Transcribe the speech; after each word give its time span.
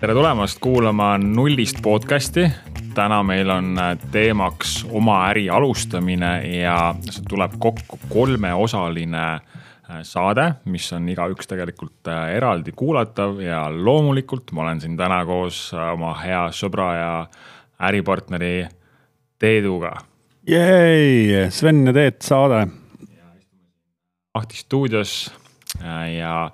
tere 0.00 0.14
tulemast 0.14 0.58
kuulama 0.58 1.18
Nullist 1.18 1.76
podcasti. 1.82 2.50
täna 2.94 3.22
meil 3.22 3.50
on 3.50 3.76
teemaks 4.10 4.86
oma 4.90 5.28
äri 5.28 5.50
alustamine 5.50 6.32
ja 6.58 6.94
see 7.10 7.22
tuleb 7.28 7.54
kokku 7.58 7.98
kolmeosaline 8.08 9.22
äh, 9.22 10.00
saade, 10.02 10.52
mis 10.64 10.92
on 10.92 11.08
igaüks 11.08 11.46
tegelikult 11.46 12.10
äh, 12.10 12.34
eraldi 12.36 12.72
kuulatav 12.74 13.38
ja 13.40 13.68
loomulikult 13.70 14.50
ma 14.52 14.66
olen 14.66 14.80
siin 14.80 14.96
täna 14.96 15.20
koos 15.26 15.68
äh, 15.74 15.92
oma 15.92 16.16
hea 16.24 16.48
sõbra 16.50 16.88
ja 16.98 17.12
äripartneri 17.78 18.66
Teeduga. 19.38 19.94
Sven 21.48 21.86
ja 21.86 21.92
Teet 21.96 22.22
saade. 22.22 22.66
Ahti 24.36 24.58
stuudios 24.58 25.32
ja 26.18 26.50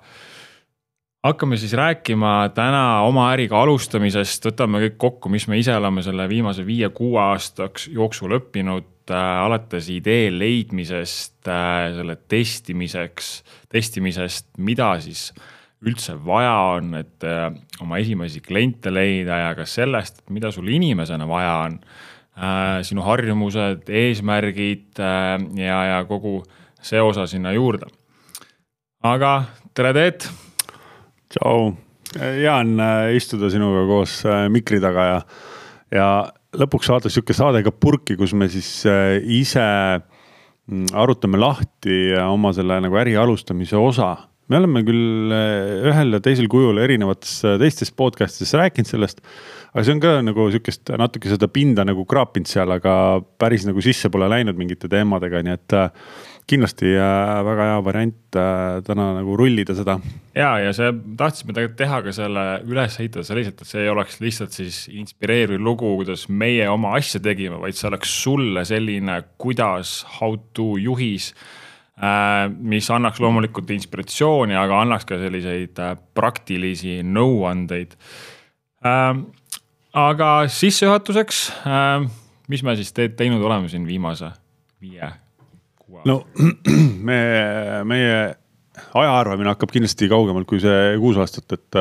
hakkame 1.23 1.57
siis 1.57 1.73
rääkima 1.75 2.53
täna 2.55 3.01
oma 3.03 3.25
äriga 3.33 3.59
alustamisest, 3.59 4.45
võtame 4.47 4.79
kõik 4.85 4.95
kokku, 5.01 5.31
mis 5.33 5.47
me 5.51 5.59
ise 5.59 5.75
oleme 5.75 6.03
selle 6.05 6.27
viimase 6.31 6.63
viie-kuue 6.63 7.19
aastaks 7.19 7.89
jooksul 7.91 8.37
õppinud 8.37 9.11
äh,. 9.11 9.41
alates 9.43 9.89
idee 9.91 10.29
leidmisest 10.31 11.51
äh,, 11.51 11.89
selle 11.97 12.15
testimiseks, 12.15 13.33
testimisest, 13.75 14.47
mida 14.57 14.93
siis 15.03 15.33
üldse 15.83 16.15
vaja 16.15 16.55
on, 16.77 16.95
et 17.01 17.27
äh, 17.27 17.49
oma 17.83 17.99
esimesi 17.99 18.39
kliente 18.39 18.93
leida 18.93 19.41
ja 19.49 19.51
ka 19.57 19.67
sellest, 19.67 20.23
mida 20.29 20.53
sul 20.55 20.71
inimesena 20.71 21.27
vaja 21.27 21.59
on 21.65 21.77
äh,. 21.81 22.10
Sinu 22.87 23.03
harjumused, 23.05 23.89
eesmärgid 23.89 24.99
äh, 24.99 25.35
ja, 25.61 25.81
ja 25.91 25.99
kogu 26.09 26.39
see 26.81 27.01
osa 27.01 27.27
sinna 27.29 27.53
juurde. 27.53 27.89
aga 29.03 29.33
tere, 29.77 29.93
Teet 29.93 30.29
tšau, 31.31 31.71
hea 32.19 32.53
on 32.53 32.75
äh, 32.83 33.13
istuda 33.17 33.51
sinuga 33.51 33.85
koos 33.89 34.19
äh, 34.27 34.45
mikri 34.51 34.81
taga 34.83 35.07
ja, 35.07 35.19
ja 35.95 36.07
lõpuks 36.57 36.89
saada 36.91 37.11
sihuke 37.11 37.35
saade 37.35 37.63
ka 37.65 37.71
purki, 37.71 38.17
kus 38.19 38.33
me 38.37 38.49
siis 38.51 38.69
äh, 38.89 39.19
ise 39.21 39.63
mm, 40.01 40.91
arutame 40.97 41.39
lahti 41.39 42.11
oma 42.25 42.51
selle 42.57 42.81
nagu 42.83 42.99
äri 42.99 43.15
alustamise 43.19 43.79
osa. 43.79 44.15
me 44.51 44.59
oleme 44.59 44.83
küll 44.83 45.31
ühel 45.87 46.17
ja 46.17 46.19
teisel 46.19 46.49
kujul 46.51 46.81
erinevates 46.83 47.39
teistes 47.61 47.93
podcast 47.95 48.41
ides 48.41 48.57
rääkinud 48.59 48.89
sellest, 48.89 49.21
aga 49.71 49.85
see 49.87 49.95
on 49.95 50.03
ka 50.03 50.17
nagu 50.25 50.49
sihukest 50.51 50.91
natuke 50.99 51.31
seda 51.31 51.47
pinda 51.47 51.85
nagu 51.87 52.03
kraapinud 52.09 52.49
seal, 52.49 52.71
aga 52.75 52.93
päris 53.39 53.63
nagu 53.67 53.83
sisse 53.83 54.11
pole 54.11 54.27
läinud 54.31 54.59
mingite 54.59 54.91
teemadega, 54.91 55.43
nii 55.45 55.55
et 55.55 55.79
kindlasti 56.49 56.91
äh, 56.97 57.39
väga 57.45 57.67
hea 57.69 57.79
variant 57.85 58.37
äh, 58.39 58.81
täna 58.85 59.07
nagu 59.19 59.35
rullida 59.39 59.75
seda. 59.77 59.97
ja, 60.35 60.51
ja 60.59 60.73
see 60.75 60.91
tahtsime 61.19 61.55
tegelikult 61.55 61.79
teha 61.79 62.01
ka 62.05 62.13
selle 62.15 62.45
üles 62.67 62.97
ehitada 62.99 63.25
selliselt, 63.27 63.61
et 63.61 63.71
see 63.71 63.85
ei 63.85 63.91
oleks 63.91 64.19
lihtsalt 64.23 64.55
siis 64.55 64.83
inspireeriv 64.91 65.61
lugu, 65.61 65.93
kuidas 66.01 66.27
meie 66.29 66.67
oma 66.71 66.95
asja 66.99 67.21
tegime, 67.23 67.59
vaid 67.61 67.77
see 67.77 67.89
oleks 67.91 68.15
sulle 68.23 68.65
selline, 68.67 69.21
kuidas 69.41 70.01
how 70.17 70.35
to 70.57 70.73
juhis 70.81 71.31
äh, 71.97 72.49
mis 72.51 72.89
annaks 72.91 73.21
loomulikult 73.23 73.71
inspiratsiooni, 73.77 74.57
aga 74.57 74.81
annaks 74.85 75.07
ka 75.09 75.21
selliseid 75.21 75.79
praktilisi 76.17 76.99
nõuandeid. 77.07 77.95
Aga 79.97 80.29
sissejuhatuseks, 80.51 81.41
mis 82.51 82.63
me 82.63 82.75
siis 82.79 82.93
te 82.95 83.09
teinud 83.15 83.43
oleme 83.43 83.71
siin 83.71 83.87
viimase 83.87 84.31
viie 84.81 85.09
wow.. 85.87 86.03
no 86.05 86.21
me, 87.07 87.19
meie 87.87 88.21
aja 88.95 89.11
arvamine 89.19 89.51
hakkab 89.51 89.71
kindlasti 89.73 90.07
kaugemalt 90.11 90.47
kui 90.49 90.61
see 90.63 90.95
kuus 90.99 91.19
aastat, 91.21 91.57
et 91.57 91.77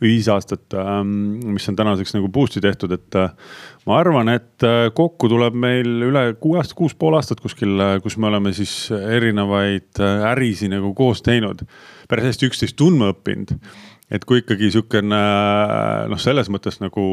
või 0.00 0.12
viis 0.12 0.28
aastat, 0.32 0.66
ähm, 0.76 1.10
mis 1.56 1.66
on 1.72 1.78
tänaseks 1.78 2.14
nagu 2.14 2.28
boost'i 2.32 2.60
tehtud, 2.64 2.92
et 2.94 3.18
ma 3.88 3.98
arvan, 3.98 4.28
et 4.36 4.66
kokku 4.96 5.30
tuleb 5.32 5.56
meil 5.56 5.88
üle 6.08 6.24
kuue 6.40 6.60
aasta, 6.60 6.76
kuus 6.78 6.94
pool 6.98 7.16
aastat 7.18 7.40
kuskil, 7.44 7.80
kus 8.04 8.18
me 8.20 8.28
oleme 8.30 8.52
siis 8.56 8.74
erinevaid 8.92 10.02
ärisi 10.34 10.68
nagu 10.72 10.92
koos 10.96 11.24
teinud. 11.24 11.64
päris 12.08 12.30
hästi 12.30 12.48
üksteist 12.52 12.76
tundma 12.76 13.10
õppinud, 13.12 13.56
et 14.10 14.24
kui 14.24 14.42
ikkagi 14.42 14.70
sihukene 14.72 15.22
noh, 16.08 16.20
selles 16.20 16.48
mõttes 16.52 16.80
nagu 16.80 17.04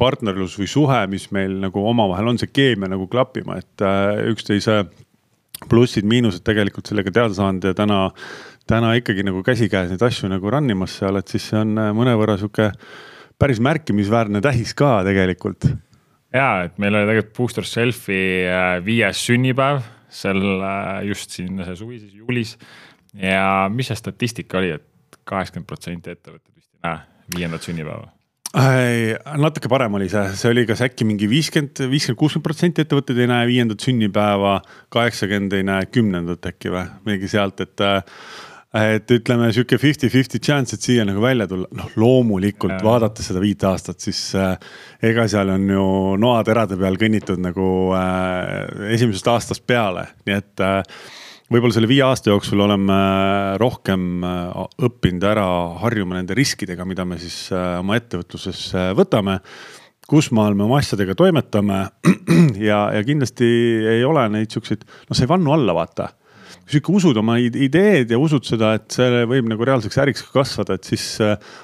partnerlus 0.00 0.56
või 0.56 0.68
suhe, 0.70 0.98
mis 1.12 1.28
meil 1.34 1.58
nagu 1.60 1.84
omavahel 1.84 2.32
on, 2.32 2.40
see 2.40 2.50
keemia 2.52 2.88
nagu 2.94 3.06
klappima, 3.12 3.58
et 3.60 3.84
äh, 3.84 4.22
üksteise 4.32 4.82
plussid-miinused 5.68 6.42
tegelikult 6.46 6.88
sellega 6.88 7.12
teada 7.12 7.36
saanud 7.36 7.68
ja 7.68 7.74
täna, 7.76 8.06
täna 8.68 8.94
ikkagi 8.98 9.24
nagu 9.26 9.44
käsikäes 9.46 9.92
neid 9.92 10.02
asju 10.02 10.30
nagu 10.32 10.50
run 10.50 10.72
imas 10.72 10.96
seal, 10.98 11.20
et 11.20 11.32
siis 11.32 11.50
see 11.52 11.60
on 11.60 11.76
äh, 11.78 11.90
mõnevõrra 11.96 12.38
sihuke 12.40 12.70
päris 13.42 13.60
märkimisväärne 13.62 14.40
tähis 14.44 14.72
ka 14.78 15.00
tegelikult. 15.06 15.68
ja, 16.32 16.64
et 16.64 16.80
meil 16.80 16.96
oli 16.96 17.10
tegelikult 17.10 17.36
Booster 17.36 17.68
Selfie 17.68 18.48
äh, 18.48 18.78
viies 18.84 19.20
sünnipäev 19.28 19.84
sel 20.12 20.40
just 21.08 21.32
siin 21.36 21.60
see 21.64 21.76
suvi 21.76 22.00
siis 22.00 22.16
juulis. 22.16 22.56
ja 23.20 23.68
mis 23.72 23.92
see 23.92 24.00
statistika 24.00 24.60
oli, 24.60 24.72
et 24.78 24.88
kaheksakümmend 25.28 25.68
protsenti 25.70 26.12
ettevõtted 26.14 26.52
vist 26.56 26.70
ei 26.74 26.82
näe 26.88 27.00
viiendat 27.36 27.68
sünnipäeva. 27.68 28.10
Natuke 29.40 29.70
parem 29.72 29.94
oli 29.96 30.10
see, 30.12 30.26
see 30.36 30.50
oli 30.52 30.66
kas 30.68 30.82
äkki 30.84 31.06
mingi 31.08 31.24
viiskümmend, 31.30 31.86
viiskümmend, 31.88 32.20
kuuskümmend 32.20 32.44
protsenti 32.44 32.84
ettevõtteid 32.84 33.22
ei 33.24 33.30
näe 33.30 33.46
viiendat 33.48 33.80
sünnipäeva, 33.80 34.58
kaheksakümmend 34.92 35.56
ei 35.56 35.64
näe 35.64 35.86
kümnendat 35.88 36.50
äkki 36.52 36.74
või? 36.74 36.84
Midagi 37.06 37.30
sealt, 37.32 37.64
et 37.64 37.86
et 38.72 39.10
ütleme 39.12 39.50
sihuke 39.52 39.76
fifty-fifty 39.76 40.38
chance, 40.40 40.76
et 40.76 40.84
siia 40.84 41.04
nagu 41.04 41.20
välja 41.20 41.44
tulla, 41.48 41.68
noh 41.76 41.90
loomulikult 42.00 42.78
ja. 42.78 42.84
vaadates 42.84 43.26
seda 43.28 43.40
viit 43.42 43.64
aastat, 43.68 44.00
siis 44.00 44.20
äh, 44.32 44.54
ega 45.04 45.26
seal 45.28 45.52
on 45.52 45.66
ju 45.68 45.82
noaterade 46.20 46.78
peal 46.80 46.96
kõnnitud 47.00 47.42
nagu 47.44 47.66
äh, 47.96 48.94
esimesest 48.96 49.28
aastast 49.28 49.66
peale, 49.68 50.06
nii 50.24 50.38
et 50.40 50.64
äh, 50.64 50.80
võib-olla 51.52 51.76
selle 51.76 51.90
viie 51.90 52.02
aasta 52.06 52.32
jooksul 52.32 52.62
oleme 52.64 52.96
rohkem 53.60 54.24
äh, 54.24 54.64
õppinud 54.88 55.26
ära 55.28 55.44
harjuma 55.82 56.18
nende 56.18 56.36
riskidega, 56.38 56.86
mida 56.88 57.06
me 57.08 57.18
siis 57.20 57.44
äh, 57.52 57.76
oma 57.82 57.98
ettevõtluses 58.00 58.64
äh, 58.76 58.90
võtame. 58.96 59.40
kus 60.08 60.30
maal 60.34 60.56
me 60.58 60.64
oma 60.64 60.80
asjadega 60.82 61.14
toimetame 61.16 61.84
ja, 62.68 62.88
ja 62.96 63.04
kindlasti 63.04 63.46
ei 63.96 64.02
ole 64.04 64.26
neid 64.32 64.52
siukseid, 64.52 64.84
noh, 64.84 65.16
sa 65.16 65.24
ei 65.24 65.30
vannu 65.30 65.54
alla, 65.54 65.76
vaata 65.76 66.10
kui 66.62 66.74
sa 66.74 66.78
ikka 66.78 66.92
usud 66.94 67.16
oma 67.18 67.38
ideed 67.40 68.12
ja 68.12 68.18
usud 68.20 68.44
seda, 68.46 68.74
et 68.76 68.92
see 68.94 69.22
võib 69.26 69.48
nagu 69.50 69.64
reaalseks 69.66 69.96
äriks 69.98 70.22
kasvada, 70.30 70.76
et 70.76 70.86
siis 70.86 71.16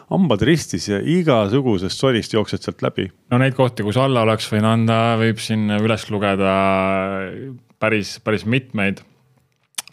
hambad 0.08 0.42
ristis 0.48 0.88
ja 0.88 0.98
igasugusest 0.98 2.00
sodist 2.00 2.34
jooksed 2.34 2.64
sealt 2.64 2.82
läbi. 2.82 3.06
no 3.30 3.38
neid 3.38 3.54
kohti, 3.54 3.84
kus 3.86 4.00
alla 4.00 4.24
oleks 4.26 4.48
võinud 4.50 4.72
anda, 4.72 4.98
võib 5.20 5.38
siin 5.44 5.68
üles 5.76 6.08
lugeda 6.10 6.56
päris, 7.78 8.16
päris 8.24 8.48
mitmeid 8.48 9.04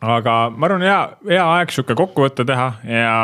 aga 0.04 0.34
ma 0.52 0.68
arvan, 0.68 0.84
hea, 0.84 1.00
hea 1.30 1.46
aeg 1.60 1.72
sihuke 1.72 1.96
kokkuvõte 1.98 2.44
teha 2.48 2.68
ja 2.90 3.16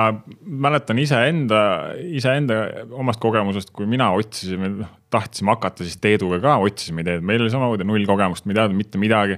mäletan 0.41 0.99
iseenda, 1.03 1.61
iseenda 1.99 2.63
omast 2.95 3.19
kogemusest, 3.23 3.73
kui 3.75 3.89
mina 3.89 4.11
otsisin, 4.15 4.79
noh 4.79 4.97
tahtsime 5.11 5.51
hakata 5.55 5.85
siis 5.85 5.99
Teeduga 6.01 6.39
ka 6.43 6.55
otsisime 6.63 7.03
ideed, 7.03 7.23
meil 7.25 7.43
oli 7.43 7.51
samamoodi 7.51 7.87
null 7.87 8.07
kogemust, 8.07 8.45
me 8.45 8.55
ei 8.55 8.61
teadnud 8.61 8.79
mitte 8.79 9.01
midagi. 9.01 9.37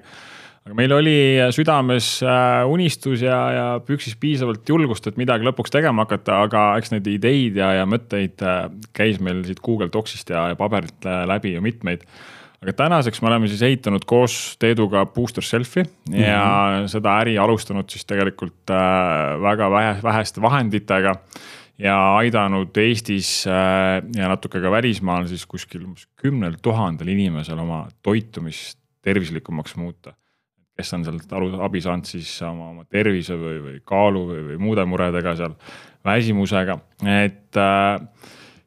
aga 0.64 0.78
meil 0.78 0.94
oli 0.96 1.16
südames 1.52 2.08
äh, 2.24 2.62
unistus 2.70 3.24
ja, 3.26 3.40
ja 3.52 3.66
püksis 3.84 4.16
piisavalt 4.20 4.70
julgust, 4.70 5.10
et 5.10 5.18
midagi 5.20 5.44
lõpuks 5.44 5.74
tegema 5.74 6.06
hakata, 6.06 6.44
aga 6.46 6.62
eks 6.80 6.94
neid 6.94 7.10
ideid 7.12 7.58
ja, 7.60 7.74
ja 7.80 7.90
mõtteid 7.90 8.46
äh, 8.46 8.70
käis 8.96 9.20
meil 9.20 9.44
siit 9.48 9.60
Google 9.66 9.90
Docsist 9.92 10.32
ja, 10.32 10.46
ja 10.54 10.60
paberilt 10.60 11.10
äh, 11.10 11.26
läbi 11.30 11.58
ju 11.58 11.66
mitmeid 11.66 12.06
aga 12.64 12.74
tänaseks 12.80 13.20
me 13.22 13.28
oleme 13.30 13.50
siis 13.52 13.62
ehitanud 13.66 14.06
koos 14.08 14.56
Teeduga 14.60 15.04
Booster 15.06 15.44
Selfie 15.44 15.84
mm 15.84 16.14
-hmm. 16.14 16.22
ja 16.22 16.88
seda 16.88 17.18
äri 17.20 17.38
alustanud 17.38 17.90
siis 17.90 18.06
tegelikult 18.06 18.72
äh, 18.72 19.42
väga 19.42 19.72
vähe, 19.72 19.98
väheste 20.04 20.42
vahenditega. 20.42 21.16
ja 21.78 22.16
aidanud 22.16 22.78
Eestis 22.78 23.48
äh, 23.48 24.04
ja 24.16 24.28
natuke 24.30 24.62
ka 24.62 24.72
välismaal 24.72 25.26
siis 25.28 25.46
kuskil 25.46 25.88
kümnel 26.16 26.54
tuhandel 26.62 27.08
inimesel 27.08 27.60
oma 27.60 27.88
toitumist 28.04 28.80
tervislikumaks 29.02 29.76
muuta. 29.76 30.14
kes 30.78 30.94
on 30.94 31.04
sealt 31.06 31.34
abi 31.62 31.82
saanud 31.82 32.06
siis 32.06 32.42
oma, 32.42 32.70
oma 32.70 32.86
tervise 32.86 33.34
või, 33.34 33.58
või 33.64 33.82
kaalu 33.86 34.28
või, 34.28 34.44
või 34.48 34.58
muude 34.58 34.86
muredega 34.86 35.36
seal, 35.36 35.54
väsimusega, 36.06 36.80
et 37.06 37.58
äh, 37.58 38.00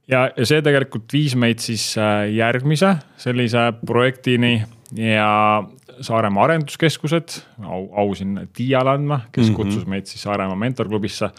ja, 0.08 0.26
ja 0.36 0.46
see 0.48 0.62
tegelikult 0.64 1.12
viis 1.12 1.36
meid 1.38 1.62
siis 1.64 1.92
äh, 1.98 2.28
järgmise 2.34 2.96
sellise 3.20 3.72
projektini 3.86 4.60
ja 4.96 5.64
Saaremaa 6.00 6.44
Arenduskeskused, 6.44 7.38
au, 7.64 7.86
au 7.96 8.10
siin 8.14 8.42
Tiiale 8.52 8.90
andma, 8.98 9.20
kes 9.32 9.46
mm 9.46 9.52
-hmm. 9.52 9.56
kutsus 9.56 9.86
meid 9.86 10.06
siis 10.06 10.22
Saaremaa 10.22 10.56
mentorklubisse 10.56 11.30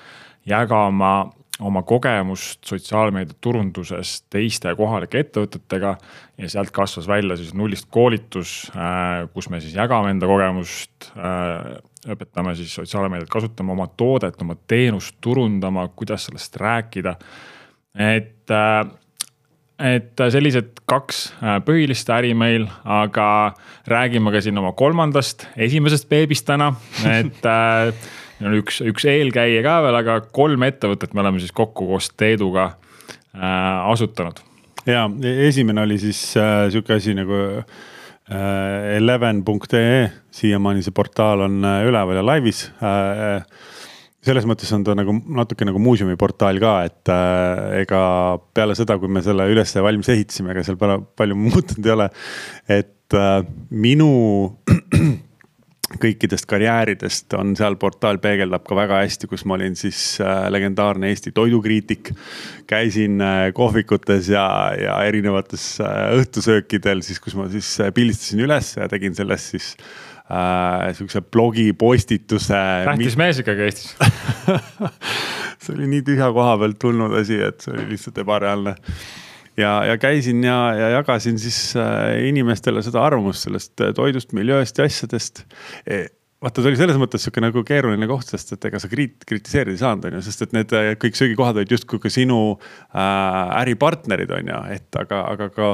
jagama 0.46 1.30
oma 1.60 1.82
kogemust 1.84 2.66
sotsiaalmeedia 2.66 3.36
turunduses 3.42 4.22
teiste 4.30 4.76
kohalike 4.78 5.20
ettevõtetega. 5.20 5.96
ja 6.38 6.50
sealt 6.50 6.72
kasvas 6.72 7.08
välja 7.08 7.36
siis 7.38 7.54
nullist 7.54 7.88
koolitus, 7.90 8.72
kus 9.34 9.50
me 9.50 9.62
siis 9.62 9.74
jagame 9.76 10.12
enda 10.14 10.28
kogemust 10.30 11.12
õpetame 12.08 12.56
siis 12.56 12.76
sotsiaalmeediat 12.78 13.30
kasutama, 13.30 13.74
oma 13.74 13.88
toodet, 13.88 14.42
oma 14.42 14.56
teenust 14.68 15.16
turundama, 15.22 15.88
kuidas 15.96 16.26
sellest 16.30 16.56
rääkida. 16.56 17.16
Et, 17.98 18.52
äh, 18.54 18.86
et 19.96 20.24
sellised 20.34 20.82
kaks 20.90 21.28
äh, 21.42 21.58
põhilist 21.66 22.10
äri 22.14 22.34
meil, 22.38 22.68
aga 22.86 23.54
räägime 23.90 24.32
ka 24.34 24.42
siin 24.44 24.58
oma 24.62 24.74
kolmandast, 24.78 25.48
esimesest 25.58 26.10
beebist 26.10 26.48
täna, 26.48 26.72
et 27.20 27.46
äh, 27.46 27.92
meil 28.40 28.52
on 28.52 28.60
üks, 28.62 28.82
üks 28.86 29.08
eelkäija 29.10 29.64
ka 29.66 29.80
veel, 29.86 30.00
aga 30.02 30.20
kolm 30.34 30.66
ettevõtet 30.68 31.14
me 31.14 31.26
oleme 31.26 31.42
siis 31.44 31.56
kokku 31.56 31.90
koos 31.94 32.12
Teeduga 32.18 32.72
asutanud. 33.38 34.40
ja 34.86 35.06
esimene 35.46 35.84
oli 35.84 36.00
siis 36.02 36.22
äh, 36.38 36.68
sihuke 36.72 36.98
asi 36.98 37.14
nagu 37.18 37.62
Eleven.ee, 38.28 40.00
siiamaani 40.36 40.82
see 40.84 40.92
portaal 40.92 41.46
on 41.46 41.62
üleval 41.64 42.18
ja 42.20 42.26
laivis. 42.28 42.66
Äh, 42.84 43.46
selles 44.28 44.48
mõttes 44.50 44.72
on 44.76 44.84
ta 44.88 44.96
nagu 44.98 45.16
natuke 45.40 45.68
nagu 45.68 45.82
muuseumi 45.82 46.18
portaal 46.20 46.60
ka, 46.62 46.74
et 46.88 47.14
ega 47.82 48.02
peale 48.54 48.76
seda, 48.78 49.00
kui 49.02 49.12
me 49.12 49.24
selle 49.26 49.48
üles 49.52 49.76
valmis 49.84 50.12
ehitasime, 50.14 50.54
ega 50.54 50.66
seal 50.68 50.80
palju 50.80 51.40
muutunud 51.48 51.88
ei 51.88 51.96
ole. 51.96 52.10
et 52.80 53.18
minu 53.72 54.12
kõikidest 56.02 56.48
karjääridest 56.50 57.34
on 57.38 57.54
seal 57.58 57.78
portaal 57.80 58.20
peegeldab 58.22 58.66
ka 58.68 58.76
väga 58.76 59.00
hästi, 59.06 59.30
kus 59.32 59.46
ma 59.48 59.56
olin 59.56 59.78
siis 59.80 60.18
äh, 60.20 60.48
legendaarne 60.52 61.08
Eesti 61.14 61.32
toidukriitik. 61.32 62.12
käisin 62.68 63.22
äh, 63.22 63.54
kohvikutes 63.54 64.30
ja, 64.30 64.74
ja 64.76 64.98
erinevates 65.08 65.80
äh, 65.82 66.12
õhtusöökidel 66.20 67.02
siis, 67.08 67.22
kus 67.24 67.38
ma 67.40 67.48
siis 67.52 67.80
äh, 67.80 67.94
pildistasin 67.96 68.44
üles 68.44 68.76
ja 68.76 68.90
tegin 68.92 69.16
sellest 69.16 69.56
siis 69.56 69.72
äh, 69.78 70.07
sihukese 70.28 71.22
blogipostituse. 71.32 72.64
tähtis 72.88 73.16
mees 73.20 73.40
ikkagi 73.44 73.68
Eestis 73.68 73.94
see 75.64 75.76
oli 75.76 75.88
nii 75.94 76.04
tühja 76.08 76.28
koha 76.36 76.58
pealt 76.62 76.80
tulnud 76.82 77.16
asi, 77.22 77.40
et 77.48 77.64
see 77.64 77.74
oli 77.76 77.88
lihtsalt 77.94 78.20
ebareaalne 78.24 78.76
ja, 79.58 79.72
ja 79.92 79.98
käisin 80.02 80.44
ja, 80.44 80.60
ja 80.78 80.90
jagasin 80.98 81.40
siis 81.40 81.60
äh, 81.80 82.28
inimestele 82.28 82.84
seda 82.86 83.04
arvamust 83.06 83.48
sellest 83.48 83.82
äh, 83.82 83.94
toidust, 83.96 84.36
miljööst 84.38 84.78
ja 84.78 84.88
asjadest 84.88 85.46
e 85.88 86.06
vaata, 86.44 86.62
see 86.62 86.72
oli 86.72 86.80
selles 86.80 87.00
mõttes 87.02 87.24
sihuke 87.26 87.42
nagu 87.42 87.64
keeruline 87.66 88.10
koht, 88.10 88.30
sest 88.30 88.54
et 88.54 88.68
ega 88.70 88.82
sa 88.82 88.90
kriit-, 88.92 89.26
kritiseerida 89.28 89.74
ei 89.74 89.82
saanud, 89.82 90.06
on 90.06 90.20
ju, 90.20 90.26
sest 90.28 90.46
et 90.46 90.54
need 90.58 90.76
äh, 90.78 90.92
kõik 91.02 91.18
söögikohad 91.18 91.58
olid 91.58 91.74
justkui 91.74 92.02
ka 92.04 92.12
sinu 92.14 92.42
äh, 92.54 93.58
äripartnerid, 93.64 94.34
on 94.38 94.54
ju, 94.54 94.62
et 94.78 95.02
aga, 95.02 95.24
aga 95.34 95.50
ka 95.56 95.72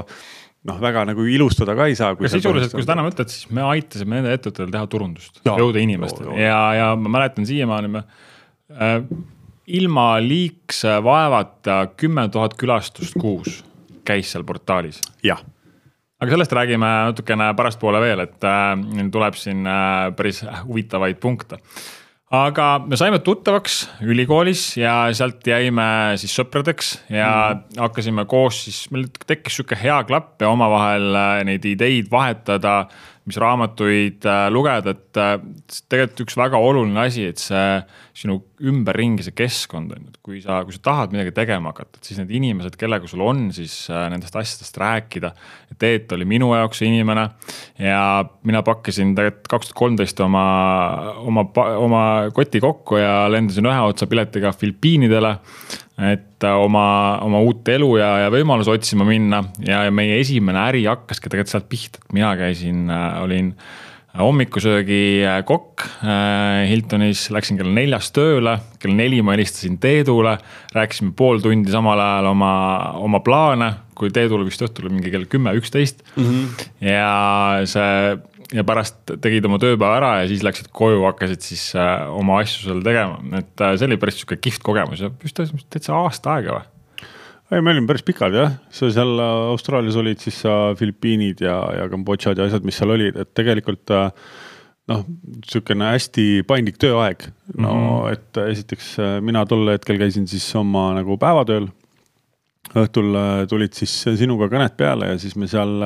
noh, 0.70 0.80
väga 0.82 1.06
nagu 1.10 1.26
ilustada 1.30 1.76
ka 1.78 1.88
ei 1.92 1.98
saa. 2.00 2.14
aga 2.16 2.32
sisuliselt, 2.32 2.76
kui 2.76 2.86
sa 2.86 2.94
täna 2.94 3.06
mõtled, 3.08 3.32
siis 3.34 3.50
me 3.54 3.66
aitasime 3.68 4.20
nende 4.20 4.36
ettevõtetel 4.38 4.74
teha 4.74 4.90
turundust, 4.92 5.42
jõuda 5.48 5.84
inimesteni 5.84 6.40
ja, 6.42 6.60
ja 6.80 6.90
ma 7.00 7.16
mäletan 7.18 7.48
siiamaani 7.50 7.94
me 7.98 8.04
äh, 8.74 9.00
ilma 9.80 10.08
liigse 10.24 11.00
vaevata 11.04 11.84
kümme 11.98 12.28
tuhat 12.32 12.58
külastust 12.60 13.18
kuus 13.20 13.62
käis 14.08 14.32
seal 14.34 14.46
portaalis. 14.48 15.02
jah 15.24 15.44
aga 16.24 16.32
sellest 16.32 16.56
räägime 16.56 16.90
natukene 17.10 17.50
pärastpoole 17.58 18.00
veel, 18.04 18.24
et 18.24 18.48
äh, 18.48 19.10
tuleb 19.12 19.36
siin 19.40 19.68
äh, 19.68 20.08
päris 20.16 20.44
huvitavaid 20.68 21.20
punkte. 21.20 21.60
Aga 22.34 22.68
me 22.82 22.98
saime 22.98 23.20
tuttavaks 23.22 23.84
ülikoolis 24.10 24.66
ja 24.80 24.96
sealt 25.14 25.46
jäime 25.46 25.86
siis 26.18 26.34
sõpradeks 26.40 26.94
ja 27.14 27.30
mm. 27.54 27.82
hakkasime 27.84 28.26
koos 28.30 28.64
siis, 28.66 28.80
meil 28.94 29.06
tekkis 29.28 29.60
sihuke 29.60 29.78
hea 29.78 30.00
klapp 30.10 30.42
ja 30.42 30.50
omavahel 30.54 31.14
äh, 31.14 31.34
neid 31.46 31.66
ideid 31.70 32.10
vahetada 32.12 32.88
mis 33.30 33.38
raamatuid 33.40 34.26
äh, 34.28 34.46
lugeda, 34.52 34.92
et 34.92 35.20
äh, 35.20 35.38
tegelikult 35.92 36.26
üks 36.26 36.36
väga 36.40 36.60
oluline 36.60 37.06
asi, 37.06 37.30
et 37.32 37.40
see 37.40 37.78
sinu 38.20 38.42
ümberringi 38.68 39.24
see 39.26 39.36
keskkond 39.38 39.94
on 39.96 40.02
ju, 40.04 40.12
et 40.12 40.20
kui 40.26 40.42
sa, 40.44 40.60
kui 40.68 40.76
sa 40.76 40.82
tahad 40.90 41.16
midagi 41.16 41.32
tegema 41.36 41.72
hakata, 41.72 42.02
et 42.02 42.10
siis 42.10 42.20
need 42.20 42.34
inimesed, 42.36 42.76
kellega 42.80 43.08
sul 43.10 43.24
on 43.24 43.46
siis 43.56 43.78
äh, 43.92 44.06
nendest 44.12 44.36
asjadest 44.40 44.80
rääkida. 44.82 45.32
Teet 45.80 46.12
oli 46.14 46.28
minu 46.30 46.52
jaoks 46.54 46.84
see 46.84 46.92
inimene 46.92 47.30
ja 47.82 48.04
mina 48.46 48.62
pakkisin 48.66 49.16
tegelikult 49.18 49.50
kaks 49.56 49.72
tuhat 49.72 49.80
kolmteist 49.80 50.20
oma, 50.24 50.44
oma, 51.24 51.48
oma 51.80 52.04
koti 52.36 52.62
kokku 52.64 53.00
ja 53.00 53.24
lendasin 53.32 53.72
ühe 53.72 53.80
otsa 53.88 54.08
piletiga 54.12 54.52
Filipiinidele 54.54 55.38
et 56.02 56.44
äh, 56.44 56.58
oma, 56.58 57.20
oma 57.22 57.42
uut 57.46 57.68
elu 57.70 57.92
ja, 58.00 58.10
ja 58.26 58.34
võimalusi 58.34 58.74
otsima 58.74 59.06
minna. 59.08 59.44
Ja, 59.66 59.86
meie 59.94 60.18
esimene 60.22 60.62
äri 60.66 60.86
hakkaski 60.90 61.30
tegelikult 61.30 61.54
sealt 61.54 61.70
pihta, 61.70 62.02
et 62.02 62.16
mina 62.18 62.34
käisin, 62.40 62.88
äh, 62.90 63.22
olin 63.22 63.54
hommikusöögi 64.18 65.24
äh, 65.26 65.40
kokk 65.46 65.86
Hiltonis, 66.70 67.28
läksin 67.34 67.58
kell 67.58 67.72
neljast 67.74 68.14
tööle, 68.14 68.58
kell 68.82 68.94
neli 68.98 69.22
ma 69.26 69.34
helistasin 69.38 69.80
Teedule, 69.82 70.36
rääkisime 70.74 71.14
pool 71.18 71.42
tundi 71.42 71.74
samal 71.74 72.02
ajal 72.02 72.30
oma, 72.34 72.54
oma 73.02 73.22
plaane, 73.26 73.72
kui 73.98 74.14
Teedul 74.14 74.46
vist 74.50 74.62
õhtul 74.66 74.90
mingi 74.90 75.14
kell 75.14 75.30
kümme, 75.30 75.54
üksteist. 75.58 76.02
-hmm. 76.18 76.70
ja 76.90 77.66
see 77.70 78.18
ja 78.54 78.64
pärast 78.68 79.16
tegid 79.24 79.46
oma 79.48 79.58
tööpäeva 79.62 79.98
ära 79.98 80.12
ja 80.22 80.30
siis 80.30 80.44
läksid 80.46 80.70
koju, 80.76 81.02
hakkasid 81.08 81.44
siis 81.46 81.66
äh, 81.80 82.06
oma 82.14 82.40
asju 82.44 82.68
seal 82.68 82.86
tegema, 82.86 83.18
et 83.40 83.64
äh, 83.64 83.74
see 83.80 83.90
oli 83.90 84.00
päris 84.02 84.20
sihuke 84.20 84.38
kihvt 84.42 84.64
kogemus 84.66 85.04
ja 85.04 85.10
vist 85.24 85.42
täitsa 85.74 85.98
aasta 85.98 86.38
aega 86.38 86.60
või? 86.60 86.70
ei, 87.54 87.62
me 87.62 87.74
olime 87.74 87.90
päris 87.90 88.06
pikad 88.06 88.36
jah, 88.38 88.56
sa 88.74 88.90
seal 88.94 89.14
äh, 89.18 89.36
Austraalias 89.52 89.98
olid, 90.00 90.22
siis 90.24 90.42
sa 90.46 90.58
Filipiinid 90.78 91.42
ja, 91.46 91.58
ja 91.80 91.88
Kambodžad 91.92 92.40
ja 92.40 92.50
asjad, 92.50 92.66
mis 92.68 92.78
seal 92.80 92.94
olid, 92.94 93.18
et 93.24 93.34
tegelikult 93.38 93.94
noh, 94.92 95.06
sihukene 95.50 95.94
hästi 95.94 96.28
paindlik 96.50 96.78
tööaeg. 96.82 97.26
no 97.56 97.74
mm 97.74 97.88
-hmm. 97.88 98.12
et 98.14 98.44
esiteks 98.52 98.96
mina 99.22 99.46
tol 99.50 99.72
hetkel 99.72 99.98
käisin 100.02 100.28
siis 100.28 100.46
oma 100.60 100.92
nagu 101.00 101.18
päevatööl. 101.18 101.70
õhtul 102.74 103.18
tulid 103.50 103.74
siis 103.74 103.92
sinuga 104.18 104.48
kõned 104.48 104.78
peale 104.78 105.14
ja 105.14 105.18
siis 105.20 105.36
me 105.36 105.48
seal 105.48 105.82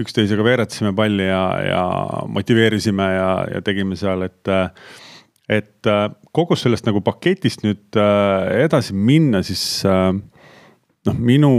üksteisega 0.00 0.44
veeretasime 0.44 0.94
palli 0.96 1.26
ja, 1.26 1.44
ja 1.66 1.84
motiveerisime 2.32 3.08
ja, 3.12 3.30
ja 3.54 3.62
tegime 3.64 3.98
seal, 4.00 4.24
et. 4.28 4.54
et 5.52 5.90
kogu 6.32 6.56
sellest 6.56 6.86
nagu 6.88 7.02
paketist 7.04 7.64
nüüd 7.64 7.98
äh, 8.00 8.64
edasi 8.64 8.94
minna, 8.96 9.42
siis 9.44 9.84
äh, 9.88 10.10
noh, 11.08 11.18
minu, 11.18 11.52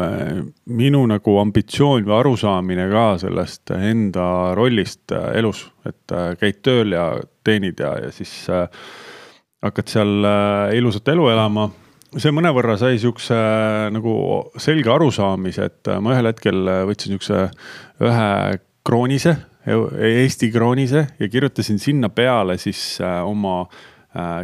äh, 0.00 0.40
minu 0.66 1.04
nagu 1.10 1.36
ambitsioon 1.42 2.06
või 2.08 2.16
arusaamine 2.18 2.88
ka 2.90 3.04
sellest 3.22 3.74
enda 3.76 4.26
rollist 4.58 5.14
elus, 5.34 5.68
et 5.86 6.16
käid 6.40 6.62
tööl 6.66 6.96
ja 6.96 7.12
teenid 7.46 7.80
ja, 7.82 7.94
ja 8.06 8.10
siis 8.14 8.34
hakkad 9.60 9.92
seal 9.92 10.26
ilusat 10.74 11.08
elu 11.12 11.30
elama 11.30 11.68
see 12.18 12.32
mõnevõrra 12.34 12.74
sai 12.80 12.98
siukse 13.00 13.36
äh, 13.36 13.86
nagu 13.94 14.14
selge 14.60 14.90
arusaamise, 14.90 15.68
et 15.70 15.90
äh, 15.90 16.00
ma 16.02 16.14
ühel 16.16 16.30
hetkel 16.30 16.66
äh, 16.66 16.82
võtsin 16.88 17.14
siukse 17.14 17.46
ühe 18.02 18.58
kroonise, 18.86 19.36
Eesti 19.60 20.48
kroonise 20.50 21.02
ja 21.20 21.26
kirjutasin 21.28 21.76
sinna 21.78 22.08
peale 22.08 22.54
siis 22.58 22.96
oma 23.04 23.66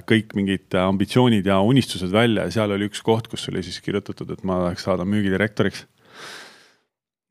kõik 0.06 0.34
mingid 0.36 0.76
ambitsioonid 0.76 1.48
ja 1.48 1.56
unistused 1.64 2.12
välja 2.12 2.44
ja 2.44 2.52
seal 2.52 2.74
oli 2.76 2.86
üks 2.90 3.00
koht, 3.02 3.30
kus 3.32 3.48
oli 3.48 3.62
siis 3.64 3.80
kirjutatud, 3.82 4.28
et 4.36 4.44
ma 4.46 4.58
tahaks 4.60 4.84
saada 4.86 5.06
müügidirektoriks. 5.08 5.86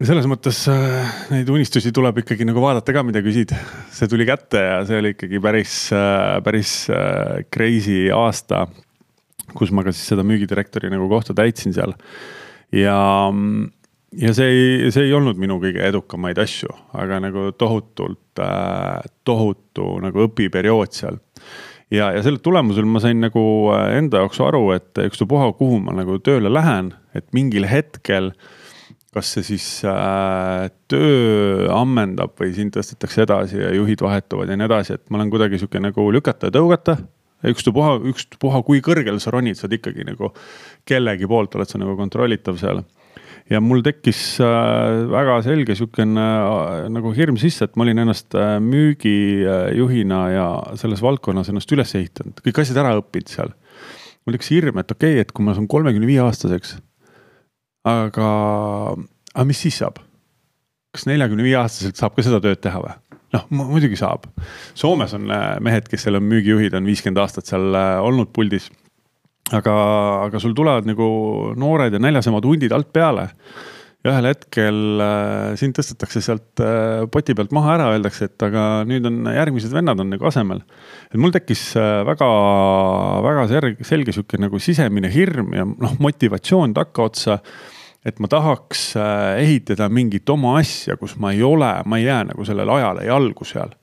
ja 0.01 0.10
selles 0.10 0.25
mõttes 0.27 0.63
neid 1.30 1.54
unistusi 1.54 1.94
tuleb 1.96 2.24
ikkagi 2.24 2.50
nagu 2.50 2.65
vaadata 2.65 2.98
ka, 2.98 3.06
mida 3.06 3.22
küsid. 3.24 3.54
see 3.94 4.10
tuli 4.12 4.25
kätte 4.27 4.65
ja 4.65 4.82
see 4.89 4.98
oli 5.04 5.13
ikkagi 5.13 5.44
päris, 5.46 5.77
päris 6.44 6.74
crazy 7.54 8.10
aasta 8.10 8.65
kus 9.57 9.74
ma 9.75 9.85
ka 9.85 9.93
siis 9.95 10.12
seda 10.13 10.25
müügidirektori 10.27 10.91
nagu 10.93 11.07
kohta 11.12 11.35
täitsin 11.38 11.75
seal. 11.75 11.95
ja, 12.75 12.97
ja 14.15 14.33
see 14.38 14.50
ei, 14.50 14.91
see 14.95 15.07
ei 15.07 15.13
olnud 15.15 15.39
minu 15.41 15.59
kõige 15.63 15.85
edukamaid 15.88 16.39
asju, 16.41 16.71
aga 16.97 17.21
nagu 17.24 17.50
tohutult 17.57 18.43
äh,, 18.43 19.05
tohutu 19.27 19.95
nagu 20.03 20.27
õpiperiood 20.27 20.93
seal. 20.95 21.21
ja, 21.93 22.12
ja 22.15 22.21
selle 22.25 22.43
tulemusel 22.43 22.88
ma 22.89 23.01
sain 23.03 23.24
nagu 23.24 23.45
äh, 23.75 23.95
enda 24.00 24.24
jaoks 24.24 24.43
aru, 24.43 24.67
et 24.77 25.05
ükstapuha, 25.05 25.53
kuhu 25.59 25.81
ma 25.88 25.95
nagu 25.97 26.19
tööle 26.24 26.51
lähen, 26.51 26.93
et 27.15 27.27
mingil 27.35 27.67
hetkel 27.69 28.33
kas 29.15 29.29
see 29.31 29.45
siis 29.47 29.65
äh, 29.88 30.65
töö 30.91 31.69
ammendab 31.71 32.33
või 32.35 32.51
sind 32.55 32.74
tõstetakse 32.75 33.24
edasi 33.24 33.62
ja 33.62 33.69
juhid 33.71 34.01
vahetuvad 34.03 34.51
ja 34.51 34.57
nii 34.59 34.67
edasi, 34.67 34.97
et 34.97 35.05
ma 35.07 35.21
olen 35.21 35.31
kuidagi 35.31 35.62
sihuke 35.62 35.79
nagu 35.79 36.09
lükata 36.12 36.50
ja 36.50 36.55
tõugata 36.57 36.97
ükstapuha, 37.52 37.96
ükspuha, 38.12 38.62
kui 38.68 38.82
kõrgel 38.86 39.20
sa 39.24 39.34
ronid, 39.36 39.60
sa 39.60 39.68
oled 39.68 39.80
ikkagi 39.80 40.06
nagu 40.08 40.32
kellegi 40.88 41.30
poolt 41.30 41.58
oled 41.58 41.72
sa 41.72 41.82
nagu 41.82 41.96
kontrollitav 42.00 42.60
seal. 42.62 42.84
ja 43.50 43.60
mul 43.62 43.84
tekkis 43.86 44.40
äh, 44.42 45.06
väga 45.12 45.38
selge 45.46 45.75
sihukene 45.78 46.24
äh, 46.25 46.88
nagu 46.90 47.14
hirm 47.14 47.38
sisse, 47.38 47.68
et 47.68 47.75
ma 47.78 47.86
olin 47.86 48.02
ennast 48.06 48.34
äh, 48.34 48.58
müügijuhina 48.64 50.22
ja 50.34 50.48
selles 50.82 51.04
valdkonnas 51.06 51.52
ennast 51.54 51.72
üles 51.75 51.94
ehitanud, 51.96 52.42
kõik 52.46 52.64
asjad 52.64 52.82
ära 52.82 52.96
õppinud 53.02 53.30
seal 53.30 53.54
mul 54.25 54.36
tekkis 54.36 54.52
hirm, 54.56 54.82
et 54.82 54.92
okei 54.92 55.14
okay,, 55.14 55.22
et 55.22 55.32
kui 55.32 55.46
ma 55.46 55.54
saan 55.54 55.70
kolmekümne 55.70 56.10
viie 56.10 56.24
aastaseks. 56.24 56.78
aga, 57.86 58.30
aga 59.34 59.46
mis 59.46 59.62
siis 59.62 59.78
saab? 59.84 60.02
kas 60.96 61.06
neljakümne 61.10 61.44
viie 61.46 61.58
aastaselt 61.60 62.00
saab 62.00 62.16
ka 62.16 62.25
seda 62.25 62.42
tööd 62.44 62.62
teha 62.64 62.82
või? 62.82 62.96
Noh, 63.36 63.46
muidugi 63.51 64.00
saab. 64.00 64.27
Soomes 64.77 65.13
on 65.18 65.30
äh, 65.34 65.46
mehed, 65.63 65.89
kes 65.92 66.06
seal 66.06 66.20
on 66.20 66.27
müügijuhid, 66.30 66.75
on 66.77 66.88
viiskümmend 66.88 67.22
aastat 67.24 67.51
seal 67.51 67.75
äh, 67.75 68.00
olnud 68.06 68.34
puldis. 68.36 68.72
aga, 69.54 69.74
aga 70.25 70.39
sul 70.42 70.56
tulevad 70.58 70.88
nagu 70.89 71.08
noored 71.54 71.94
ja 71.94 72.00
näljasemad 72.01 72.46
hundid 72.50 72.74
alt 72.74 72.88
peale 72.89 73.27
ja 74.01 74.10
ühel 74.10 74.25
hetkel 74.32 74.80
äh, 75.06 75.51
sind 75.62 75.77
tõstetakse 75.77 76.22
sealt 76.25 76.63
poti 77.13 77.36
pealt 77.38 77.54
maha 77.54 77.75
ära, 77.75 77.92
öeldakse, 77.94 78.25
et 78.25 78.46
aga 78.48 78.63
nüüd 78.89 79.06
on 79.06 79.30
järgmised 79.30 79.74
vennad 79.74 80.01
on 80.01 80.10
nagu 80.15 80.25
asemel. 80.25 80.63
et 81.12 81.22
mul 81.22 81.34
tekkis 81.36 81.68
väga, 82.10 82.32
väga 83.27 83.48
selge, 83.54 83.86
selge 83.86 84.18
sihuke 84.18 84.42
nagu 84.42 84.62
sisemine 84.62 85.13
hirm 85.13 85.54
ja 85.54 85.68
noh, 85.70 85.98
motivatsioon 86.01 86.74
takkaotsa. 86.77 87.39
Et 88.05 88.19
ma 88.21 88.29
tahaks 88.31 88.91
äh, 89.00 89.41
ehitada 89.43 89.89
mingit 89.89 90.29
oma 90.29 90.57
asja, 90.59 90.97
kus 91.01 91.15
ma 91.17 91.33
ei 91.33 91.43
ole, 91.43 91.71
ma 91.85 91.97
ei 91.97 92.05
jää 92.05 92.24
nagu 92.31 92.45
sellele 92.45 92.79
ajale 92.79 93.07
jalgu 93.09 93.47
seal 93.47 93.74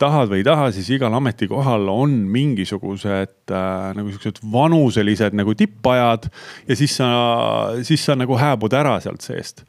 tahad 0.00 0.30
või 0.30 0.42
ei 0.42 0.46
taha, 0.46 0.70
siis 0.74 0.88
igal 0.94 1.14
ametikohal 1.14 1.86
on 1.92 2.14
mingisugused 2.34 3.52
äh, 3.54 3.90
nagu 3.96 4.10
siuksed 4.10 4.40
vanuselised 4.52 5.36
nagu 5.38 5.54
tippajad 5.58 6.26
ja 6.68 6.78
siis 6.78 6.96
sa, 6.98 7.10
siis 7.86 8.02
sa 8.04 8.16
nagu 8.18 8.38
hääbud 8.38 8.74
ära 8.74 8.96
sealt 9.04 9.24
seest 9.24 9.64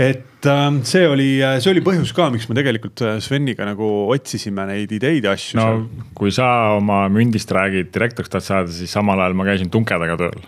et 0.00 0.48
äh, 0.48 0.68
see 0.88 1.08
oli, 1.08 1.30
see 1.60 1.72
oli 1.72 1.84
põhjus 1.84 2.12
ka, 2.16 2.28
miks 2.32 2.48
me 2.50 2.58
tegelikult 2.58 3.02
äh, 3.06 3.18
Sveniga 3.24 3.66
nagu 3.68 3.88
otsisime 4.12 4.68
neid 4.70 4.92
ideid 4.96 5.28
ja 5.28 5.34
asju. 5.36 5.60
no 5.60 6.12
kui 6.16 6.32
sa 6.34 6.76
oma 6.76 7.06
mündist 7.12 7.52
räägid, 7.56 7.92
direktoriks 7.94 8.32
tahad 8.32 8.46
saada, 8.46 8.74
siis 8.74 8.92
samal 8.92 9.20
ajal 9.20 9.38
ma 9.40 9.48
käisin 9.48 9.72
tunkedega 9.72 10.20
tööl. 10.20 10.44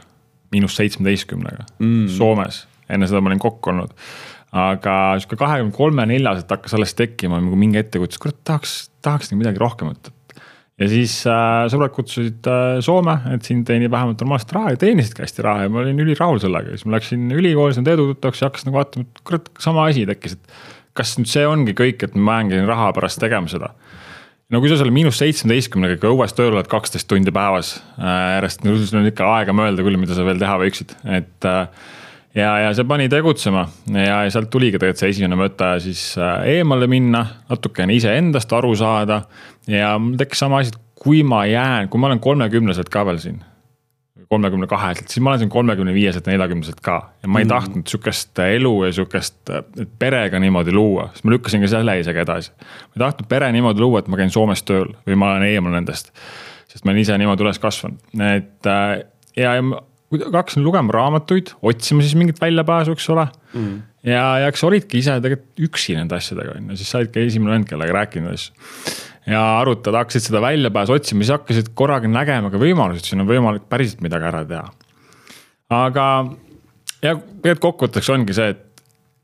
Miinus 0.53 0.77
seitsmeteistkümnega 0.79 1.67
mm. 1.79 2.07
Soomes, 2.13 2.67
enne 2.93 3.09
seda 3.09 3.23
ma 3.23 3.33
olin 3.33 3.43
kokk 3.43 3.73
olnud 3.73 3.97
aga 4.53 4.95
sihuke 5.21 5.39
kahekümne 5.41 5.73
kolme, 5.75 6.05
neljaselt 6.09 6.51
hakkas 6.53 6.75
alles 6.77 6.93
tekkima 6.97 7.41
nagu 7.41 7.57
mingi 7.59 7.81
ettekujutus, 7.81 8.21
kurat 8.21 8.37
tahaks, 8.45 8.75
tahaks 9.05 9.33
nagu 9.33 9.41
midagi 9.41 9.63
rohkemat. 9.63 10.13
ja 10.81 10.89
siis 10.91 11.15
äh, 11.29 11.65
sõbrad 11.73 11.95
kutsusid 11.97 12.49
äh, 12.51 12.77
Soome, 12.85 13.17
et 13.33 13.49
siin 13.49 13.63
teenib 13.69 13.93
vähemalt 13.93 14.21
normaalset 14.21 14.53
raha 14.57 14.75
ja 14.75 14.81
teenisidki 14.85 15.25
hästi 15.25 15.47
raha 15.47 15.65
ja 15.65 15.73
ma 15.73 15.81
olin 15.81 16.05
ülirahul 16.05 16.41
sellega, 16.43 16.77
siis 16.77 16.85
ma 16.85 16.99
läksin 16.99 17.33
ülikooli, 17.33 17.77
sain 17.77 17.89
Eedu 17.89 18.11
tuttavaks 18.13 18.43
ja 18.43 18.51
hakkasin 18.51 18.71
nagu 18.71 18.81
vaatama, 18.81 19.09
et 19.09 19.25
kurat, 19.29 19.49
sama 19.63 19.89
asi 19.89 20.05
tekkis, 20.09 20.37
et. 20.37 20.57
kas 20.93 21.17
nüüd 21.17 21.33
see 21.33 21.47
ongi 21.49 21.73
kõik, 21.77 22.05
et 22.05 22.17
ma 22.19 22.37
mängin 22.37 22.69
raha 22.69 22.91
pärast 22.97 23.23
tegema 23.23 23.49
seda 23.49 23.73
no 24.53 24.61
kui 24.61 24.71
sa 24.71 24.79
selle 24.81 24.95
miinus 24.95 25.19
seitsmeteistkümnega 25.23 25.97
ikka 25.97 26.13
õues 26.13 26.37
tööl 26.37 26.53
oled 26.53 26.69
kaksteist 26.71 27.09
tundi 27.11 27.33
päevas 27.35 27.75
äh, 27.97 28.37
järjest, 28.37 28.65
no 28.67 28.77
sul 28.79 29.01
on 29.01 29.11
ikka 29.11 29.29
aega 29.39 29.57
mõelda 29.57 29.85
küll, 29.87 29.99
mida 30.01 30.17
sa 30.17 30.27
veel 30.27 30.41
teha 30.41 30.59
võiksid, 30.61 30.95
et 31.19 31.49
äh, 31.49 31.89
ja, 32.39 32.51
ja 32.67 32.73
see 32.77 32.87
pani 32.89 33.09
tegutsema 33.13 33.67
ja 33.93 34.23
sealt 34.33 34.51
tuligi 34.53 34.79
tegelikult 34.79 35.03
see 35.03 35.15
esimene 35.15 35.39
mõte 35.41 35.71
siis 35.85 36.05
äh, 36.21 36.59
eemale 36.59 36.89
minna, 36.91 37.25
natukene 37.51 37.97
iseendast 37.97 38.53
aru 38.57 38.75
saada. 38.79 39.23
ja 39.71 39.95
mul 40.01 40.19
tekkis 40.21 40.45
sama 40.45 40.63
asi, 40.63 40.75
et 40.75 40.81
kui 41.03 41.23
ma 41.27 41.45
jään, 41.49 41.89
kui 41.91 42.01
ma 42.01 42.11
olen 42.11 42.23
kolmekümneselt 42.23 42.93
ka 42.93 43.07
veel 43.09 43.19
siin. 43.23 43.41
Kolmekümne 44.33 44.67
kaheselt, 44.71 45.13
siis 45.13 45.23
ma 45.25 45.33
olen 45.33 45.45
siin 45.45 45.53
kolmekümne 45.53 45.95
viieselt, 45.95 46.27
neljakümneselt 46.31 46.81
ka 46.85 46.97
ja 47.23 47.29
ma 47.29 47.43
ei 47.43 47.47
mm. 47.47 47.53
tahtnud 47.53 47.93
sihukest 47.93 48.43
elu 48.47 48.73
ja 48.87 48.93
sihukest 48.97 49.53
perega 50.01 50.41
niimoodi 50.43 50.75
luua, 50.75 51.11
sest 51.13 51.29
ma 51.29 51.37
lükkasin 51.37 51.65
ka 51.65 51.71
selle 51.73 51.99
isegi 52.01 52.25
edasi. 52.25 52.53
ma 52.57 52.97
ei 52.97 53.05
tahtnud 53.07 53.29
pere 53.29 53.53
niimoodi 53.53 53.85
luua, 53.85 54.03
et 54.03 54.11
ma 54.13 54.21
käin 54.21 54.33
Soomes 54.33 54.65
tööl 54.69 54.93
või 55.07 55.19
ma 55.21 55.35
olen 55.35 55.49
eemal 55.51 55.77
nendest. 55.77 56.13
sest 56.73 56.85
ma 56.85 56.95
olen 56.95 57.05
ise 57.05 57.19
niimoodi 57.21 57.45
üles 57.45 57.61
kasvanud, 57.63 58.01
et 58.33 58.71
äh, 58.73 59.03
ja, 59.37 59.57
ja 59.59 59.83
hakkasin 60.13 60.65
lugema 60.65 60.95
raamatuid, 60.95 61.55
otsima 61.63 62.05
siis 62.05 62.17
mingit 62.19 62.41
väljapääsu, 62.41 62.97
eks 62.97 63.09
ole 63.15 63.27
mm.. 63.55 63.79
ja, 64.09 64.25
ja 64.43 64.51
eks 64.51 64.65
olidki 64.69 65.01
ise 65.03 65.17
tegelikult 65.25 65.65
üksi 65.69 65.97
nende 65.99 66.19
asjadega 66.19 66.57
on 66.59 66.73
ju, 66.73 66.81
siis 66.81 66.93
sa 66.93 67.01
olidki 67.01 67.25
esimene 67.27 67.57
vend, 67.57 67.69
kellega 67.71 67.97
rääkinud 67.97 68.35
asju. 68.35 68.55
ja 69.33 69.43
arutada, 69.61 70.03
hakkasid 70.03 70.29
seda 70.29 70.43
väljapääsu 70.45 70.97
otsima, 70.99 71.25
siis 71.25 71.35
hakkasid 71.37 71.73
korraga 71.79 72.11
nägema 72.11 72.53
ka 72.53 72.61
võimalusi, 72.63 73.03
et 73.03 73.13
siin 73.13 73.25
on 73.25 73.31
võimalik 73.31 73.67
päriselt 73.73 74.05
midagi 74.05 74.29
ära 74.31 74.45
teha. 74.49 74.67
aga, 75.83 76.07
ja 77.01 77.17
tegelikult 77.17 77.67
kokkuvõtteks 77.69 78.13
ongi 78.15 78.37
see, 78.37 78.55
et 78.57 78.69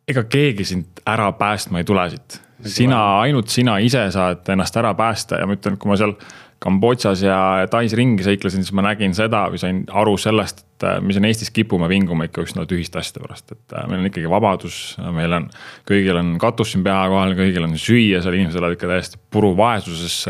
ega 0.09 0.25
keegi 0.25 0.65
sind 0.69 1.03
ära 1.09 1.31
päästma 1.37 1.83
ei 1.83 1.89
tule 1.89 2.09
siit. 2.11 2.41
sina, 2.65 3.21
ainult 3.23 3.53
sina 3.53 3.77
ise 3.85 4.09
saad 4.15 4.49
ennast 4.51 4.77
ära 4.77 4.95
päästa 4.99 5.39
ja 5.39 5.47
ma 5.47 5.55
ütlen, 5.55 5.77
et 5.77 5.83
kui 5.83 5.91
ma 5.91 5.99
seal 6.01 6.17
Kambodžas 6.59 7.21
ja 7.23 7.39
Tais 7.71 7.93
ringi 7.95 8.25
seiklesin, 8.27 8.65
siis 8.67 8.75
ma 8.75 8.83
nägin 8.83 9.13
seda 9.15 9.45
või 9.53 9.61
sain 9.63 9.85
aru 9.95 10.17
sellest, 10.19 10.65
et 10.65 10.87
äh, 10.89 10.97
me 11.05 11.15
siin 11.15 11.29
Eestis 11.29 11.53
kipume 11.55 11.87
vinguma 11.91 12.27
ikka 12.27 12.43
üsna 12.49 12.65
tühiste 12.67 12.99
asjade 12.99 13.23
pärast, 13.23 13.53
et 13.55 13.77
äh, 13.79 13.87
meil 13.91 14.03
on 14.03 14.09
ikkagi 14.11 14.31
vabadus, 14.33 14.79
meil 15.15 15.37
on, 15.39 15.47
kõigil 15.87 16.19
on 16.19 16.35
katus 16.43 16.75
siin 16.75 16.83
pea 16.87 16.99
kohal, 17.13 17.37
kõigil 17.39 17.69
on 17.69 17.79
süüa, 17.79 18.25
seal 18.25 18.41
inimesed 18.41 18.59
elavad 18.59 18.75
ikka 18.75 18.91
täiesti 18.91 19.23
puru 19.31 19.53
vaesuses, 19.59 20.21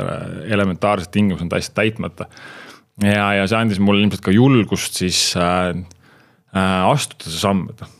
elementaarsed 0.52 1.14
tingimused 1.16 1.46
on 1.46 1.52
täiesti 1.54 1.76
täitmata. 1.80 2.28
ja, 3.02 3.30
ja 3.40 3.48
see 3.48 3.62
andis 3.62 3.80
mulle 3.80 4.04
ilmselt 4.04 4.26
ka 4.26 4.34
julgust 4.34 5.00
siis 5.00 5.30
äh, 5.40 5.70
äh, 6.52 6.90
astuda 6.92 7.30
see 7.30 7.40
samm, 7.40 7.70
et 7.72 7.80
mis, 7.80 7.97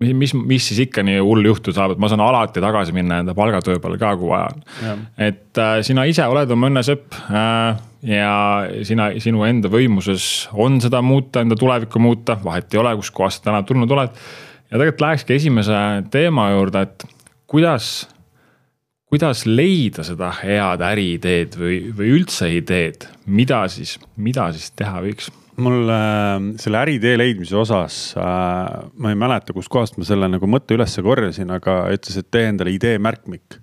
mis, 0.00 0.32
mis 0.34 0.66
siis 0.70 0.80
ikka 0.86 1.04
nii 1.06 1.20
hullu 1.20 1.52
juhtuda 1.52 1.76
saab, 1.76 1.94
et 1.94 2.00
ma 2.02 2.08
saan 2.10 2.22
alati 2.24 2.62
tagasi 2.62 2.94
minna 2.96 3.20
enda 3.22 3.34
palgatöö 3.36 3.80
peale 3.82 3.98
ka, 4.00 4.14
kui 4.20 4.30
vaja 4.30 4.48
on. 4.54 5.06
et 5.18 5.60
äh, 5.60 5.78
sina 5.86 6.06
ise 6.08 6.26
oled 6.30 6.50
oma 6.56 6.70
õnnesepp 6.70 7.16
äh, 7.28 7.80
ja 8.08 8.34
sina, 8.86 9.10
sinu 9.20 9.44
enda 9.48 9.70
võimuses 9.72 10.48
on 10.52 10.80
seda 10.82 11.02
muuta, 11.04 11.44
enda 11.44 11.58
tulevikku 11.60 12.00
muuta, 12.02 12.38
vahet 12.44 12.72
ei 12.74 12.80
ole, 12.80 12.94
kuskohast 13.00 13.42
sa 13.42 13.50
täna 13.50 13.62
tulnud 13.68 13.92
oled. 13.96 14.16
ja 14.70 14.78
tegelikult 14.78 15.04
lähekski 15.04 15.36
esimese 15.36 15.82
teema 16.12 16.50
juurde, 16.54 16.86
et 16.88 17.06
kuidas, 17.50 18.08
kuidas 19.10 19.44
leida 19.48 20.04
seda 20.06 20.30
head 20.38 20.82
äriideed 20.86 21.56
või, 21.58 21.78
või 21.96 22.12
üldse 22.20 22.50
ideed, 22.54 23.08
mida 23.26 23.64
siis, 23.72 23.96
mida 24.16 24.50
siis 24.54 24.70
teha 24.78 25.02
võiks? 25.04 25.30
Mul 25.60 25.90
äh, 25.92 26.36
selle 26.62 26.78
äritee 26.80 27.18
leidmise 27.18 27.58
osas 27.58 27.96
äh,, 28.16 28.68
ma 28.96 29.10
ei 29.12 29.18
mäleta, 29.18 29.52
kuskohast 29.56 29.98
ma 29.98 30.06
selle 30.08 30.30
nagu 30.30 30.48
mõtte 30.48 30.78
üles 30.78 30.94
korjasin, 31.04 31.50
aga 31.52 31.82
ütles, 31.92 32.16
et 32.22 32.30
tee 32.32 32.46
endale 32.52 32.72
idee 32.72 32.96
märkmik 33.02 33.58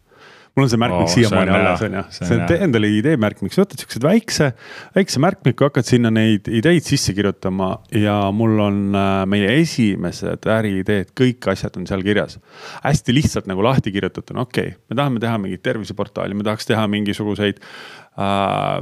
mul 0.58 0.66
on 0.66 0.72
see 0.72 0.80
märkmik 0.82 1.06
oh, 1.06 1.12
siiamaani 1.14 1.52
alles 1.54 1.82
on 1.86 1.96
ju, 2.00 2.02
see 2.18 2.34
on 2.34 2.44
tee 2.50 2.58
endale 2.66 2.90
idee 2.90 3.18
märkmik, 3.22 3.54
sa 3.54 3.62
võtad 3.62 3.84
siuksed 3.84 4.06
väikse, 4.08 4.48
väikse 4.96 5.22
märkmiku, 5.22 5.68
hakkad 5.68 5.86
sinna 5.86 6.10
neid 6.14 6.50
ideid 6.50 6.86
sisse 6.88 7.14
kirjutama. 7.14 7.70
Ja 7.94 8.16
mul 8.34 8.58
on 8.66 8.80
äh, 8.98 9.20
meie 9.30 9.52
esimesed 9.60 10.48
äriideed, 10.50 11.14
kõik 11.18 11.46
asjad 11.54 11.78
on 11.78 11.86
seal 11.90 12.02
kirjas. 12.06 12.40
hästi 12.82 13.14
lihtsalt 13.14 13.52
nagu 13.52 13.62
lahti 13.66 13.94
kirjutatud, 13.94 14.34
no 14.38 14.48
okei 14.48 14.72
okay,, 14.74 14.82
me 14.90 14.98
tahame 14.98 15.22
teha 15.22 15.38
mingit 15.44 15.64
terviseportaali, 15.68 16.38
me 16.38 16.48
tahaks 16.48 16.66
teha 16.72 16.88
mingisuguseid 16.90 17.62
äh, 17.62 18.82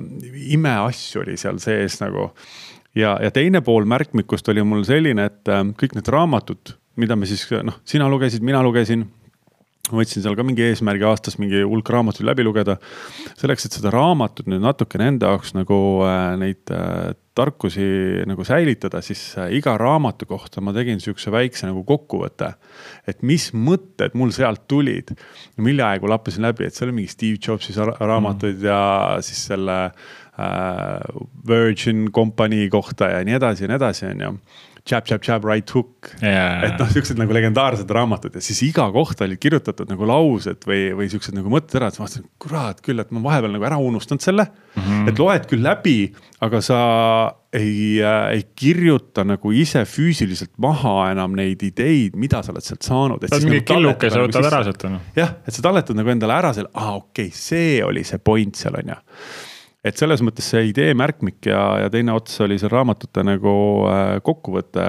imeasju 0.55 1.25
oli 1.25 1.35
seal 1.41 1.59
sees 1.63 1.99
nagu. 2.03 2.31
Ja, 2.95 3.17
ja 3.19 3.27
teine 3.35 3.59
pool 3.59 3.83
märkmikust 3.91 4.47
oli 4.53 4.63
mul 4.63 4.87
selline, 4.87 5.27
et 5.27 5.51
äh, 5.51 5.67
kõik 5.75 5.99
need 5.99 6.07
raamatud, 6.07 6.77
mida 6.95 7.19
me 7.19 7.27
siis 7.27 7.43
noh, 7.67 7.81
sina 7.83 8.07
lugesid, 8.07 8.47
mina 8.47 8.63
lugesin 8.63 9.09
ma 9.91 10.01
võtsin 10.01 10.23
seal 10.25 10.37
ka 10.37 10.45
mingi 10.45 10.65
eesmärgi 10.69 11.05
aastas 11.09 11.39
mingi 11.41 11.61
hulk 11.63 11.89
raamatuid 11.93 12.27
läbi 12.27 12.45
lugeda. 12.47 12.77
selleks, 13.39 13.67
et 13.67 13.77
seda 13.77 13.93
raamatut 13.93 14.49
nüüd 14.51 14.63
natukene 14.63 15.11
enda 15.13 15.33
jaoks 15.33 15.55
nagu 15.57 15.77
äh, 16.07 16.33
neid 16.41 16.73
äh, 16.73 17.13
tarkusi 17.35 17.85
nagu 18.29 18.45
säilitada, 18.47 19.01
siis 19.03 19.21
äh, 19.37 19.51
iga 19.57 19.75
raamatu 19.77 20.27
kohta 20.29 20.63
ma 20.63 20.71
tegin 20.75 21.01
sihukese 21.03 21.33
väikse 21.33 21.67
nagu 21.67 21.83
kokkuvõtte. 21.87 22.53
et 23.07 23.23
mis 23.23 23.49
mõtted 23.53 24.15
mul 24.15 24.31
sealt 24.35 24.63
tulid, 24.71 25.11
mille 25.57 25.83
aegu 25.83 26.09
lappasin 26.09 26.47
läbi, 26.47 26.67
et 26.67 26.75
seal 26.75 26.89
oli 26.89 27.01
mingi 27.01 27.11
Steve 27.11 27.39
Jobsi 27.41 27.75
raamatuid 27.75 28.61
mm. 28.61 28.65
ja 28.69 28.79
siis 29.25 29.43
selle 29.51 29.79
äh, 29.85 31.19
Virgin 31.47 32.07
Company 32.15 32.69
kohta 32.69 33.11
ja 33.11 33.25
nii 33.27 33.35
edasi 33.39 33.65
ja 33.65 33.73
nii 33.73 33.81
edasi, 33.81 34.07
on 34.13 34.25
ju 34.27 34.33
jab, 34.85 35.05
jab, 35.09 35.23
jab, 35.25 35.45
right 35.45 35.71
hook 35.73 36.11
yeah.. 36.21 36.61
et 36.67 36.75
noh, 36.77 36.89
siuksed 36.93 37.17
nagu 37.17 37.33
legendaarsed 37.33 37.89
raamatud 37.97 38.35
ja 38.37 38.41
siis 38.43 38.59
iga 38.67 38.85
kohta 38.93 39.25
olid 39.25 39.41
kirjutatud 39.41 39.89
nagu 39.89 40.05
laused 40.09 40.67
või, 40.69 40.91
või 40.97 41.07
siuksed 41.09 41.33
nagu 41.37 41.49
mõtted 41.51 41.79
ära, 41.79 41.89
et 41.89 41.97
ma 41.97 42.05
vaatasin, 42.05 42.27
kurat 42.41 42.83
küll, 42.85 43.01
et 43.01 43.13
ma 43.15 43.23
vahepeal 43.23 43.55
nagu 43.55 43.65
ära 43.65 43.79
unustanud 43.81 44.21
selle 44.21 44.45
mm. 44.45 44.83
-hmm. 44.83 45.07
et 45.09 45.21
loed 45.21 45.47
küll 45.49 45.65
läbi, 45.65 45.97
aga 46.45 46.61
sa 46.65 46.79
ei 47.55 47.97
äh,, 48.03 48.35
ei 48.35 48.45
kirjuta 48.53 49.25
nagu 49.25 49.55
ise 49.55 49.85
füüsiliselt 49.89 50.53
maha 50.61 51.09
enam 51.15 51.33
neid 51.39 51.65
ideid, 51.65 52.13
mida 52.19 52.43
sa 52.45 52.53
oled 52.53 52.67
sealt 52.67 52.85
saanud. 52.85 53.25
sa 53.25 53.39
oled 53.39 53.49
mingi 53.49 53.63
nagu 53.63 53.71
killuke, 53.73 54.11
sa 54.13 54.21
võtad 54.21 54.51
ära 54.51 54.61
sealt 54.69 54.85
on 54.85 54.99
ju. 54.99 55.01
jah, 55.23 55.35
et 55.47 55.57
sa 55.57 55.65
talletad 55.65 55.97
nagu 55.97 56.13
endale 56.13 56.37
ära 56.37 56.53
selle, 56.53 56.69
aa 56.77 56.93
okei 56.99 57.31
okay,, 57.31 57.41
see 57.41 57.81
oli 57.85 58.05
see 58.05 58.21
point 58.21 58.55
seal 58.59 58.77
on 58.77 58.93
ju 58.93 59.01
et 59.85 59.99
selles 59.99 60.23
mõttes 60.25 60.47
see 60.49 60.69
idee 60.71 60.93
märkmik 60.97 61.45
ja, 61.49 61.61
ja 61.83 61.91
teine 61.93 62.15
ots 62.15 62.39
oli 62.43 62.57
seal 62.61 62.73
raamatute 62.73 63.25
nagu 63.25 63.55
äh, 63.89 64.03
kokkuvõte. 64.25 64.87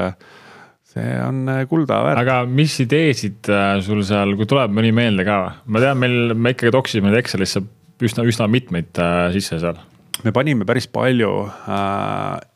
see 0.96 1.16
on 1.20 1.42
äh, 1.52 1.64
kulda 1.68 2.00
väärt. 2.06 2.22
aga 2.22 2.38
mis 2.48 2.78
ideesid 2.84 3.50
äh, 3.52 3.76
sul 3.84 4.02
seal, 4.06 4.36
kui 4.38 4.48
tuleb 4.48 4.72
mõni 4.76 4.94
meelde 4.96 5.26
ka, 5.28 5.40
ma 5.66 5.82
tean, 5.84 6.00
meil, 6.00 6.32
me 6.34 6.54
ikkagi 6.54 6.72
toksime 6.74 7.12
Excelisse 7.18 7.62
üsna, 8.02 8.24
üsna 8.28 8.48
mitmeid 8.48 8.96
sisse 9.36 9.60
seal. 9.60 9.78
me 10.24 10.32
panime 10.36 10.68
päris 10.68 10.88
palju 10.88 11.32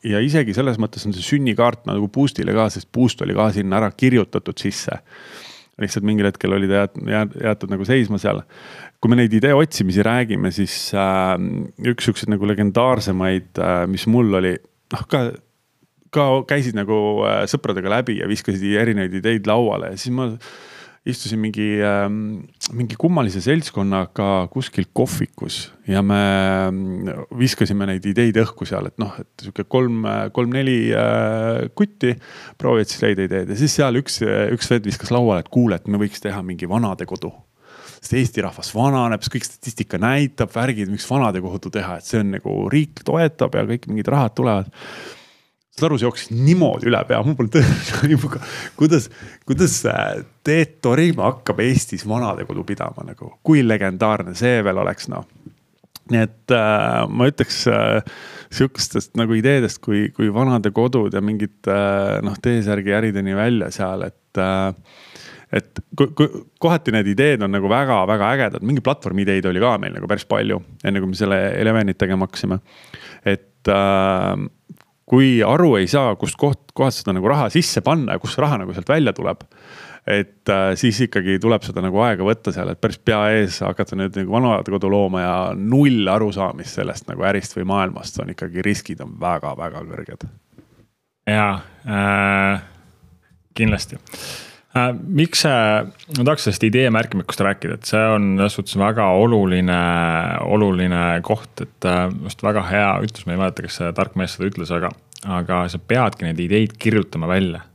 ja 0.09 0.25
isegi 0.25 0.57
selles 0.57 0.81
mõttes 0.81 1.05
on 1.05 1.13
see 1.13 1.25
sünnikaart 1.35 1.85
nagu 1.89 2.09
Boost'ile 2.09 2.57
ka, 2.57 2.69
sest 2.73 2.89
Boost 2.93 3.21
oli 3.21 3.37
ka 3.37 3.51
sinna 3.53 3.81
ära 3.81 3.91
kirjutatud 3.93 4.57
sisse. 4.57 4.97
lihtsalt 5.81 6.05
mingil 6.05 6.27
hetkel 6.29 6.53
oli 6.53 6.69
ta 6.69 6.85
jäetud, 6.85 7.37
jäetud 7.41 7.71
nagu 7.73 7.85
seisma 7.85 8.17
seal. 8.21 8.41
Kui 9.01 9.09
me 9.09 9.17
neid 9.17 9.33
idee 9.33 9.53
otsimisi 9.57 10.03
räägime, 10.05 10.51
siis 10.53 10.91
äh, 10.93 11.33
üks 11.89 12.05
siukseid 12.05 12.29
nagu 12.33 12.45
legendaarsemaid 12.49 13.57
äh,, 13.57 13.85
mis 13.89 14.05
mul 14.09 14.41
oli, 14.41 14.53
noh 14.93 15.07
ka 15.09 15.29
ka 16.11 16.27
käisid 16.49 16.75
nagu 16.77 17.23
äh, 17.25 17.45
sõpradega 17.49 17.95
läbi 17.97 18.19
ja 18.19 18.29
viskasid 18.29 18.75
erinevaid 18.81 19.15
ideid 19.21 19.47
lauale 19.49 19.93
ja 19.93 19.99
siis 19.99 20.13
ma 20.13 20.27
istusin 21.07 21.39
mingi 21.41 21.67
äh,, 21.81 22.05
mingi 22.77 22.97
kummalise 22.99 23.41
seltskonnaga 23.41 24.45
kuskil 24.53 24.85
kohvikus 24.93 25.63
ja 25.89 26.03
me 26.05 26.21
mm, 26.69 27.29
viskasime 27.39 27.87
neid 27.89 28.05
ideid 28.05 28.37
õhku 28.43 28.67
seal, 28.69 28.91
et 28.91 29.01
noh, 29.01 29.15
et 29.17 29.47
sihuke 29.47 29.65
kolm, 29.65 30.03
kolm-neli 30.35 30.79
äh, 30.93 31.71
kutti. 31.73 32.13
proovivad 32.59 32.91
siis 32.91 33.01
leida 33.07 33.25
ideed 33.25 33.55
ja 33.55 33.57
siis 33.63 33.79
seal 33.79 33.97
üks, 34.03 34.21
üks 34.21 34.69
vend 34.69 34.91
viskas 34.91 35.15
lauale, 35.15 35.41
et 35.41 35.49
kuule, 35.49 35.79
et 35.79 35.89
me 35.89 36.01
võiks 36.03 36.21
teha 36.21 36.43
mingi 36.45 36.69
vanadekodu 36.69 37.33
sest 38.01 38.17
Eesti 38.17 38.41
rahvas 38.41 38.71
vananeb, 38.73 39.21
kõik 39.31 39.45
statistika 39.45 39.99
näitab, 40.01 40.49
värgid, 40.55 40.89
miks 40.89 41.05
vanadekodu 41.09 41.69
teha, 41.73 41.99
et 41.99 42.07
see 42.07 42.21
on 42.23 42.31
nagu 42.33 42.55
riik 42.73 43.03
toetab 43.05 43.57
ja 43.57 43.65
kõik 43.69 43.85
mingid 43.91 44.09
rahad 44.09 44.33
tulevad 44.37 44.71
see 45.81 46.03
jooksis 46.03 46.31
niimoodi 46.35 46.89
üle 46.91 46.99
pea, 47.07 47.21
mul 47.25 47.37
pole 47.37 47.51
tõenäoliselt, 47.53 48.35
kuidas, 48.79 49.07
kuidas 49.47 49.77
Teet 50.43 50.79
Torimaa 50.83 51.31
hakkab 51.31 51.61
Eestis 51.63 52.03
vanadekodu 52.07 52.65
pidama 52.67 53.05
nagu, 53.07 53.31
kui 53.45 53.63
legendaarne 53.65 54.35
see 54.37 54.61
veel 54.65 54.81
oleks, 54.81 55.07
noh. 55.11 55.25
nii 56.11 56.23
et 56.25 56.53
äh, 56.57 57.05
ma 57.07 57.29
ütleks 57.29 57.63
äh, 57.71 58.01
sihukestest 58.51 59.15
nagu 59.19 59.37
ideedest, 59.37 59.79
kui, 59.83 60.09
kui 60.15 60.31
vanadekodud 60.33 61.13
ja 61.13 61.21
mingid 61.23 61.71
äh, 61.71 62.19
noh, 62.25 62.35
T-särgi 62.41 62.97
ärideni 62.97 63.37
välja 63.37 63.71
seal, 63.71 64.09
et 64.09 64.41
äh, 64.41 64.73
et 65.51 65.81
kohati 66.61 66.93
need 66.95 67.11
ideed 67.11 67.43
on 67.43 67.51
nagu 67.51 67.69
väga-väga 67.71 68.31
ägedad, 68.35 68.63
mingi 68.65 68.83
platvormi 68.85 69.25
ideid 69.25 69.49
oli 69.49 69.61
ka 69.63 69.75
meil 69.81 69.97
nagu 69.97 70.07
päris 70.09 70.25
palju, 70.29 70.61
enne 70.87 71.03
kui 71.03 71.11
me 71.11 71.19
selle 71.19 71.39
Elevenit 71.59 71.99
tegema 71.99 72.27
hakkasime. 72.27 72.61
et 73.27 73.71
äh, 73.71 74.47
kui 75.11 75.31
aru 75.43 75.75
ei 75.81 75.89
saa, 75.91 76.15
kust 76.19 76.39
koht, 76.39 76.69
kohast 76.77 77.03
seda 77.03 77.15
nagu 77.17 77.27
raha 77.27 77.49
sisse 77.51 77.83
panna 77.83 78.15
ja 78.15 78.21
kust 78.21 78.37
see 78.37 78.45
raha 78.45 78.61
nagu 78.61 78.75
sealt 78.75 78.91
välja 78.91 79.13
tuleb. 79.17 79.43
et 80.07 80.49
äh, 80.49 80.71
siis 80.79 80.97
ikkagi 81.03 81.35
tuleb 81.41 81.61
seda 81.67 81.83
nagu 81.83 81.99
aega 82.01 82.25
võtta 82.25 82.53
seal, 82.55 82.71
et 82.71 82.79
päris 82.81 82.97
pea 83.05 83.19
ees 83.35 83.59
hakata 83.61 83.99
nüüd 83.99 84.15
nagu 84.17 84.33
vanadekodu 84.33 84.89
looma 84.89 85.21
ja 85.21 85.35
null 85.53 86.07
arusaamist 86.09 86.79
sellest 86.79 87.11
nagu 87.11 87.27
ärist 87.27 87.53
või 87.57 87.67
maailmast 87.69 88.17
on 88.23 88.31
ikkagi 88.33 88.63
riskid 88.65 89.03
on 89.03 89.13
väga-väga 89.21 89.83
kõrged. 89.91 90.25
ja 91.29 91.49
äh, 91.85 92.63
kindlasti. 93.53 93.99
Miks 94.71 95.43
see, 95.43 95.53
ma 96.17 96.25
tahaks 96.25 96.45
sellest 96.47 96.65
idee 96.67 96.89
märkmikust 96.93 97.43
rääkida, 97.43 97.77
et 97.77 97.89
see 97.89 98.03
on 98.13 98.33
selles 98.37 98.55
suhtes 98.55 98.77
väga 98.79 99.09
oluline, 99.19 99.79
oluline 100.47 101.03
koht, 101.27 101.51
et 101.65 101.87
äh, 101.89 102.05
just 102.23 102.43
väga 102.45 102.63
hea 102.69 102.91
ütlus, 103.05 103.25
ma 103.27 103.35
ei 103.35 103.41
mäleta, 103.41 103.65
kes 103.65 103.81
see 103.81 103.95
tark 103.97 104.15
mees 104.19 104.37
seda 104.37 104.47
ütles, 104.51 104.71
aga, 104.75 104.93
aga 105.39 105.63
sa 105.71 105.81
peadki 105.81 106.27
neid 106.27 106.39
ideid 106.39 106.77
kirjutama 106.79 107.29
välja. 107.31 107.65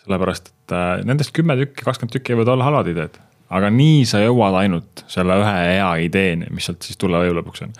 sellepärast, 0.00 0.48
et 0.48 0.76
äh, 0.76 0.94
nendest 1.04 1.34
kümme 1.36 1.58
tükki, 1.60 1.84
kakskümmend 1.84 2.16
tükki 2.16 2.38
võivad 2.38 2.54
olla 2.54 2.70
halvad 2.70 2.88
ideed 2.94 3.20
aga 3.50 3.68
nii 3.74 4.04
sa 4.06 4.20
jõuad 4.22 4.54
ainult 4.60 5.02
selle 5.10 5.34
ühe 5.42 5.54
hea 5.74 5.88
ideeni, 6.06 6.48
mis 6.54 6.68
sealt 6.68 6.86
siis 6.86 6.98
tulla 7.00 7.20
võib 7.24 7.40
lõpuks 7.40 7.66
on 7.66 7.74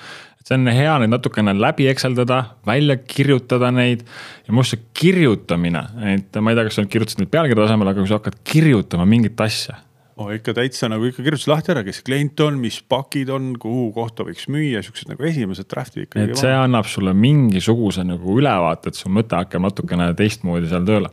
see 0.46 0.56
on 0.56 0.70
hea 0.72 0.96
neid 1.02 1.12
natukene 1.12 1.54
läbi 1.56 1.86
ekseldada, 1.90 2.40
välja 2.66 2.96
kirjutada 3.02 3.70
neid. 3.74 4.06
ja 4.46 4.54
minu 4.54 4.64
arust 4.64 4.76
see 4.76 4.88
kirjutamine, 5.02 5.84
et 6.14 6.40
ma 6.40 6.52
ei 6.52 6.58
tea, 6.58 6.66
kas 6.68 6.78
sa 6.78 6.84
nüüd 6.84 6.94
kirjutasid 6.94 7.22
neid 7.22 7.32
pealkirja 7.34 7.66
tasemel, 7.66 7.92
aga 7.92 8.02
kui 8.02 8.10
sa 8.10 8.20
hakkad 8.20 8.42
kirjutama 8.52 9.06
mingit 9.08 9.40
asja 9.44 9.78
oh,. 10.20 10.32
ikka 10.34 10.54
täitsa 10.56 10.90
nagu 10.90 11.08
ikka 11.08 11.24
kirjutasid 11.24 11.52
lahti 11.52 11.74
ära, 11.74 11.84
kes 11.86 12.02
klient 12.06 12.40
on, 12.44 12.58
mis 12.62 12.80
pakid 12.88 13.30
on, 13.34 13.52
kuhu 13.60 13.88
kohta 13.96 14.26
võiks 14.26 14.48
müüa, 14.52 14.82
siuksed 14.84 15.12
nagu 15.12 15.26
esimesed 15.28 15.70
draft'id 15.70 16.06
ikka. 16.06 16.26
et 16.26 16.40
see 16.40 16.52
annab 16.54 16.88
sulle 16.90 17.14
mingisuguse 17.16 18.04
nagu 18.06 18.36
ülevaate, 18.40 18.92
et 18.92 19.00
su 19.00 19.12
mõte 19.12 19.38
hakkab 19.38 19.68
natukene 19.68 20.10
teistmoodi 20.18 20.70
seal 20.70 20.86
tööle. 20.88 21.12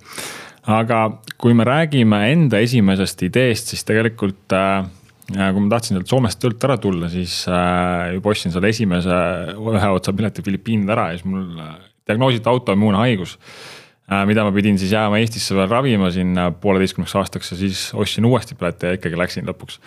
aga 0.68 1.02
kui 1.40 1.56
me 1.58 1.68
räägime 1.68 2.24
enda 2.34 2.62
esimesest 2.63 3.24
ideest, 3.28 3.74
siis 3.74 3.88
tegelikult 3.88 4.56
äh, 4.56 4.88
ja 5.36 5.50
kui 5.52 5.63
ma 5.63 5.72
tahtsin 5.74 5.98
sealt 5.98 6.12
Soomest 6.12 6.40
töölt 6.40 6.63
ära 6.63 6.78
tulla, 6.82 7.10
siis 7.12 7.42
äh, 7.52 8.13
juba 8.16 8.32
ostsin 8.32 8.54
selle 8.54 8.72
esimese 8.72 9.16
ühe 9.58 9.90
otsa 9.92 10.13
pileti 10.16 10.46
Filipiinid 10.46 10.92
ära 10.94 11.10
ja 11.12 11.18
siis 11.18 11.28
mul 11.28 11.58
äh, 11.63 11.74
diagnoositi 12.08 12.48
autoimmuunhaigus 12.48 13.38
äh,. 14.08 14.24
mida 14.30 14.46
ma 14.48 14.54
pidin 14.56 14.80
siis 14.80 14.94
jääma 14.96 15.20
Eestisse 15.20 15.58
veel 15.58 15.68
ravima 15.72 16.12
siin 16.16 16.38
pooleteistkümneks 16.62 17.18
aastaks 17.20 17.52
ja 17.52 17.60
siis 17.60 17.90
ostsin 17.98 18.28
uuesti 18.30 18.56
pileti 18.56 18.88
ja 18.88 19.00
ikkagi 19.02 19.20
läksin 19.20 19.50
lõpuks. 19.52 19.82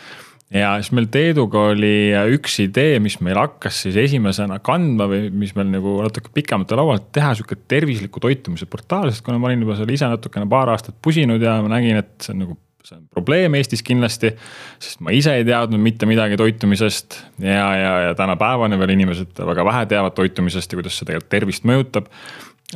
ja 0.52 0.74
siis 0.82 0.92
meil 0.92 1.08
Teeduga 1.08 1.70
oli 1.72 2.12
üks 2.36 2.60
idee, 2.66 2.98
mis 3.00 3.16
meil 3.24 3.40
hakkas 3.40 3.80
siis 3.86 3.96
esimesena 3.96 4.60
kandma 4.60 5.08
või 5.08 5.30
mis 5.32 5.56
meil 5.56 5.72
nagu 5.72 6.02
natuke 6.04 6.34
pikemalt 6.36 6.76
laual, 6.76 7.00
teha 7.16 7.32
sihuke 7.38 7.56
tervisliku 7.64 8.20
toitumise 8.20 8.68
portaal, 8.68 9.08
sest 9.08 9.24
kuna 9.24 9.40
ma 9.40 9.48
olin 9.48 9.64
juba 9.64 9.80
seal 9.80 9.96
ise 9.96 10.10
natukene 10.10 10.50
paar 10.52 10.76
aastat 10.76 11.00
pusinud 11.00 11.40
ja 11.40 11.62
ma 11.64 11.78
nägin, 11.78 12.04
et 12.04 12.18
see 12.20 12.36
on 12.36 12.44
nagu 12.44 12.60
see 12.84 12.96
on 12.96 13.06
probleem 13.12 13.56
Eestis 13.58 13.82
kindlasti, 13.86 14.32
sest 14.82 15.02
ma 15.04 15.14
ise 15.14 15.34
ei 15.38 15.46
teadnud 15.46 15.80
mitte 15.82 16.08
midagi 16.08 16.38
toitumisest 16.40 17.18
ja, 17.42 17.66
ja, 17.76 17.92
ja 18.06 18.14
tänapäevani 18.18 18.78
veel 18.80 18.94
inimesed 18.96 19.42
väga 19.50 19.64
vähe 19.68 19.88
teavad 19.90 20.16
toitumisest 20.16 20.72
ja 20.72 20.80
kuidas 20.80 20.96
see 20.98 21.08
tegelikult 21.08 21.32
tervist 21.32 21.68
mõjutab. 21.68 22.08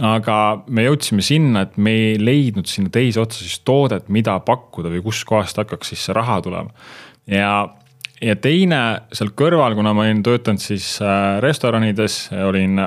aga 0.04 0.36
me 0.66 0.88
jõudsime 0.88 1.22
sinna, 1.22 1.64
et 1.64 1.76
me 1.78 1.94
ei 1.94 2.18
leidnud 2.18 2.66
sinna 2.66 2.90
teise 2.90 3.22
otsa 3.22 3.44
siis 3.44 3.60
toodet, 3.64 4.08
mida 4.08 4.36
pakkuda 4.42 4.90
või 4.90 5.04
kuskohast 5.06 5.62
hakkaks 5.62 5.94
siis 5.94 6.04
see 6.08 6.16
raha 6.16 6.40
tulema. 6.42 6.70
ja, 7.30 7.54
ja 8.20 8.36
teine 8.36 8.82
seal 9.12 9.32
kõrval, 9.38 9.78
kuna 9.78 9.94
ma 9.94 10.06
olin 10.06 10.22
töötanud 10.26 10.62
siis 10.62 10.96
äh, 11.02 11.40
restoranides, 11.44 12.28
olin 12.44 12.82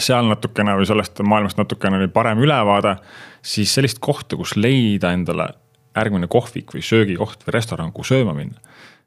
seal 0.00 0.26
natukene 0.28 0.74
või 0.78 0.86
sellest 0.88 1.20
maailmast 1.22 1.58
natukene 1.60 2.00
oli 2.00 2.08
parem 2.12 2.40
ülevaade, 2.42 2.96
siis 3.44 3.74
sellist 3.74 4.00
kohta, 4.02 4.36
kus 4.36 4.56
leida 4.56 5.12
endale 5.14 5.52
järgmine 5.94 6.28
kohvik 6.30 6.74
või 6.74 6.82
söögikoht 6.82 7.46
või 7.46 7.54
restoran, 7.54 7.92
kuhu 7.94 8.08
sööma 8.08 8.34
minna. 8.34 8.58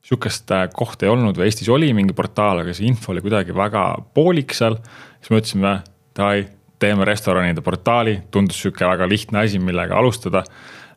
sihukest 0.08 0.52
äh, 0.52 0.69
kohta 0.73 1.06
ei 1.06 1.12
olnud 1.12 1.38
või 1.38 1.50
Eestis 1.50 1.69
oli 1.69 1.91
mingi 1.93 2.13
portaal, 2.15 2.62
aga 2.63 2.73
see 2.73 2.88
info 2.88 3.12
oli 3.12 3.21
kuidagi 3.21 3.56
väga 3.56 3.84
poolik 4.13 4.54
seal. 4.54 4.78
siis 5.19 5.34
mõtlesime, 5.34 5.82
davai, 6.15 6.47
teeme 6.80 7.06
restoranide 7.06 7.62
portaali, 7.62 8.21
tundus 8.32 8.62
sihuke 8.62 8.86
väga 8.86 9.08
lihtne 9.10 9.39
asi, 9.43 9.60
millega 9.60 9.97
alustada. 9.97 10.43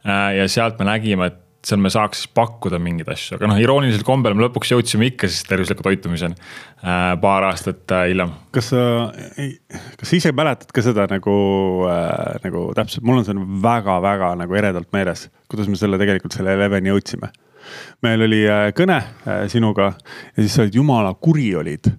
Äh, 0.06 0.36
ja 0.36 0.48
sealt 0.48 0.78
me 0.78 0.86
nägime, 0.86 1.26
et 1.26 1.49
seal 1.66 1.80
me 1.82 1.90
saaks 1.92 2.22
siis 2.22 2.30
pakkuda 2.36 2.78
mingeid 2.80 3.08
asju, 3.12 3.36
aga 3.36 3.50
noh, 3.50 3.58
iroonilisel 3.60 4.04
kombel 4.06 4.36
me 4.36 4.46
lõpuks 4.46 4.72
jõudsime 4.72 5.10
ikka 5.10 5.28
siis 5.28 5.44
tervisliku 5.48 5.84
toitumiseni 5.84 6.36
äh, 6.36 7.12
paar 7.20 7.46
aastat 7.50 7.92
äh, 7.96 8.06
hiljem. 8.12 8.32
kas 8.54 8.70
sa, 8.72 8.84
kas 10.00 10.08
sa 10.08 10.16
ise 10.16 10.32
mäletad 10.36 10.72
ka 10.74 10.84
seda 10.84 11.06
nagu 11.10 11.36
äh,, 11.90 12.40
nagu 12.46 12.66
täpselt, 12.76 13.04
mul 13.04 13.20
on 13.20 13.28
see 13.28 13.46
väga-väga 13.66 14.32
nagu 14.40 14.60
eredalt 14.60 14.88
meeles, 14.96 15.28
kuidas 15.52 15.68
me 15.68 15.76
selle 15.80 16.00
tegelikult 16.00 16.36
selle 16.36 16.56
Eleveni 16.56 16.92
jõudsime. 16.94 17.32
meil 18.06 18.24
oli 18.24 18.44
äh, 18.48 18.70
kõne 18.76 19.02
äh, 19.02 19.42
sinuga 19.52 19.92
ja 19.92 20.38
siis 20.40 20.56
sa 20.56 20.64
olid 20.64 20.80
jumala 20.80 21.12
kuri 21.20 21.50
olid 21.60 21.92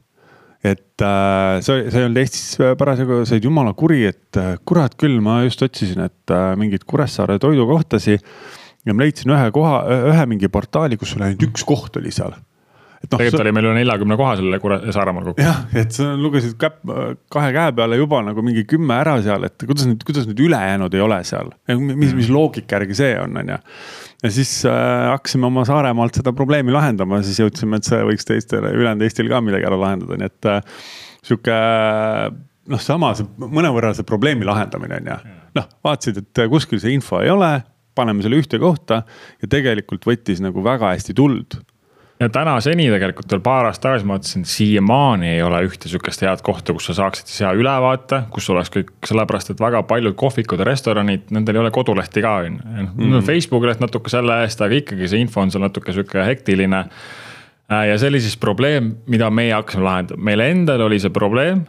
et 0.61 1.01
äh, 1.01 1.57
sa, 1.65 1.77
sa 1.89 1.99
ei 1.99 2.05
olnud 2.05 2.21
Eestis 2.21 2.57
parasjagu, 2.77 3.23
sa 3.25 3.35
olid 3.37 3.45
jumala 3.49 3.73
kuri, 3.77 4.03
et 4.11 4.37
äh, 4.37 4.53
kurat 4.65 4.93
küll, 5.01 5.17
ma 5.23 5.39
just 5.45 5.61
otsisin, 5.65 6.03
et 6.05 6.33
äh, 6.33 6.51
mingeid 6.59 6.85
Kuressaare 6.89 7.39
toidukohtasi 7.41 8.19
ja 8.85 8.95
ma 8.95 9.03
leidsin 9.03 9.33
ühe 9.33 9.49
koha, 9.55 9.81
ühe 10.11 10.23
mingi 10.29 10.49
portaali, 10.51 10.97
kus 10.99 11.15
sul 11.15 11.25
ainult 11.25 11.49
üks 11.49 11.65
koht 11.67 11.99
oli 12.01 12.13
seal. 12.13 12.33
No, 13.01 13.17
tegelikult 13.17 13.41
oli 13.41 13.51
meil 13.55 13.65
üle 13.65 13.77
neljakümne 13.79 14.15
koha 14.19 14.35
selle 14.37 14.59
Saaremaal 14.93 15.23
kokku. 15.31 15.41
jah, 15.41 15.63
et 15.73 15.95
sa 15.95 16.11
lugesid 16.19 16.53
käpp 16.61 16.83
kahe 17.33 17.47
käe 17.55 17.71
peale 17.79 17.97
juba 17.97 18.19
nagu 18.21 18.43
mingi 18.45 18.61
kümme 18.69 18.93
ära 19.01 19.15
seal, 19.25 19.47
et 19.47 19.65
kuidas 19.65 19.87
nüüd, 19.89 20.05
kuidas 20.05 20.27
nüüd 20.29 20.43
ülejäänud 20.45 20.93
ei 20.93 21.01
ole 21.01 21.17
seal. 21.25 21.49
mis, 21.81 22.13
mis 22.17 22.29
loogika 22.29 22.77
järgi 22.77 22.99
see 23.01 23.15
on, 23.17 23.39
on 23.41 23.49
ju. 23.55 23.57
ja 24.21 24.33
siis 24.37 24.53
äh, 24.69 25.07
hakkasime 25.15 25.49
oma 25.49 25.65
Saaremaalt 25.65 26.21
seda 26.21 26.35
probleemi 26.37 26.75
lahendama, 26.75 27.23
siis 27.25 27.41
jõudsime, 27.41 27.81
et 27.81 27.89
see 27.89 28.05
võiks 28.05 28.29
teistele, 28.29 28.69
ülejäänud 28.77 29.07
Eestil 29.09 29.33
ka 29.33 29.41
midagi 29.41 29.65
ära 29.71 29.81
lahendada, 29.81 30.21
nii 30.21 30.29
et 30.29 30.51
äh, 30.53 30.85
sihuke 31.25 31.57
noh, 32.69 32.85
sama 32.85 33.15
see 33.17 33.25
mõnevõrra 33.41 33.95
see 33.97 34.05
probleemi 34.07 34.45
lahendamine 34.45 35.01
on 35.01 35.09
ju. 35.09 35.19
noh, 35.57 35.69
vaatasid, 35.89 36.21
et 36.21 36.45
kuskil 36.53 36.81
see 36.85 36.93
info 36.95 37.25
ei 37.25 37.33
ole, 37.33 37.55
paneme 37.95 38.23
selle 38.23 38.39
ühte 38.41 38.59
kohta 38.61 39.03
ja 39.41 39.51
tegelikult 39.51 40.05
võttis 40.07 40.41
nagu 40.43 40.63
väga 40.63 40.93
hästi 40.95 41.15
tuld. 41.17 41.59
Ja 42.21 42.27
tänaseni 42.29 42.85
tegelikult 42.93 43.31
veel 43.33 43.41
paar 43.41 43.65
aastat 43.65 43.87
tagasi 43.87 44.05
ma 44.05 44.13
vaatasin, 44.13 44.43
siiamaani 44.45 45.31
ei 45.31 45.39
ole 45.41 45.63
ühte 45.65 45.89
sihukest 45.89 46.21
head 46.21 46.43
kohta, 46.45 46.75
kus 46.77 46.91
sa 46.91 46.93
saaksid 46.99 47.31
siis 47.31 47.41
hea 47.41 47.49
ülevaate, 47.57 48.19
kus 48.33 48.49
oleks 48.53 48.69
kõik, 48.75 48.91
sellepärast 49.09 49.49
et 49.55 49.63
väga 49.63 49.81
paljud 49.89 50.13
kohvikud 50.19 50.61
ja 50.61 50.67
restoranid, 50.69 51.31
nendel 51.33 51.57
ei 51.57 51.63
ole 51.63 51.73
kodulehti 51.73 52.21
ka 52.21 52.35
on 52.43 52.59
ju. 52.61 53.09
noh, 53.09 53.25
Facebooki 53.25 53.71
leht 53.71 53.81
natuke 53.81 54.13
selle 54.13 54.37
eest, 54.43 54.61
aga 54.61 54.77
ikkagi 54.83 55.09
see 55.09 55.23
info 55.25 55.41
on 55.41 55.49
seal 55.53 55.65
natuke 55.65 55.97
sihuke 55.97 56.21
hektiline. 56.27 56.85
Ja 57.71 57.97
see 57.97 58.11
oli 58.11 58.21
siis 58.21 58.37
probleem, 58.37 58.97
mida 59.09 59.31
meie 59.33 59.55
hakkasime 59.55 59.87
lahendama, 59.87 60.25
meil 60.29 60.45
endal 60.45 60.85
oli 60.85 61.01
see 61.01 61.13
probleem 61.15 61.65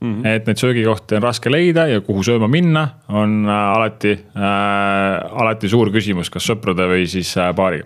Mm 0.00 0.22
-hmm. 0.22 0.26
et 0.26 0.46
neid 0.46 0.56
söögikohti 0.56 1.16
on 1.16 1.22
raske 1.22 1.50
leida 1.50 1.86
ja 1.90 2.00
kuhu 2.00 2.22
sööma 2.22 2.46
minna, 2.48 2.88
on 3.08 3.48
alati 3.48 4.12
äh,, 4.12 5.40
alati 5.40 5.68
suur 5.68 5.90
küsimus, 5.90 6.30
kas 6.30 6.46
sõprade 6.46 6.86
või 6.86 7.06
siis 7.06 7.36
äh, 7.36 7.54
paariga. 7.54 7.84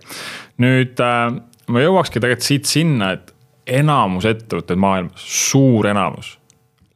nüüd 0.59 1.01
äh, 1.01 1.41
ma 1.73 1.81
jõuakski 1.81 2.21
tegelikult 2.21 2.45
siit 2.45 2.69
sinna, 2.69 3.13
et 3.17 3.33
enamus 3.67 4.27
ettevõtted 4.29 4.77
maailmas, 4.81 5.25
suur 5.25 5.87
enamus, 5.87 6.37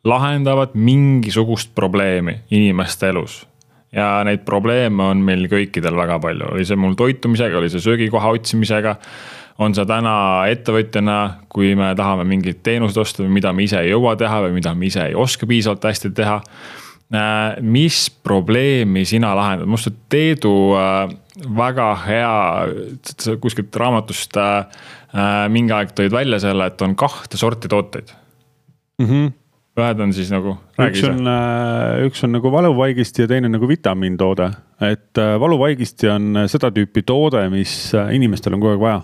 lahendavad 0.07 0.75
mingisugust 0.75 1.75
probleemi 1.75 2.41
inimeste 2.51 3.09
elus. 3.09 3.47
ja 3.93 4.21
neid 4.25 4.43
probleeme 4.45 5.03
on 5.03 5.21
meil 5.25 5.47
kõikidel 5.49 5.97
väga 5.97 6.19
palju, 6.21 6.51
oli 6.53 6.65
see 6.69 6.77
mul 6.77 6.95
toitumisega, 6.99 7.57
oli 7.59 7.71
see 7.73 7.81
söögikoha 7.81 8.35
otsimisega 8.37 8.97
on 9.63 9.75
see 9.77 9.87
täna 9.89 10.17
ettevõtjana, 10.53 11.19
kui 11.53 11.75
me 11.79 11.93
tahame 11.97 12.27
mingeid 12.29 12.61
teenuseid 12.67 13.01
osta 13.03 13.23
või 13.25 13.37
mida 13.39 13.53
me 13.57 13.65
ise 13.67 13.81
ei 13.83 13.93
jõua 13.95 14.17
teha 14.21 14.43
või 14.47 14.59
mida 14.59 14.75
me 14.77 14.91
ise 14.91 15.07
ei 15.09 15.17
oska 15.17 15.49
piisavalt 15.49 15.87
hästi 15.89 16.13
teha. 16.17 16.41
Äh, 17.15 17.61
mis 17.63 18.09
probleemi 18.11 19.05
sina 19.07 19.31
lahendad, 19.39 19.69
minu 19.69 19.79
arust 19.79 20.01
Teedu 20.11 20.53
äh, 20.75 21.13
väga 21.55 21.93
hea, 22.03 22.33
kuskilt 23.39 23.77
raamatust 23.79 24.35
äh, 24.43 24.83
mingi 25.55 25.71
aeg 25.77 25.95
tõid 25.95 26.11
välja 26.11 26.41
selle, 26.43 26.67
et 26.67 26.83
on 26.83 26.97
kahte 26.99 27.39
sorti 27.39 27.71
tooteid 27.71 28.11
mm. 29.01 29.11
-hmm 29.11 29.35
ühed 29.77 29.99
on 30.01 30.13
siis 30.17 30.31
nagu. 30.33 30.55
üks 30.81 31.03
on, 31.05 31.27
üks 32.07 32.23
on 32.25 32.31
nagu 32.33 32.49
valuvaigisti 32.49 33.23
ja 33.23 33.29
teine 33.29 33.51
nagu 33.53 33.69
vitamiintoode, 33.69 34.47
et 34.81 35.21
valuvaigisti 35.41 36.09
on 36.09 36.39
seda 36.49 36.71
tüüpi 36.73 37.03
toode, 37.05 37.43
mis 37.53 37.93
inimestel 37.93 38.57
on 38.57 38.63
kogu 38.63 38.73
aeg 38.73 38.81
vaja 38.81 39.03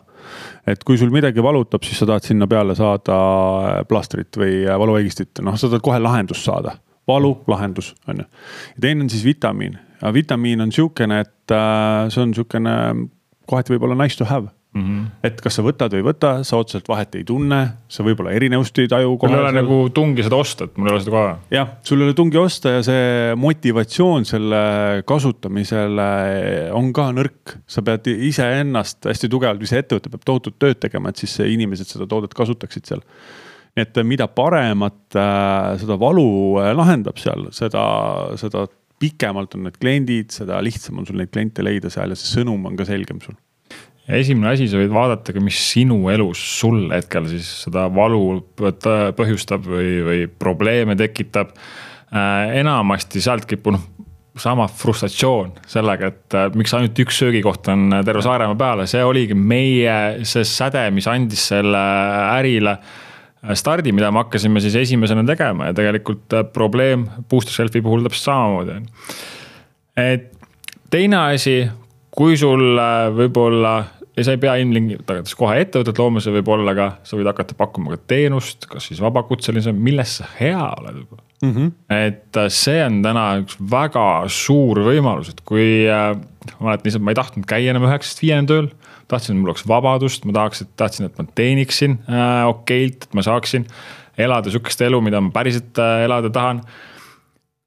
et 0.66 0.84
kui 0.84 0.98
sul 0.98 1.12
midagi 1.14 1.42
valutab, 1.42 1.84
siis 1.86 1.98
sa 2.02 2.08
tahad 2.08 2.26
sinna 2.26 2.48
peale 2.50 2.76
saada 2.78 3.18
plastrit 3.88 4.38
või 4.38 4.62
valuvaigistit, 4.66 5.42
noh, 5.44 5.58
sa 5.58 5.68
tahad 5.68 5.84
kohe 5.84 6.00
lahendust 6.02 6.48
saada. 6.48 6.78
valu, 7.08 7.32
lahendus, 7.50 7.94
on 8.06 8.22
ju. 8.22 8.24
ja 8.76 8.80
teine 8.80 9.02
on 9.02 9.10
siis 9.10 9.24
vitamiin, 9.24 9.78
vitamiin 10.14 10.60
on 10.60 10.72
sihukene, 10.72 11.20
et 11.20 11.50
äh, 11.50 12.08
see 12.14 12.22
on 12.22 12.34
sihukene 12.34 12.74
kohati 13.50 13.74
võib-olla 13.74 13.96
nice 13.98 14.16
to 14.16 14.24
have 14.24 14.48
Mm 14.72 14.82
-hmm. 14.82 15.08
et 15.28 15.40
kas 15.44 15.58
sa 15.58 15.62
võtad 15.62 15.92
või 15.92 16.00
ei 16.00 16.04
võta, 16.06 16.28
sa 16.48 16.56
otseselt 16.56 16.86
vahet 16.88 17.12
ei 17.18 17.26
tunne, 17.28 17.58
sa 17.92 18.04
võib-olla 18.06 18.30
erinevust 18.32 18.78
ei 18.80 18.88
taju. 18.88 19.18
mul 19.20 19.34
ei 19.34 19.42
ole 19.42 19.52
nagu 19.52 19.76
tungi 19.92 20.24
seda 20.24 20.38
osta, 20.40 20.64
et 20.64 20.78
mul 20.80 20.88
ei 20.88 20.94
ole 20.94 21.02
seda 21.04 21.12
kohe. 21.12 21.34
jah, 21.52 21.68
sul 21.84 22.00
ei 22.00 22.06
ole 22.06 22.14
tungi 22.16 22.40
osta 22.40 22.72
ja 22.78 22.82
see 22.86 23.34
motivatsioon 23.36 24.24
selle 24.24 24.62
kasutamisele 25.04 26.08
on 26.72 26.88
ka 26.92 27.10
nõrk. 27.12 27.58
sa 27.66 27.82
pead 27.82 28.08
iseennast 28.16 29.04
hästi 29.12 29.28
tugevalt 29.28 29.60
või 29.60 29.68
see 29.68 29.84
ettevõte 29.84 30.08
peab 30.08 30.24
tohutut 30.24 30.56
tööd 30.58 30.80
tegema, 30.80 31.12
et 31.12 31.20
siis 31.20 31.36
inimesed 31.44 31.92
seda 31.92 32.08
toodet 32.08 32.32
kasutaksid 32.32 32.88
seal. 32.88 33.04
nii 33.76 33.84
et 33.84 34.04
mida 34.08 34.26
paremat 34.28 35.20
äh, 35.20 35.76
seda 35.84 36.00
valu 36.00 36.56
äh, 36.64 36.72
lahendab 36.72 37.20
seal, 37.20 37.50
seda, 37.52 37.84
seda 38.40 38.66
pikemalt 38.98 39.54
on 39.54 39.68
need 39.68 39.76
kliendid, 39.76 40.32
seda 40.32 40.64
lihtsam 40.64 40.98
on 40.98 41.06
sul 41.06 41.20
neid 41.20 41.28
kliente 41.28 41.60
leida 41.60 41.90
seal 41.90 42.08
ja 42.08 42.16
see 42.16 42.40
sõnum 42.40 42.64
on 42.64 42.76
ka 42.76 42.88
selgem 42.88 43.20
sul 43.20 43.36
ja 44.08 44.18
esimene 44.18 44.52
asi, 44.52 44.68
sa 44.70 44.80
võid 44.80 44.92
vaadata 44.94 45.34
ka, 45.34 45.42
mis 45.44 45.58
sinu 45.72 46.00
elus 46.12 46.42
sul 46.58 46.88
hetkel 46.92 47.28
siis 47.30 47.48
seda 47.66 47.86
valu 47.92 48.40
põhjustab 48.58 49.66
või, 49.68 49.92
või 50.08 50.24
probleeme 50.26 50.98
tekitab 50.98 51.54
äh,. 51.54 52.58
enamasti 52.62 53.22
sealt 53.22 53.46
kipub 53.50 53.76
noh, 53.76 53.86
sama 54.42 54.64
frustratsioon 54.66 55.52
sellega, 55.68 56.08
et 56.08 56.36
äh, 56.38 56.50
miks 56.56 56.72
ainult 56.74 56.98
üks 57.04 57.18
söögikoht 57.20 57.68
on 57.68 58.00
terve 58.04 58.24
Saaremaa 58.24 58.58
peale, 58.58 58.88
see 58.90 59.04
oligi 59.04 59.36
meie 59.36 60.24
see 60.28 60.44
säde, 60.48 60.86
mis 60.94 61.08
andis 61.10 61.50
selle 61.52 61.82
ärile 62.38 62.78
äh, 62.78 63.54
stardi, 63.58 63.92
mida 63.94 64.10
me 64.12 64.22
hakkasime 64.22 64.62
siis 64.62 64.76
esimesena 64.82 65.24
tegema 65.28 65.70
ja 65.70 65.76
tegelikult 65.76 66.34
probleem 66.54 67.06
booster 67.30 67.54
shelf'i 67.54 67.82
puhul 67.84 68.04
täpselt 68.06 68.30
samamoodi 68.30 68.76
on. 68.78 68.88
et 69.98 70.30
teine 70.92 71.18
asi, 71.34 71.56
kui 72.16 72.36
sul 72.40 72.78
äh, 72.78 73.08
võib-olla 73.16 73.74
ja 74.16 74.24
sa 74.26 74.34
ei 74.34 74.40
pea 74.40 74.58
ilmtingimata 74.60 75.22
kohe 75.38 75.58
ettevõtet 75.62 76.00
looma, 76.00 76.20
see 76.20 76.34
võib 76.34 76.50
olla 76.52 76.74
ka, 76.76 76.88
sa 77.06 77.16
võid 77.16 77.30
hakata 77.30 77.56
pakkuma 77.56 77.94
ka 77.94 78.02
teenust, 78.12 78.66
kas 78.70 78.90
siis 78.90 79.00
vabakutseline, 79.02 79.72
milles 79.76 80.18
sa 80.20 80.28
hea 80.36 80.60
oled 80.60 80.98
võib-olla 81.00 81.24
mm. 81.42 81.54
-hmm. 81.54 81.72
et 81.96 82.40
äh, 82.42 82.50
see 82.52 82.82
on 82.84 83.00
täna 83.04 83.24
üks 83.42 83.56
väga 83.72 84.06
suur 84.28 84.82
võimalus, 84.84 85.32
et 85.32 85.40
kui 85.48 85.88
äh,, 85.88 86.12
ma 86.58 86.70
mäletan 86.72 86.90
lihtsalt, 86.90 87.06
ma 87.06 87.14
ei 87.14 87.20
tahtnud 87.22 87.48
käia 87.48 87.72
enam 87.72 87.88
üheksast 87.88 88.22
viieni 88.24 88.50
tööl. 88.50 88.70
tahtsin, 89.08 89.34
et 89.34 89.40
mul 89.40 89.52
oleks 89.52 89.66
vabadust, 89.68 90.24
ma 90.24 90.36
tahaks, 90.36 90.62
et 90.64 90.70
tahtsin, 90.76 91.08
et 91.08 91.18
ma 91.18 91.26
teeniksin 91.34 91.98
äh, 92.08 92.46
okeilt, 92.48 93.08
et 93.08 93.14
ma 93.14 93.24
saaksin 93.24 93.66
elada 94.18 94.52
sihukest 94.52 94.80
elu, 94.84 95.00
mida 95.00 95.20
ma 95.20 95.32
päriselt 95.32 95.78
äh, 95.80 96.04
elada 96.04 96.30
tahan 96.30 96.62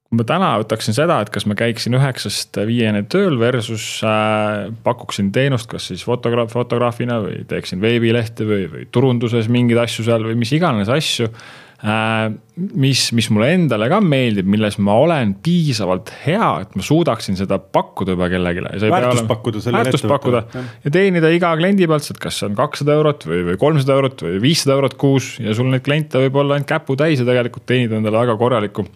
kui 0.06 0.20
ma 0.20 0.26
täna 0.26 0.52
võtaksin 0.62 0.94
seda, 0.94 1.18
et 1.24 1.32
kas 1.34 1.48
ma 1.50 1.56
käiksin 1.58 1.96
üheksast 1.98 2.60
viieni 2.68 3.02
tööl 3.10 3.40
versus 3.40 3.84
äh, 4.06 4.68
pakuksin 4.86 5.32
teenust, 5.34 5.66
kas 5.70 5.90
siis 5.90 6.06
fotograaf, 6.06 6.52
fotograafina 6.54 7.18
või 7.24 7.42
teeksin 7.50 7.82
veebilehte 7.82 8.46
või, 8.46 8.66
või 8.70 8.88
turunduses 8.94 9.50
mingeid 9.50 9.82
asju 9.82 10.06
seal 10.06 10.26
või 10.28 10.36
mis 10.38 10.52
iganes 10.54 10.92
asju 10.92 11.26
äh,. 11.26 12.28
mis, 12.54 13.00
mis 13.18 13.26
mulle 13.34 13.48
endale 13.56 13.88
ka 13.90 13.98
meeldib, 13.98 14.46
milles 14.48 14.78
ma 14.78 14.94
olen 15.02 15.32
piisavalt 15.42 16.12
hea, 16.22 16.52
et 16.62 16.78
ma 16.78 16.86
suudaksin 16.86 17.36
seda 17.40 17.58
pakkuda 17.58 18.14
juba 18.14 18.28
kellelegi. 18.30 18.62
väärtust 18.86 19.26
pakkuda 19.26 19.64
sellele 19.64 19.88
väärtust 19.88 20.06
pakkuda 20.12 20.44
ja 20.86 20.92
teenida 20.94 21.32
iga 21.34 21.50
kliendi 21.58 21.88
pealt, 21.90 22.06
et 22.14 22.20
kas 22.22 22.38
see 22.38 22.46
on 22.46 22.54
kakssada 22.62 22.94
eurot 22.94 23.26
või, 23.26 23.42
või 23.50 23.58
kolmsada 23.58 23.98
eurot 23.98 24.22
või 24.28 24.38
viissada 24.46 24.78
eurot 24.78 24.94
kuus 25.02 25.34
ja 25.42 25.56
sul 25.58 25.66
neid 25.74 25.82
kliente 25.82 26.22
võib 26.28 26.38
olla 26.44 26.54
ainult 26.54 26.70
käputäis 26.70 27.18
ja 27.18 27.26
tegelikult 27.26 27.66
teenida 27.66 27.98
endale 27.98 28.22
väga 28.22 28.38
korralikku 28.38 28.86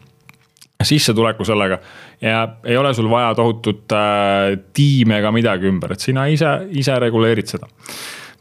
sissetuleku 0.86 1.44
sellega. 1.44 1.78
ja 2.20 2.48
ei 2.64 2.76
ole 2.76 2.94
sul 2.94 3.10
vaja 3.10 3.34
tohutut 3.34 3.92
äh, 3.92 4.56
tiimi 4.72 5.18
ega 5.18 5.32
midagi 5.32 5.68
ümber, 5.70 5.94
et 5.94 6.04
sina 6.04 6.26
ise, 6.28 6.50
ise 6.70 6.96
reguleerid 7.00 7.50
seda. 7.50 7.68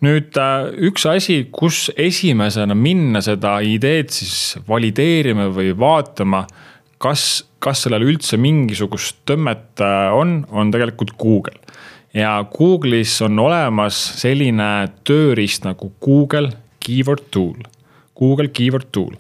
nüüd 0.06 0.38
äh, 0.40 0.70
üks 0.90 1.06
asi, 1.10 1.42
kus 1.52 1.90
esimesena 1.98 2.76
minna 2.76 3.22
seda 3.26 3.60
ideed 3.66 4.12
siis 4.16 4.58
valideerima 4.68 5.50
või 5.56 5.74
vaatama, 5.80 6.46
kas, 7.02 7.44
kas 7.60 7.86
sellel 7.86 8.08
üldse 8.08 8.40
mingisugust 8.40 9.22
tõmmet 9.30 9.84
äh, 9.84 10.08
on, 10.16 10.44
on 10.52 10.72
tegelikult 10.72 11.16
Google. 11.20 11.60
ja 12.16 12.40
Google'is 12.56 13.20
on 13.26 13.40
olemas 13.40 14.00
selline 14.22 14.90
tööriist 15.08 15.68
nagu 15.68 15.92
Google 16.04 16.54
Keyword 16.80 17.28
Tool, 17.32 17.68
Google 18.18 18.48
Keyword 18.56 18.92
Tool 18.96 19.18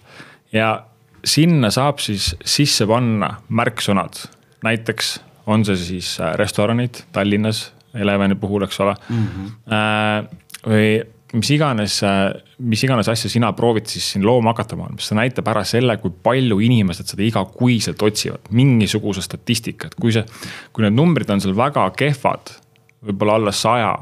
ja 0.55 0.88
sinna 1.23 1.71
saab 1.73 1.99
siis 2.03 2.33
sisse 2.45 2.87
panna 2.89 3.35
märksõnad, 3.49 4.23
näiteks 4.65 5.17
on 5.49 5.65
see 5.65 5.77
siis 5.81 6.15
äh, 6.21 6.33
restoranid 6.39 7.03
Tallinnas, 7.15 7.69
Elevani 7.93 8.35
puhul, 8.37 8.67
eks 8.67 8.79
ole 8.85 8.93
mm. 9.09 9.23
-hmm. 9.27 10.27
või 10.67 10.89
mis 11.33 11.49
iganes, 11.53 11.99
äh, 12.03 12.31
mis 12.59 12.83
iganes 12.83 13.09
asja 13.11 13.29
sina 13.29 13.51
proovid 13.53 13.89
siis 13.89 14.11
siin 14.13 14.25
looma 14.25 14.53
hakata 14.53 14.77
maailmas, 14.79 15.09
see 15.09 15.17
näitab 15.17 15.49
ära 15.51 15.63
selle, 15.67 15.97
kui 16.01 16.13
palju 16.23 16.59
inimesed 16.65 17.11
seda 17.11 17.25
igakuiselt 17.25 18.01
otsivad, 18.05 18.49
mingisuguse 18.55 19.21
statistikat, 19.25 19.95
kui 19.99 20.13
see, 20.15 20.25
kui 20.73 20.85
need 20.85 20.97
numbrid 20.97 21.29
on 21.33 21.41
seal 21.43 21.57
väga 21.57 21.85
kehvad, 21.97 22.53
võib-olla 23.05 23.37
alla 23.39 23.53
saja 23.55 23.93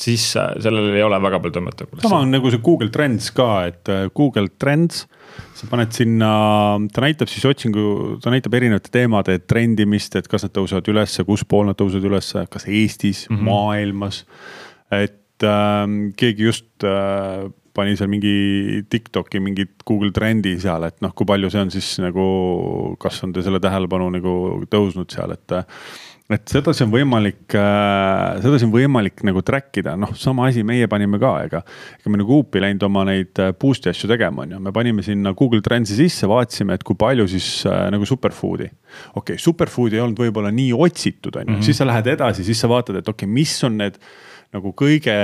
siis 0.00 0.30
sellel 0.32 0.94
ei 0.94 1.04
ole 1.04 1.18
väga 1.22 1.40
palju 1.42 1.56
tõmmata. 1.58 1.88
sama 2.02 2.22
on 2.24 2.32
nagu 2.32 2.52
see 2.52 2.62
Google 2.64 2.90
Trends 2.94 3.30
ka, 3.36 3.50
et 3.68 3.90
Google 4.16 4.48
Trends 4.58 5.04
sa 5.54 5.68
paned 5.70 5.92
sinna, 5.94 6.30
ta 6.92 7.04
näitab 7.04 7.30
siis 7.30 7.44
otsingu, 7.48 8.16
ta 8.22 8.32
näitab 8.32 8.54
erinevate 8.56 8.92
teemade 8.94 9.38
trendimist, 9.44 10.16
et 10.18 10.28
kas 10.30 10.46
nad 10.46 10.54
tõusevad 10.56 10.88
ülesse, 10.92 11.24
kus 11.28 11.44
pool 11.48 11.68
nad 11.68 11.78
tõusevad 11.78 12.08
ülesse, 12.10 12.44
kas 12.50 12.66
Eestis 12.66 13.26
mm, 13.28 13.36
-hmm. 13.36 13.48
maailmas. 13.50 14.24
et 14.90 15.44
äh, 15.44 15.86
keegi 16.16 16.44
just 16.44 16.84
äh, 16.84 17.50
pani 17.74 17.96
seal 17.96 18.10
mingi 18.10 18.84
Tiktoki 18.90 19.40
mingit 19.40 19.84
Google 19.86 20.10
trendi 20.12 20.56
seal, 20.60 20.84
et 20.88 21.00
noh, 21.00 21.12
kui 21.14 21.26
palju 21.26 21.50
see 21.50 21.60
on 21.60 21.70
siis 21.70 21.98
nagu, 22.02 22.96
kas 23.00 23.22
on 23.24 23.32
te 23.32 23.42
selle 23.42 23.60
tähelepanu 23.62 24.10
nagu 24.16 24.34
tõusnud 24.70 25.12
seal, 25.12 25.36
et 25.36 25.54
et 26.36 26.52
sedasi 26.52 26.84
on 26.86 26.92
võimalik 26.92 27.56
äh,, 27.58 28.38
sedasi 28.44 28.66
on 28.68 28.72
võimalik 28.74 29.24
nagu 29.26 29.42
track 29.46 29.80
ida, 29.82 29.96
noh, 29.98 30.12
sama 30.18 30.48
asi 30.50 30.64
meie 30.66 30.88
panime 30.90 31.20
ka, 31.22 31.32
ega. 31.46 31.62
ega 31.98 32.12
me 32.12 32.20
nagu 32.20 32.38
huupi 32.38 32.62
läinud 32.62 32.84
oma 32.86 33.04
neid 33.08 33.40
äh, 33.42 33.52
boost'i 33.58 33.90
asju 33.92 34.10
tegema, 34.10 34.44
on 34.44 34.56
ju, 34.56 34.62
me 34.62 34.74
panime 34.74 35.04
sinna 35.06 35.34
Google 35.38 35.62
Trends'i 35.64 35.98
sisse, 35.98 36.28
vaatasime, 36.30 36.78
et 36.78 36.86
kui 36.86 36.98
palju 37.00 37.26
siis 37.30 37.50
äh, 37.68 37.86
nagu 37.94 38.08
superfood'i. 38.08 38.70
okei 39.14 39.36
okay,, 39.36 39.42
superfood 39.42 39.96
ei 39.96 40.04
olnud 40.04 40.20
võib-olla 40.22 40.52
nii 40.54 40.74
otsitud, 40.76 41.34
on 41.34 41.46
ju, 41.46 41.56
mhm. 41.58 41.66
siis 41.66 41.82
sa 41.82 41.88
lähed 41.88 42.12
edasi, 42.14 42.46
siis 42.46 42.62
sa 42.62 42.70
vaatad, 42.70 43.02
et 43.02 43.08
okei 43.08 43.26
okay,, 43.26 43.34
mis 43.40 43.56
on 43.66 43.80
need 43.80 43.98
nagu 44.54 44.72
kõige 44.74 45.16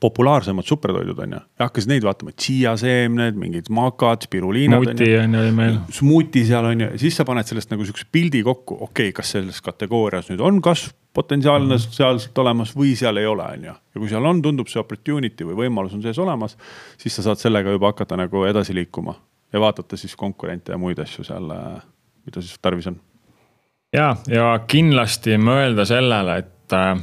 populaarsemad 0.00 0.66
supertoidud 0.68 1.18
on 1.24 1.36
ju, 1.36 1.42
ja 1.58 1.66
hakkasid 1.66 1.92
neid 1.92 2.06
vaatama, 2.06 2.32
tsiiaseemned, 2.36 3.38
mingid 3.38 3.70
makad, 3.74 4.26
spiruliinad. 4.26 4.84
smuuti 4.84 5.10
on 5.18 5.38
ju 5.38 5.52
meil. 5.56 5.78
smuuti 5.90 6.44
seal 6.48 6.70
on 6.70 6.86
ju, 6.86 6.90
siis 7.02 7.16
sa 7.16 7.26
paned 7.28 7.48
sellest 7.48 7.72
nagu 7.72 7.86
sihukese 7.86 8.08
pildi 8.12 8.42
kokku, 8.46 8.78
okei 8.80 9.08
okay,, 9.10 9.16
kas 9.20 9.34
selles 9.36 9.60
kategoorias 9.64 10.32
nüüd 10.32 10.42
on 10.44 10.60
kasv 10.64 10.94
potentsiaalne 11.12 11.74
mm 11.74 11.78
-hmm. 11.78 11.94
sealselt 11.96 12.38
olemas 12.38 12.76
või 12.76 12.96
seal 12.96 13.16
ei 13.16 13.26
ole, 13.26 13.44
on 13.44 13.64
ju. 13.64 13.72
ja 13.94 14.00
kui 14.00 14.08
seal 14.08 14.24
on, 14.24 14.42
tundub 14.42 14.68
see 14.68 14.80
opportunity 14.80 15.44
või 15.44 15.66
võimalus 15.66 15.94
on 15.94 16.02
sees 16.02 16.18
olemas, 16.18 16.56
siis 16.98 17.16
sa 17.16 17.22
saad 17.22 17.38
sellega 17.38 17.70
juba 17.70 17.92
hakata 17.92 18.16
nagu 18.16 18.44
edasi 18.44 18.74
liikuma 18.74 19.14
ja 19.52 19.60
vaadata 19.60 19.96
siis 19.96 20.16
konkurente 20.16 20.72
ja 20.72 20.78
muid 20.78 20.98
asju 20.98 21.24
seal, 21.24 21.52
mida 22.26 22.40
siis 22.40 22.58
tarvis 22.62 22.86
on. 22.86 23.00
ja, 23.92 24.16
ja 24.28 24.60
kindlasti 24.66 25.36
mõelda 25.36 25.84
sellele, 25.84 26.38
et 26.38 26.72
äh, 26.72 26.98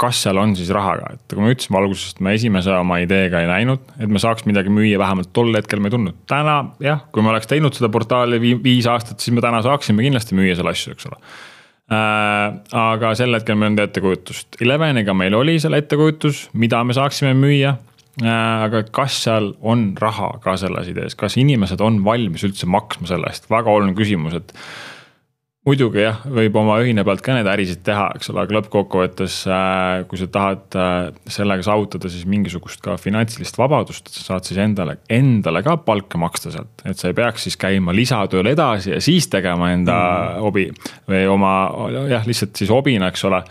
kas 0.00 0.20
seal 0.26 0.38
on 0.40 0.52
siis 0.58 0.70
raha 0.74 0.96
ka, 1.00 1.10
et 1.16 1.32
kui 1.32 1.42
me 1.42 1.52
ütlesime 1.54 1.78
alguses, 1.80 2.12
et 2.14 2.22
me 2.24 2.34
esimese 2.36 2.72
oma 2.76 2.98
ideega 3.02 3.40
ei 3.42 3.48
näinud, 3.48 3.82
et 3.96 4.12
me 4.12 4.20
saaks 4.22 4.46
midagi 4.48 4.72
müüa, 4.72 4.98
vähemalt 5.00 5.32
tol 5.36 5.52
hetkel 5.56 5.80
me 5.80 5.90
ei 5.90 5.96
tundnud. 5.96 6.18
täna 6.28 6.58
jah, 6.84 7.04
kui 7.12 7.24
me 7.24 7.32
oleks 7.32 7.48
teinud 7.50 7.76
seda 7.76 7.90
portaali 7.92 8.40
viis 8.40 8.88
aastat, 8.90 9.20
siis 9.22 9.34
me 9.36 9.44
täna 9.44 9.62
saaksime 9.64 10.04
kindlasti 10.04 10.36
müüa 10.38 10.56
selle 10.58 10.74
asju, 10.76 10.96
eks 10.96 11.08
ole 11.10 11.20
äh,. 11.20 12.58
aga 12.82 13.14
sel 13.18 13.36
hetkel 13.36 13.56
meil 13.56 13.70
ei 13.70 13.74
olnud 13.74 13.84
ettekujutust, 13.86 14.60
Eleveniga 14.64 15.16
meil 15.16 15.36
oli 15.38 15.56
seal 15.62 15.78
ettekujutus, 15.78 16.48
mida 16.52 16.82
me 16.84 16.96
saaksime 16.96 17.32
müüa 17.38 17.76
äh,. 18.20 18.66
aga 18.66 18.84
kas 18.90 19.22
seal 19.24 19.54
on 19.64 19.88
raha 20.00 20.34
ka 20.44 20.58
selles 20.60 20.92
idees, 20.92 21.16
kas 21.16 21.38
inimesed 21.40 21.80
on 21.84 22.02
valmis 22.04 22.44
üldse 22.44 22.68
maksma 22.68 23.08
selle 23.14 23.32
eest, 23.32 23.48
väga 23.52 23.72
oluline 23.72 23.96
küsimus, 23.96 24.36
et 24.36 24.52
muidugi 25.66 25.98
jah, 26.04 26.20
võib 26.30 26.54
oma 26.60 26.76
öine 26.84 27.02
pealt 27.06 27.22
ka 27.26 27.34
neid 27.34 27.48
ärisid 27.50 27.80
teha, 27.86 28.04
eks 28.14 28.30
ole, 28.30 28.44
aga 28.44 28.54
lõppkokkuvõttes 28.54 29.38
äh, 29.50 30.04
kui 30.06 30.18
sa 30.20 30.28
tahad 30.30 30.76
äh, 30.78 31.08
sellega 31.32 31.64
saavutada 31.66 32.10
siis 32.12 32.26
mingisugust 32.30 32.78
ka 32.84 32.94
finantsilist 33.00 33.58
vabadust, 33.58 34.06
et 34.06 34.14
sa 34.14 34.22
saad 34.28 34.46
siis 34.46 34.60
endale, 34.62 35.00
endale 35.10 35.64
ka 35.66 35.74
palka 35.82 36.20
maksta 36.22 36.52
sealt. 36.54 36.84
et 36.86 36.98
sa 37.00 37.10
ei 37.10 37.16
peaks 37.18 37.48
siis 37.48 37.58
käima 37.58 37.94
lisatööl 37.96 38.46
edasi 38.52 38.92
ja 38.92 39.00
siis 39.02 39.26
tegema 39.32 39.72
enda 39.74 39.96
mm. 39.96 40.44
hobi 40.44 40.68
või 41.10 41.24
oma 41.32 41.54
jah, 42.12 42.28
lihtsalt 42.28 42.54
siis 42.62 42.70
hobina, 42.70 43.10
eks 43.10 43.26
ole. 43.26 43.42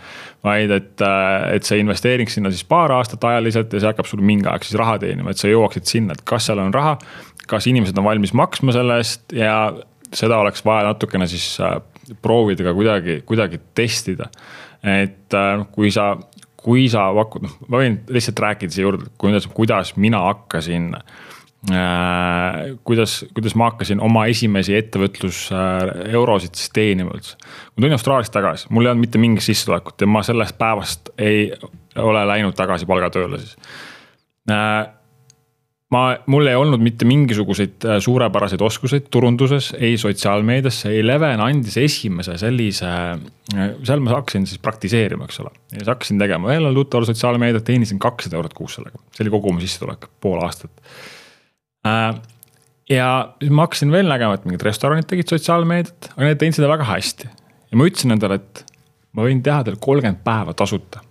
vaid 0.46 0.72
et, 0.72 0.94
äh, 1.04 1.34
et 1.58 1.68
sa 1.68 1.76
investeering 1.76 2.32
sinna 2.32 2.52
siis 2.54 2.64
paar 2.64 2.94
aastat 2.96 3.24
ajaliselt 3.28 3.76
ja 3.76 3.82
see 3.82 3.90
hakkab 3.90 4.08
sul 4.08 4.22
mingi 4.24 4.48
aeg 4.48 4.64
siis 4.64 4.78
raha 4.80 4.96
teenima, 5.04 5.34
et 5.34 5.42
sa 5.42 5.52
jõuaksid 5.52 5.92
sinna, 5.92 6.16
et 6.16 6.24
kas 6.24 6.48
seal 6.48 6.64
on 6.64 6.72
raha. 6.72 6.96
kas 7.46 7.68
inimesed 7.68 7.98
on 8.00 8.08
valmis 8.08 8.32
maksma 8.32 8.72
selle 8.74 8.96
eest 9.02 9.36
ja 9.36 9.68
seda 10.16 10.40
oleks 10.40 10.64
vaja 10.64 10.88
natukene 10.88 11.28
siis 11.28 11.58
proovida 12.22 12.66
ka 12.66 12.74
kuidagi, 12.76 13.20
kuidagi 13.26 13.60
testida. 13.74 14.30
et 14.86 15.34
äh, 15.34 15.64
kui 15.72 15.90
sa, 15.90 16.14
kui 16.60 16.86
sa 16.92 17.08
pakud, 17.16 17.46
noh, 17.46 17.54
ma 17.70 17.80
võin 17.82 18.00
lihtsalt 18.12 18.42
rääkida 18.44 18.74
siia 18.74 18.86
juurde, 18.86 19.08
kuidas, 19.18 19.48
kuidas 19.50 19.94
mina 19.96 20.20
hakkasin 20.28 20.92
äh,. 20.96 22.76
kuidas, 22.86 23.18
kuidas 23.34 23.56
ma 23.58 23.70
hakkasin 23.72 24.02
oma 24.04 24.26
esimesi 24.30 24.76
ettevõtlus 24.78 25.46
äh, 25.54 26.44
siis 26.46 26.70
teenima 26.74 27.16
üldse. 27.16 27.38
ma 27.40 27.80
tulin 27.82 27.96
Austraaliast 27.98 28.34
tagasi, 28.34 28.68
mul 28.70 28.86
ei 28.86 28.92
olnud 28.92 29.06
mitte 29.06 29.22
mingit 29.22 29.46
sissetulekut 29.46 30.00
ja 30.00 30.10
ma 30.10 30.22
sellest 30.26 30.58
päevast 30.58 31.10
ei 31.18 31.50
ole 31.96 32.26
läinud 32.28 32.54
tagasi 32.54 32.86
palgatööle 32.86 33.40
siis 33.42 33.56
ma, 35.94 36.02
mul 36.30 36.50
ei 36.50 36.58
olnud 36.58 36.82
mitte 36.82 37.06
mingisuguseid 37.08 37.86
äh, 37.86 37.98
suurepäraseid 38.02 38.62
oskuseid 38.66 39.08
turunduses, 39.12 39.72
ei 39.78 39.96
sotsiaalmeedias, 40.00 40.82
Eleven 40.90 41.42
andis 41.44 41.78
esimese 41.82 42.36
sellise, 42.40 42.92
äh, 43.54 43.72
seal 43.86 44.02
ma 44.04 44.16
hakkasin 44.16 44.48
siis 44.48 44.62
praktiseerima, 44.62 45.28
eks 45.28 45.42
ole. 45.44 45.52
ja 45.72 45.80
siis 45.80 45.92
hakkasin 45.92 46.22
tegema, 46.22 46.50
ühel 46.52 46.68
ajal 46.68 46.80
tuttaval 46.80 47.08
sotsiaalmeediat, 47.10 47.66
teenisin 47.66 48.02
kakssada 48.02 48.40
eurot 48.40 48.56
kuus 48.56 48.78
sellega, 48.80 49.02
see 49.14 49.26
oli 49.26 49.34
kogu 49.36 49.54
mu 49.54 49.62
sissetulek, 49.62 50.08
pool 50.22 50.42
aastat. 50.46 50.72
Äh, 51.86 52.12
ja 52.90 53.10
siis 53.40 53.54
ma 53.54 53.68
hakkasin 53.68 53.94
veel 53.94 54.10
nägema, 54.10 54.38
et 54.38 54.46
mingid 54.48 54.66
restoranid 54.66 55.08
tegid 55.10 55.30
sotsiaalmeediat, 55.30 56.14
aga 56.16 56.30
need 56.30 56.42
tegid 56.42 56.58
seda 56.58 56.70
väga 56.72 56.90
hästi. 56.90 57.30
ja 57.70 57.78
ma 57.78 57.86
ütlesin 57.86 58.14
endale, 58.16 58.42
et 58.42 58.64
ma 59.14 59.26
võin 59.26 59.38
teha 59.42 59.62
teile 59.64 59.78
kolmkümmend 59.82 60.26
päeva 60.26 60.54
tasuta 60.56 61.05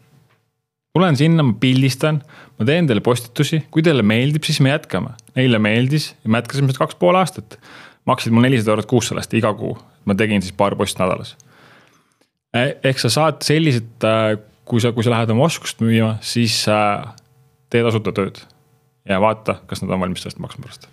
tulen 0.96 1.18
sinna, 1.20 1.44
ma 1.44 1.56
pildistan, 1.60 2.22
ma 2.56 2.68
teen 2.68 2.88
teile 2.88 3.04
postitusi, 3.04 3.66
kui 3.74 3.84
teile 3.84 4.06
meeldib, 4.06 4.46
siis 4.48 4.62
me 4.64 4.72
jätkame. 4.72 5.12
Neile 5.36 5.60
meeldis 5.60 6.14
ja 6.24 6.32
me 6.32 6.40
jätkasime 6.40 6.72
seda 6.72 6.86
kaks 6.86 7.00
pool 7.02 7.20
aastat. 7.20 7.60
maksid 8.06 8.34
mulle 8.36 8.52
nelisada 8.52 8.76
eurot 8.76 8.86
kuus 8.86 9.08
sellest 9.10 9.32
iga 9.34 9.50
kuu, 9.58 9.72
ma 10.06 10.14
tegin 10.14 10.44
siis 10.46 10.54
paar 10.54 10.76
posti 10.78 11.02
nädalas. 11.02 11.32
E, 12.54 12.78
ehk 12.86 13.00
sa 13.02 13.10
saad 13.10 13.40
sellised, 13.42 13.96
äh, 14.06 14.36
kui 14.64 14.82
sa, 14.82 14.92
kui 14.94 15.04
sa 15.04 15.10
lähed 15.10 15.34
oma 15.34 15.48
oskust 15.48 15.82
müüma, 15.82 16.20
siis 16.22 16.60
äh, 16.70 17.02
tee 17.74 17.82
tasuta 17.84 18.14
tööd. 18.14 18.44
ja 19.10 19.18
vaata, 19.22 19.60
kas 19.66 19.82
nad 19.82 19.92
on 19.94 20.06
valmis 20.06 20.22
sellest 20.22 20.40
maksma 20.42 20.66
pärast 20.66 20.88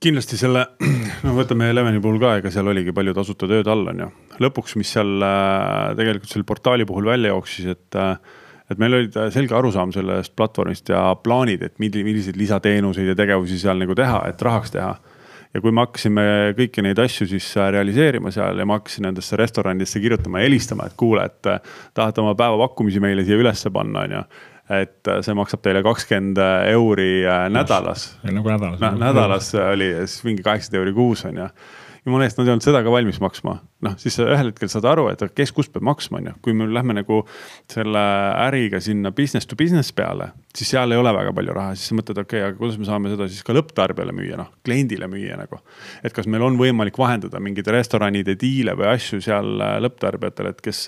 kindlasti 0.00 0.36
selle, 0.40 0.62
noh, 1.24 1.34
võtame 1.36 1.70
Eleveni 1.70 2.00
puhul 2.00 2.20
ka, 2.22 2.36
ega 2.40 2.50
seal 2.52 2.68
oligi 2.72 2.92
palju 2.96 3.12
tasuta 3.14 3.48
tööd 3.50 3.68
all, 3.68 3.86
on 3.92 4.04
ju. 4.04 4.06
lõpuks, 4.42 4.76
mis 4.80 4.92
seal 4.96 5.22
äh, 5.22 5.90
tegelikult 5.98 6.32
selle 6.32 6.48
portaali 6.48 6.86
puhul 6.88 7.10
välja 7.12 7.34
jooksis, 7.34 7.74
et 7.76 7.98
et 8.70 8.78
meil 8.78 8.94
olid 9.00 9.16
äh, 9.18 9.30
selge 9.34 9.56
arusaam 9.56 9.94
sellest 9.94 10.34
platvormist 10.38 10.92
ja 10.92 11.10
plaanid, 11.22 11.64
et 11.66 11.80
milliseid 11.82 12.38
lisateenuseid 12.38 13.10
ja 13.12 13.16
tegevusi 13.18 13.58
seal 13.60 13.80
nagu 13.82 13.96
teha, 13.98 14.22
et 14.30 14.42
rahaks 14.46 14.76
teha. 14.76 14.92
ja 15.50 15.60
kui 15.60 15.72
me 15.74 15.82
hakkasime 15.82 16.24
kõiki 16.58 16.84
neid 16.86 17.00
asju 17.02 17.26
siis 17.32 17.48
äh, 17.58 17.72
realiseerima 17.74 18.30
seal 18.34 18.62
ja 18.62 18.68
ma 18.68 18.78
hakkasin 18.78 19.08
nendesse 19.08 19.38
restoranidesse 19.40 20.00
kirjutama 20.00 20.38
ja 20.38 20.46
helistama, 20.46 20.86
et 20.86 20.96
kuule, 20.96 21.26
et 21.26 21.50
äh, 21.50 21.60
tahate 21.94 22.22
oma 22.22 22.36
päevapakkumisi 22.38 23.02
meile 23.02 23.26
siia 23.26 23.40
ülesse 23.40 23.72
panna, 23.74 24.06
on 24.06 24.18
ju 24.20 24.24
et 24.70 25.08
see 25.26 25.34
maksab 25.34 25.64
teile 25.64 25.80
kakskümmend 25.82 26.38
euri 26.70 27.24
nädalas. 27.50 28.04
nagu 28.22 28.52
nädalas 28.52 28.78
Nä,. 28.78 28.90
nädalas 29.00 29.48
oli 29.58 29.88
siis 30.04 30.20
mingi 30.22 30.44
kaheksasada 30.46 30.78
euri 30.78 30.92
kuus 30.94 31.24
on 31.26 31.40
ju 31.42 31.48
jumala 32.06 32.28
eest, 32.28 32.38
nad 32.38 32.46
ei 32.46 32.54
olnud 32.54 32.64
seda 32.64 32.84
ka 32.86 32.92
valmis 32.94 33.18
maksma. 33.22 33.56
Noh, 33.84 33.96
siis 34.00 34.16
sa 34.18 34.26
ühel 34.28 34.50
hetkel 34.50 34.70
saad 34.72 34.86
aru, 34.88 35.06
et 35.12 35.22
kes 35.36 35.52
kust 35.56 35.72
peab 35.74 35.84
maksma, 35.88 36.20
on 36.20 36.30
ju, 36.30 36.34
kui 36.44 36.54
me 36.56 36.68
lähme 36.70 36.96
nagu 36.96 37.22
selle 37.70 38.02
äriga 38.48 38.80
sinna 38.82 39.12
business 39.14 39.48
to 39.48 39.58
business 39.58 39.92
peale, 39.96 40.30
siis 40.56 40.72
seal 40.72 40.92
ei 40.92 41.00
ole 41.00 41.12
väga 41.14 41.34
palju 41.36 41.54
raha, 41.56 41.74
siis 41.76 41.90
sa 41.92 41.98
mõtled, 41.98 42.20
okei 42.22 42.40
okay,, 42.40 42.48
aga 42.48 42.58
kuidas 42.58 42.78
me 42.80 42.88
saame 42.88 43.12
seda 43.12 43.28
siis 43.30 43.44
ka 43.46 43.54
lõpptarbijale 43.56 44.14
müüa, 44.16 44.38
noh, 44.40 44.48
kliendile 44.66 45.08
müüa 45.10 45.38
nagu. 45.40 45.60
et 46.04 46.14
kas 46.16 46.28
meil 46.30 46.44
on 46.46 46.56
võimalik 46.60 46.98
vahendada 47.00 47.40
mingeid 47.42 47.68
restoranide 47.72 48.36
diile 48.40 48.74
või 48.78 48.88
asju 48.94 49.20
seal 49.24 49.60
äh, 49.60 49.76
lõpptarbijatele, 49.84 50.54
et 50.56 50.64
kes 50.64 50.86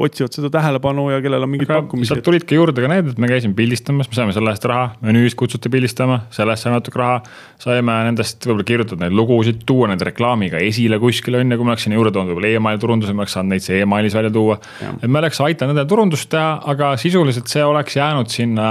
otsivad 0.00 0.36
seda 0.36 0.50
tähelepanu 0.58 1.10
ja 1.12 1.20
kellel 1.24 1.44
on 1.44 1.52
mingid 1.52 1.70
pakkumised. 1.70 2.12
sealt 2.12 2.26
tulidki 2.26 2.58
juurde 2.58 2.84
ka 2.84 2.92
need, 2.92 3.12
et 3.12 3.20
me 3.20 3.30
käisime 3.30 3.56
pildistamas, 3.56 4.08
me 4.10 4.20
saime 4.20 4.36
selle 4.36 4.52
eest 4.52 4.64
raha, 4.68 4.90
menüüst 5.04 5.38
kutsuti 5.40 5.72
pildistama, 5.72 6.24
selle 6.34 6.56
eest 6.56 6.66
saime 6.66 6.80
natuke 6.80 7.00
raha. 7.00 7.22
saime 7.64 8.00
nendest 8.08 8.44
võib-olla 8.44 8.68
kirjutada 8.68 9.06
neid 9.06 9.16
lugusid, 9.16 9.62
tuua 9.68 9.88
neid 9.92 10.02
reklaamiga 10.04 10.54
ka 10.54 10.62
esile 10.62 11.00
kuskil 11.02 11.38
on 11.38 11.50
ju, 11.50 11.58
kui 11.58 11.66
ma 11.66 11.74
oleks 11.74 11.86
sinna 11.86 11.98
juurde 11.98 12.14
toonud 12.14 12.33
võib-olla 12.34 12.58
emaili 12.58 12.82
turunduse, 12.82 13.14
ma 13.14 13.24
oleks 13.24 13.36
saanud 13.38 13.54
neid 13.54 13.66
e-mailis 13.78 14.16
välja 14.16 14.30
tuua. 14.34 14.58
et 15.00 15.08
me 15.08 15.20
oleks 15.22 15.40
aidanud 15.40 15.72
nendele 15.72 15.88
turundust 15.90 16.28
teha, 16.32 16.58
aga 16.74 16.94
sisuliselt 17.00 17.50
see 17.50 17.64
oleks 17.64 17.96
jäänud 17.96 18.30
sinna 18.32 18.68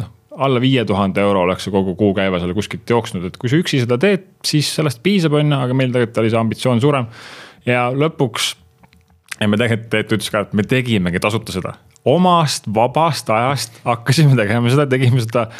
noh, 0.00 0.12
alla 0.48 0.60
viie 0.62 0.84
tuhande 0.88 1.22
euro 1.22 1.44
oleks 1.46 1.68
see 1.68 1.74
kogu 1.74 1.94
kuukäive 1.98 2.40
seal 2.42 2.54
kuskilt 2.56 2.90
jooksnud, 2.90 3.28
et 3.28 3.40
kui 3.40 3.52
sa 3.52 3.60
üksi 3.60 3.82
seda 3.84 3.98
teed, 4.02 4.28
siis 4.46 4.72
sellest 4.78 5.02
piisab, 5.04 5.36
on 5.38 5.52
ju, 5.52 5.58
aga 5.68 5.76
meil 5.76 5.92
tegelikult 5.94 6.22
oli 6.24 6.32
see 6.32 6.42
ambitsioon 6.42 6.84
suurem. 6.84 7.10
ja 7.66 7.88
lõpuks, 7.92 8.54
ja 9.40 9.50
me 9.50 9.60
tegelikult, 9.60 9.90
Teet 9.92 10.16
ütles 10.16 10.32
ka, 10.32 10.46
et 10.46 10.56
me 10.56 10.64
tegimegi 10.66 11.22
tasuta 11.22 11.54
seda. 11.54 11.76
omast 12.06 12.68
vabast 12.70 13.30
ajast 13.30 13.82
hakkasime 13.84 14.38
tegema 14.38 14.70
seda, 14.72 14.86
tegime 14.90 15.20
seda 15.24 15.50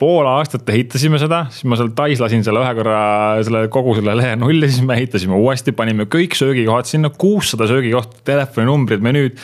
pool 0.00 0.26
aastat 0.26 0.68
ehitasime 0.74 1.20
seda, 1.22 1.44
siis 1.54 1.66
ma 1.70 1.78
seal 1.78 1.92
Tais 1.96 2.20
lasin 2.22 2.42
selle 2.46 2.62
ühe 2.64 2.72
korra 2.78 2.98
selle 3.46 3.66
kogu 3.72 3.94
selle 3.98 4.16
lehe 4.18 4.34
nulli, 4.40 4.68
siis 4.70 4.82
me 4.86 4.96
ehitasime 4.98 5.36
uuesti, 5.38 5.74
panime 5.76 6.08
kõik 6.10 6.36
söögikohad 6.38 6.90
sinna, 6.90 7.12
kuussada 7.14 7.68
söögikohta, 7.70 8.22
telefoninumbrid, 8.26 9.04
menüüd 9.04 9.38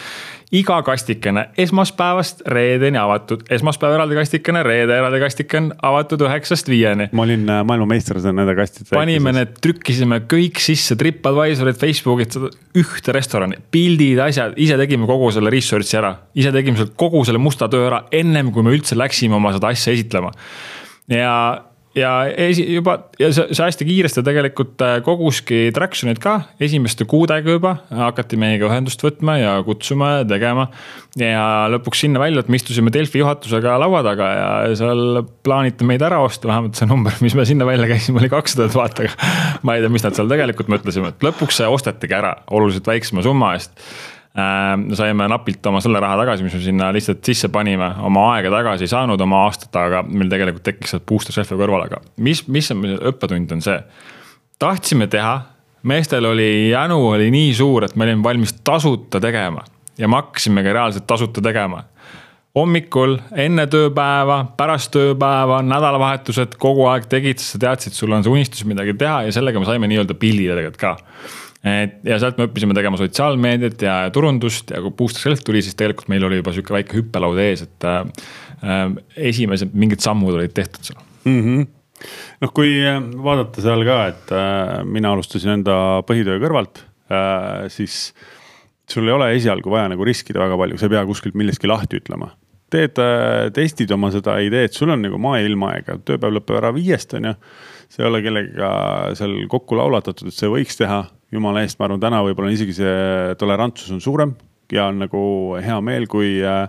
iga 0.50 0.80
kastikene 0.82 1.44
esmaspäevast 1.62 2.42
reedeni 2.50 2.98
avatud, 2.98 3.44
esmaspäev 3.54 3.94
eraldi 3.94 4.16
kastikene, 4.18 4.62
reede 4.66 4.96
eraldi 4.98 5.20
kastikene 5.22 5.76
avatud 5.86 6.24
üheksast 6.26 6.70
viieni. 6.70 7.06
ma 7.14 7.22
olin 7.26 7.46
äh, 7.46 7.62
maailmameister 7.66 8.18
nende 8.26 8.56
kastide. 8.58 8.90
panime 8.94 9.34
need, 9.36 9.54
trükkisime 9.62 10.22
kõik 10.30 10.58
sisse, 10.62 10.98
Tripadvisorid, 10.98 11.78
Facebookid, 11.78 12.36
ühte 12.82 13.14
restorani, 13.14 13.60
pildid, 13.70 14.18
asjad, 14.26 14.58
ise 14.58 14.78
tegime 14.80 15.06
kogu 15.10 15.30
selle 15.34 15.54
research'i 15.54 16.00
ära. 16.02 16.16
ise 16.34 16.52
tegime 16.54 16.80
seal 16.80 16.90
kogu 16.98 17.22
selle 17.28 17.42
musta 17.42 17.70
töö 17.70 17.86
ära, 17.86 18.04
ennem 18.10 18.50
kui 18.54 18.66
me 18.66 18.74
üldse 18.74 18.98
läksime 18.98 19.38
oma 19.38 19.54
seda 19.54 19.70
asja 19.70 19.94
esitlema. 19.94 20.34
ja 21.10 21.34
ja 21.96 22.10
esi-, 22.30 22.66
juba 22.76 22.96
ja 23.18 23.30
see, 23.34 23.48
see 23.50 23.64
hästi 23.64 23.86
kiiresti 23.88 24.22
tegelikult 24.26 24.82
äh, 24.84 24.96
koguski 25.04 25.70
traction'it 25.74 26.20
ka, 26.22 26.36
esimeste 26.62 27.06
kuudega 27.10 27.56
juba 27.56 27.74
hakati 27.88 28.38
meiega 28.40 28.68
ühendust 28.68 29.02
võtma 29.02 29.36
ja 29.40 29.56
kutsuma 29.66 30.12
ja 30.20 30.28
tegema. 30.30 30.68
ja 31.18 31.42
lõpuks 31.72 32.04
sinna 32.04 32.22
välja, 32.22 32.44
et 32.44 32.52
me 32.52 32.60
istusime 32.60 32.92
Delfi 32.94 33.22
juhatusega 33.22 33.74
laua 33.82 34.04
taga 34.06 34.30
ja 34.36 34.52
seal 34.78 35.24
plaaniti 35.46 35.88
meid 35.88 36.04
ära 36.06 36.22
osta, 36.22 36.50
vähemalt 36.52 36.78
see 36.78 36.90
number, 36.90 37.16
mis 37.24 37.34
me 37.38 37.48
sinna 37.48 37.66
välja 37.66 37.90
käisime, 37.90 38.22
oli 38.22 38.30
kakssada 38.32 38.70
tuhat, 38.70 39.02
aga 39.02 39.32
ma 39.66 39.74
ei 39.74 39.84
tea, 39.84 39.92
mis 39.92 40.06
nad 40.06 40.18
seal 40.18 40.30
tegelikult 40.30 40.70
mõtlesime, 40.70 41.10
et 41.10 41.26
lõpuks 41.26 41.58
see 41.58 41.68
ostetigi 41.70 42.16
ära 42.16 42.36
oluliselt 42.54 42.86
väiksema 42.86 43.26
summa 43.26 43.54
eest. 43.58 43.74
Saime 44.34 45.26
napilt 45.28 45.66
oma 45.66 45.80
selle 45.82 46.00
raha 46.02 46.20
tagasi, 46.20 46.44
mis 46.46 46.54
me 46.54 46.60
sinna 46.62 46.90
lihtsalt 46.94 47.24
sisse 47.26 47.48
panime, 47.50 47.88
oma 48.06 48.28
aega 48.36 48.52
tagasi 48.52 48.86
ei 48.86 48.92
saanud 48.92 49.20
oma 49.20 49.44
aastatega, 49.48 50.04
meil 50.06 50.30
tegelikult 50.30 50.66
tekkis 50.68 50.94
sealt 50.94 51.06
booster 51.08 51.34
shelf'i 51.34 51.58
kõrval, 51.58 51.88
aga 51.88 51.98
mis, 52.22 52.44
mis 52.46 52.70
on 52.70 52.86
õppetund, 53.10 53.56
on 53.56 53.64
see. 53.64 53.80
tahtsime 54.62 55.10
teha, 55.10 55.34
meestel 55.82 56.30
oli 56.30 56.70
jänu 56.70 57.00
oli 57.10 57.30
nii 57.34 57.52
suur, 57.58 57.88
et 57.88 57.96
me 57.96 58.06
olime 58.06 58.22
valmis 58.22 58.54
tasuta 58.62 59.20
tegema 59.20 59.66
ja 59.98 60.08
me 60.08 60.20
hakkasime 60.20 60.62
ka 60.62 60.76
reaalselt 60.78 61.08
tasuta 61.10 61.42
tegema 61.42 61.82
hommikul, 62.56 63.16
enne 63.38 63.66
tööpäeva, 63.70 64.40
pärast 64.58 64.90
tööpäeva, 64.94 65.60
nädalavahetused 65.66 66.56
kogu 66.60 66.88
aeg 66.90 67.06
tegid, 67.10 67.38
sest 67.38 67.56
sa 67.56 67.62
teadsid, 67.66 67.94
sul 67.94 68.14
on 68.14 68.26
see 68.26 68.32
unistus 68.32 68.66
midagi 68.66 68.96
teha 68.98 69.22
ja 69.28 69.34
sellega 69.34 69.62
me 69.62 69.68
saime 69.68 69.90
nii-öelda 69.90 70.16
pilli 70.18 70.48
tegelikult 70.50 70.80
ka. 70.80 70.96
Et 71.66 71.98
ja 72.08 72.16
sealt 72.22 72.38
me 72.40 72.46
õppisime 72.48 72.76
tegema 72.76 72.96
sotsiaalmeediat 73.00 73.82
ja 73.84 73.96
turundust 74.14 74.72
ja 74.72 74.80
kui 74.84 74.94
Booster 74.96 75.28
Self 75.28 75.44
tuli, 75.44 75.60
siis 75.64 75.76
tegelikult 75.76 76.08
meil 76.12 76.24
oli 76.24 76.40
juba 76.40 76.54
sihuke 76.56 76.76
väike 76.78 76.96
hüppelaud 76.96 77.40
ees, 77.42 77.66
et 77.66 77.88
äh, 77.88 78.86
esimesed 79.30 79.76
mingid 79.76 80.00
sammud 80.04 80.38
olid 80.38 80.56
tehtud 80.56 80.90
seal 80.90 81.02
mm. 81.26 81.42
-hmm 81.44 81.68
noh, 82.40 82.52
kui 82.56 82.74
äh, 82.80 83.00
vaadata 83.00 83.64
seal 83.64 83.84
ka, 83.88 84.02
et 84.12 84.34
äh, 84.34 84.76
mina 84.88 85.14
alustasin 85.14 85.58
enda 85.58 85.74
põhitöö 86.08 86.40
kõrvalt 86.42 86.84
äh,, 87.12 87.66
siis 87.72 88.14
sul 88.90 89.08
ei 89.08 89.14
ole 89.14 89.32
esialgu 89.36 89.70
vaja 89.72 89.90
nagu 89.92 90.06
riskida 90.06 90.42
väga 90.42 90.58
palju, 90.58 90.78
sa 90.78 90.88
ei 90.88 90.94
pea 90.96 91.04
kuskilt 91.08 91.36
millestki 91.38 91.70
lahti 91.70 92.00
ütlema 92.00 92.32
teed, 92.70 92.98
äh, 93.02 93.50
testid 93.54 93.90
oma 93.94 94.12
seda 94.14 94.38
ideed, 94.44 94.74
sul 94.76 94.92
on 94.94 95.02
nagu 95.04 95.18
maa 95.20 95.40
ja 95.40 95.48
ilmaaega, 95.48 95.98
tööpäev 96.06 96.38
lõpeb 96.38 96.60
ära 96.60 96.72
viiest, 96.74 97.16
on 97.18 97.30
ju. 97.30 97.36
see 97.90 98.04
ei 98.04 98.10
ole 98.10 98.20
kellegagi 98.22 99.16
seal 99.18 99.34
kokku 99.50 99.78
laulatatud, 99.80 100.30
et 100.30 100.36
see 100.36 100.50
võiks 100.50 100.78
teha, 100.78 101.02
jumala 101.34 101.64
eest, 101.64 101.78
ma 101.78 101.88
arvan, 101.88 102.00
täna 102.02 102.22
võib-olla 102.26 102.54
isegi 102.54 102.74
see 102.80 103.34
tolerantsus 103.40 103.92
on 103.94 104.02
suurem 104.02 104.34
ja 104.72 104.88
on 104.90 105.02
nagu 105.04 105.22
hea 105.62 105.78
meel, 105.84 106.06
kui 106.10 106.38
äh, 106.46 106.64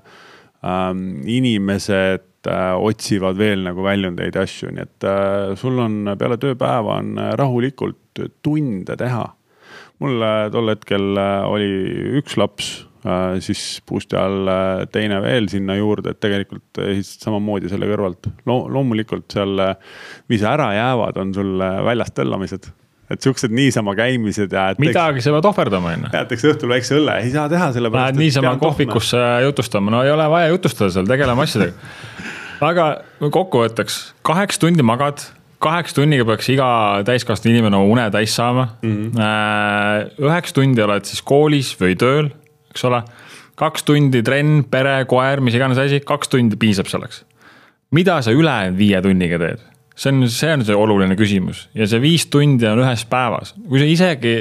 äh, 0.65 0.91
inimesed 1.37 2.49
äh, 2.49 2.75
otsivad 2.77 3.39
veel 3.41 3.65
nagu 3.67 3.85
väljundeid 3.85 4.37
ja 4.37 4.45
asju, 4.47 4.71
nii 4.75 4.85
et 4.87 5.09
äh, 5.09 5.55
sul 5.59 5.81
on 5.81 6.15
peale 6.19 6.39
tööpäeva 6.41 6.99
on 7.01 7.17
rahulikult 7.39 8.23
tunde 8.43 8.97
teha. 8.97 9.25
mul 10.01 10.23
tol 10.51 10.73
hetkel 10.73 11.11
äh, 11.17 11.43
oli 11.49 11.73
üks 12.21 12.37
laps 12.37 12.73
Äh, 13.01 13.39
siis 13.41 13.81
boost'i 13.89 14.13
all 14.13 14.45
äh, 14.45 14.83
teine 14.93 15.17
veel 15.23 15.47
sinna 15.49 15.73
juurde, 15.73 16.11
et 16.13 16.19
tegelikult 16.21 16.77
ehitasid 16.83 17.23
samamoodi 17.25 17.71
selle 17.71 17.87
kõrvalt 17.89 18.29
Lo. 18.45 18.59
loomulikult 18.69 19.25
seal, 19.33 19.57
mis 20.29 20.43
ära 20.45 20.67
jäävad, 20.75 21.17
on 21.17 21.33
sul 21.33 21.55
väljas 21.87 22.13
tõllamised 22.13 22.69
et 23.11 23.27
siuksed 23.27 23.53
niisama 23.55 23.95
käimised 23.97 24.53
ja. 24.55 24.69
midagi 24.81 25.23
sa 25.23 25.35
pead 25.35 25.49
ohverdama, 25.51 25.95
on 25.95 26.07
ju. 26.07 26.13
jäetakse 26.15 26.53
õhtul 26.53 26.73
väikse 26.73 26.97
õlle, 26.99 27.19
ei 27.25 27.33
saa 27.33 27.49
teha 27.51 27.71
sellepärast. 27.75 28.15
Lähed 28.15 28.23
niisama 28.23 28.55
kohvikusse 28.61 29.21
jutustama, 29.47 29.93
no 29.93 30.03
ei 30.07 30.13
ole 30.13 30.29
vaja 30.31 30.49
jutustada 30.53 30.93
seal, 30.95 31.09
tegeleme 31.09 31.45
asjadega. 31.45 31.93
aga 32.71 32.89
kokkuvõtteks, 33.21 34.01
kaheksa 34.27 34.65
tundi 34.65 34.85
magad, 34.85 35.23
kaheksa 35.61 35.99
tunniga 36.01 36.25
peaks 36.25 36.47
iga 36.49 36.67
täiskasvanud 37.05 37.55
inimene 37.55 37.77
oma 37.77 37.93
une 37.93 38.05
täis 38.13 38.33
saama 38.35 38.67
mm. 38.81 38.93
-hmm. 39.13 40.21
üheksa 40.25 40.55
tundi 40.57 40.81
oled 40.81 41.05
siis 41.05 41.21
koolis 41.21 41.75
või 41.77 41.93
tööl 41.93 42.31
eks 42.71 42.87
ole. 42.87 43.01
kaks 43.59 43.83
tundi 43.85 44.23
trenn, 44.25 44.63
pere, 44.71 45.03
koer, 45.09 45.43
mis 45.43 45.55
iganes 45.57 45.79
asi, 45.81 46.01
kaks 46.07 46.31
tundi 46.31 46.57
piisab 46.59 46.89
selleks. 46.91 47.25
mida 47.91 48.21
sa 48.21 48.31
ülejäänud 48.31 48.77
viie 48.79 49.01
tunniga 49.03 49.39
teed? 49.41 49.67
See 49.95 50.11
on, 50.13 50.25
see 50.31 50.51
on 50.55 50.65
see 50.67 50.77
oluline 50.77 51.17
küsimus. 51.19 51.67
Ja 51.77 51.87
see 51.89 52.01
viis 52.03 52.27
tundi 52.31 52.67
on 52.69 52.83
ühes 52.83 53.05
päevas, 53.09 53.55
kui 53.69 53.81
sa 53.81 53.87
isegi 53.89 54.35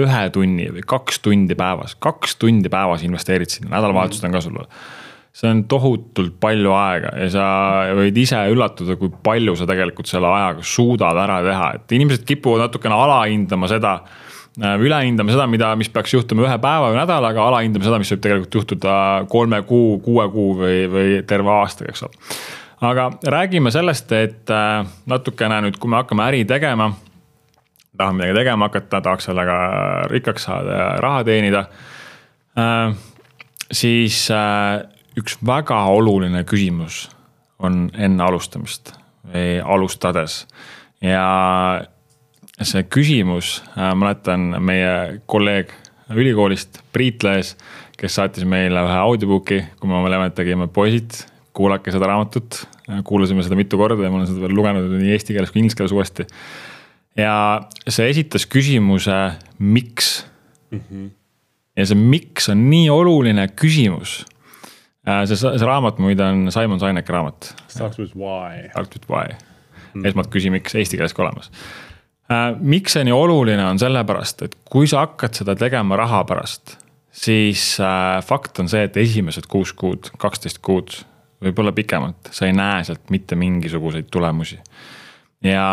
ühe 0.00 0.24
tunni 0.34 0.68
või 0.74 0.82
kaks 0.90 1.20
tundi 1.22 1.56
päevas, 1.58 1.94
kaks 2.02 2.36
tundi 2.42 2.70
päevas 2.72 3.04
investeerid 3.06 3.52
sinna, 3.52 3.76
nädalavahetused 3.76 4.26
on 4.26 4.34
ka 4.34 4.42
sul 4.44 4.60
see 5.34 5.50
on 5.50 5.64
tohutult 5.66 6.36
palju 6.38 6.70
aega 6.78 7.10
ja 7.18 7.30
sa 7.34 7.46
võid 7.98 8.18
ise 8.22 8.38
üllatuda, 8.52 8.94
kui 8.98 9.10
palju 9.26 9.56
sa 9.58 9.66
tegelikult 9.66 10.06
selle 10.06 10.30
ajaga 10.30 10.62
suudad 10.62 11.18
ära 11.18 11.40
teha, 11.42 11.70
et 11.78 11.94
inimesed 11.96 12.22
kipuvad 12.28 12.68
natukene 12.68 12.94
alahindama 12.94 13.70
seda 13.70 13.96
Äh, 14.54 14.76
ülehindame 14.78 15.32
seda, 15.34 15.48
mida, 15.50 15.72
mis 15.74 15.88
peaks 15.90 16.12
juhtuma 16.14 16.44
ühe 16.44 16.56
päeva 16.62 16.92
või 16.92 16.98
nädalaga, 17.00 17.42
alahindame 17.48 17.82
seda, 17.82 17.98
mis 17.98 18.12
võib 18.12 18.20
tegelikult 18.22 18.58
juhtuda 18.60 18.92
kolme 19.32 19.58
kuu, 19.66 19.96
kuue 20.04 20.28
kuu 20.30 20.52
või, 20.60 20.76
või 20.92 21.16
terve 21.26 21.50
aastaga, 21.56 21.90
eks 21.90 22.04
ole. 22.06 22.20
Aga 22.84 23.10
räägime 23.26 23.70
sellest, 23.70 24.12
et 24.12 24.50
äh, 24.50 24.86
natukene 25.06 25.60
nüüd, 25.64 25.78
kui 25.80 25.90
me 25.90 26.00
hakkame 26.00 26.26
äri 26.28 26.44
tegema, 26.48 26.90
tahame 27.96 28.22
midagi 28.22 28.38
tegema 28.40 28.68
hakata, 28.68 29.00
tahaks 29.00 29.30
sellega 29.30 29.56
rikkaks 30.10 30.48
saada 30.48 30.78
ja 30.78 30.86
raha 31.02 31.24
teenida. 31.24 31.64
Äh, 32.58 32.94
siis 33.72 34.26
üks 35.18 35.38
väga 35.46 35.80
oluline 35.94 36.44
küsimus 36.44 37.08
on 37.58 37.88
enne 37.94 38.24
alustamist 38.24 38.92
või 39.24 39.58
alustades 39.62 40.42
ja 41.04 41.24
see 42.62 42.84
küsimus, 42.86 43.62
äh, 43.78 43.94
mäletan 43.94 44.54
meie 44.62 45.20
kolleeg 45.26 45.72
ülikoolist, 46.14 46.82
Priit 46.92 47.22
Lees, 47.24 47.54
kes 47.98 48.18
saatis 48.18 48.44
meile 48.44 48.82
ühe 48.84 48.98
audiobook'i, 49.00 49.60
kui 49.80 49.90
me 49.90 50.02
mõlemad 50.04 50.34
tegime 50.36 50.68
poisid, 50.68 51.24
kuulake 51.56 51.92
seda 51.94 52.10
raamatut. 52.10 52.64
Kuulasime 53.04 53.42
seda 53.42 53.56
mitu 53.58 53.78
korda 53.80 54.04
ja 54.04 54.10
ma 54.12 54.20
olen 54.20 54.28
seda 54.28 54.44
veel 54.44 54.54
lugenud 54.56 54.90
nii 54.98 55.14
eesti 55.14 55.36
keeles 55.36 55.52
kui 55.52 55.62
inglise 55.62 55.78
keeles 55.78 55.94
uuesti. 55.96 56.26
ja 57.16 57.36
see 57.88 58.10
esitas 58.10 58.46
küsimuse, 58.50 59.18
miks 59.58 60.26
mm. 60.70 60.80
-hmm. 60.80 61.08
ja 61.76 61.86
see 61.86 61.98
miks 61.98 62.48
on 62.48 62.68
nii 62.70 62.90
oluline 62.90 63.48
küsimus. 63.56 64.24
Äh, 65.08 65.24
see, 65.28 65.36
see 65.36 65.66
raamat 65.66 65.98
muide 65.98 66.24
on 66.24 66.52
Simon 66.52 66.80
Sineki 66.80 67.12
raamat. 67.12 67.54
Starts 67.68 67.98
with 67.98 68.16
why. 68.16 68.68
Starts 68.70 68.96
with 68.96 69.10
why 69.10 69.28
mm, 69.32 70.02
-hmm. 70.02 70.06
esmalt 70.08 70.30
küsi, 70.32 70.50
miks 70.50 70.74
eesti 70.74 70.96
keeles 70.96 71.14
ka 71.14 71.22
olemas 71.22 71.50
Äh, 72.32 72.54
miks 72.60 72.94
see 72.96 73.04
nii 73.04 73.12
oluline 73.12 73.64
on, 73.68 73.78
sellepärast 73.80 74.46
et 74.46 74.54
kui 74.72 74.88
sa 74.88 75.02
hakkad 75.04 75.36
seda 75.36 75.52
tegema 75.60 75.98
raha 76.00 76.22
pärast, 76.24 76.78
siis 77.12 77.74
äh, 77.84 78.20
fakt 78.24 78.62
on 78.62 78.70
see, 78.72 78.86
et 78.86 78.96
esimesed 78.96 79.44
kuus 79.50 79.74
kuud, 79.76 80.08
kaksteist 80.20 80.62
kuud, 80.64 80.96
võib-olla 81.42 81.72
pikemalt, 81.76 82.30
sa 82.30 82.46
ei 82.48 82.54
näe 82.56 82.84
sealt 82.86 83.10
mitte 83.10 83.36
mingisuguseid 83.36 84.10
tulemusi. 84.12 84.58
ja 85.44 85.66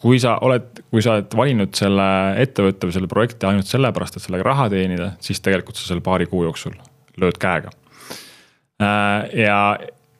kui 0.00 0.18
sa 0.20 0.36
oled, 0.44 0.84
kui 0.90 1.02
sa 1.02 1.16
oled 1.16 1.36
valinud 1.36 1.74
selle 1.76 2.06
ettevõtte 2.42 2.88
või 2.88 2.96
selle 2.96 3.08
projekti 3.08 3.48
ainult 3.48 3.70
sellepärast, 3.70 4.18
et 4.18 4.26
sellega 4.26 4.44
raha 4.44 4.68
teenida, 4.72 5.12
siis 5.20 5.40
tegelikult 5.40 5.80
sa 5.80 5.88
selle 5.88 6.04
paari 6.04 6.26
kuu 6.28 6.44
jooksul 6.44 6.76
lööd 7.20 7.38
käega. 7.40 7.72
Äh, 8.82 9.30
ja 9.46 9.58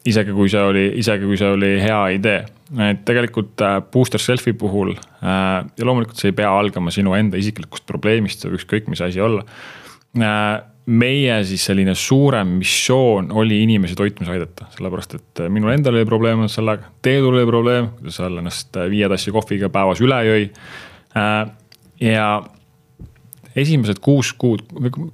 isegi 0.07 0.33
kui 0.37 0.49
see 0.53 0.62
oli, 0.62 0.87
isegi 1.01 1.27
kui 1.29 1.37
see 1.40 1.51
oli 1.57 1.75
hea 1.83 2.03
idee 2.16 2.44
et 2.73 3.03
tegelikult 3.07 3.61
äh, 3.62 3.79
booster 3.92 4.23
selfie 4.23 4.55
puhul 4.59 4.94
äh, 4.94 5.64
ja 5.64 5.87
loomulikult 5.87 6.20
see 6.20 6.33
ei 6.33 6.38
pea 6.38 6.51
algama 6.51 6.92
sinu 6.94 7.14
enda 7.16 7.38
isiklikust 7.40 7.87
probleemist, 7.88 8.40
see 8.40 8.51
võib 8.51 8.61
ükskõik 8.61 8.88
mis 8.90 9.03
asi 9.05 9.20
olla. 9.23 9.44
Äh, 10.85 10.90
meie 11.01 11.37
siis 11.49 11.64
selline 11.64 11.94
suurem 11.97 12.59
missioon 12.59 13.33
oli 13.33 13.62
inimesi 13.62 13.97
toitmise 13.97 14.35
aidata, 14.35 14.66
sellepärast 14.77 15.14
et 15.16 15.44
minul 15.49 15.73
endal 15.73 15.97
oli 15.97 16.05
probleem 16.05 16.44
sellega, 16.49 16.90
Teedul 17.03 17.38
oli 17.38 17.47
probleem, 17.49 17.88
kuidas 17.99 18.18
seal 18.20 18.37
ennast 18.40 18.77
viie 18.92 19.09
tassi 19.09 19.33
kohviga 19.33 19.70
päevas 19.73 20.03
üle 20.05 20.18
jõi. 20.29 20.51
ja 22.05 22.27
esimesed 23.57 24.03
kuus 24.03 24.33
kuud 24.37 24.64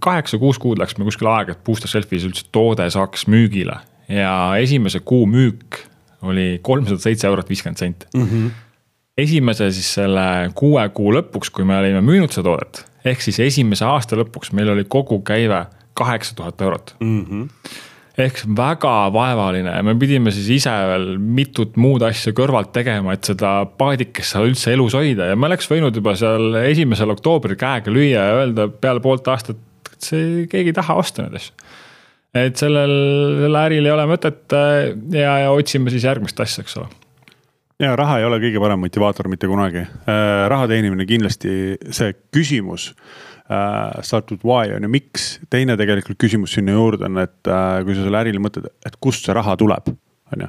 kaheksa-kuus 0.02 0.58
kuud 0.58 0.80
läks 0.80 0.96
meil 0.98 1.10
kuskil 1.10 1.30
aega, 1.30 1.54
et 1.54 1.64
booster 1.64 1.90
selfie's 1.92 2.26
üldse 2.26 2.48
toode 2.52 2.88
saaks 2.90 3.28
müügile 3.30 3.78
ja 4.10 4.56
esimese 4.58 5.00
kuu 5.00 5.26
müük 5.26 5.84
oli 6.26 6.58
kolmsada 6.62 6.98
seitse 7.00 7.28
eurot 7.28 7.48
viiskümmend 7.48 7.78
senti 7.78 8.06
mm. 8.14 8.26
-hmm. 8.26 8.50
esimese 9.18 9.70
siis 9.70 9.94
selle 9.94 10.50
kuue 10.54 10.88
kuu 10.88 11.12
lõpuks, 11.14 11.52
kui 11.52 11.64
me 11.64 11.78
olime 11.78 12.00
müünud 12.00 12.32
seda 12.32 12.50
toodet, 12.50 12.84
ehk 13.04 13.22
siis 13.24 13.40
esimese 13.40 13.86
aasta 13.88 14.18
lõpuks 14.20 14.52
meil 14.56 14.72
oli 14.74 14.84
kogukäive 14.88 15.64
kaheksa 15.94 16.36
tuhat 16.36 16.60
eurot. 16.60 16.96
Mm. 17.00 17.24
-hmm 17.24 17.86
ehk 18.20 18.42
väga 18.56 18.94
vaevaline. 19.14 19.72
Me 19.86 19.94
pidime 19.98 20.32
siis 20.34 20.48
ise 20.60 20.72
veel 20.90 21.06
mitut 21.18 21.76
muud 21.80 22.02
asja 22.04 22.34
kõrvalt 22.36 22.72
tegema, 22.74 23.14
et 23.16 23.24
seda 23.24 23.64
paadikest 23.80 24.34
seal 24.34 24.50
üldse 24.50 24.74
elus 24.74 24.96
hoida. 24.98 25.30
Ja 25.30 25.38
me 25.38 25.48
oleks 25.48 25.70
võinud 25.70 25.96
juba 25.96 26.16
seal 26.18 26.58
esimesel 26.64 27.14
oktoobril 27.14 27.56
käega 27.60 27.92
lüüa 27.94 28.26
ja 28.30 28.38
öelda 28.42 28.68
peale 28.68 29.00
poolt 29.00 29.30
aastat, 29.32 29.60
et 29.92 30.10
see, 30.10 30.46
keegi 30.50 30.74
ei 30.74 30.76
taha 30.76 30.98
osta 31.00 31.24
neid 31.24 31.38
asju. 31.40 31.54
Et 32.40 32.60
sellel, 32.60 32.92
sellel 33.40 33.60
äril 33.64 33.88
ei 33.88 33.94
ole 33.94 34.06
mõtet 34.06 34.54
äh, 34.54 34.92
ja, 35.16 35.38
ja 35.46 35.54
otsime 35.54 35.90
siis 35.90 36.04
järgmist 36.06 36.40
asja, 36.44 36.66
eks 36.66 36.76
ole 36.78 36.99
ja 37.80 37.96
raha 37.98 38.20
ei 38.20 38.28
ole 38.28 38.38
kõige 38.42 38.60
parem 38.62 38.82
motivaator 38.84 39.28
mitte 39.32 39.48
kunagi. 39.50 39.84
Äh, 40.04 40.44
raha 40.52 40.68
teenimine 40.70 41.06
kindlasti 41.08 41.54
see 41.88 42.14
küsimus 42.34 42.90
uh,. 42.92 43.98
Start 44.06 44.30
with 44.30 44.46
why 44.46 44.70
on 44.76 44.86
ju, 44.86 44.92
miks, 44.92 45.32
teine 45.50 45.74
tegelikult 45.80 46.20
küsimus 46.22 46.54
sinna 46.54 46.76
juurde 46.76 47.08
on, 47.08 47.18
et 47.24 47.50
uh, 47.50 47.80
kui 47.86 47.96
sa 47.96 48.04
selle 48.06 48.20
ärile 48.22 48.42
mõtled, 48.42 48.68
et 48.86 49.00
kust 49.02 49.26
see 49.26 49.34
raha 49.34 49.56
tuleb. 49.58 49.90
on 50.30 50.44
ju. 50.44 50.48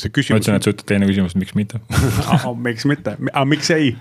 see 0.00 0.08
küsimus. 0.08 0.32
ma 0.32 0.40
ütlesin, 0.40 0.56
et 0.56 0.64
sa 0.64 0.72
ütled 0.72 0.88
teine 0.88 1.08
küsimus, 1.10 1.34
miks 1.36 1.52
mitte 1.58 1.82
miks 2.68 2.86
mitte, 2.88 3.18
aga 3.26 3.44
miks 3.44 3.68
ei? 3.74 3.92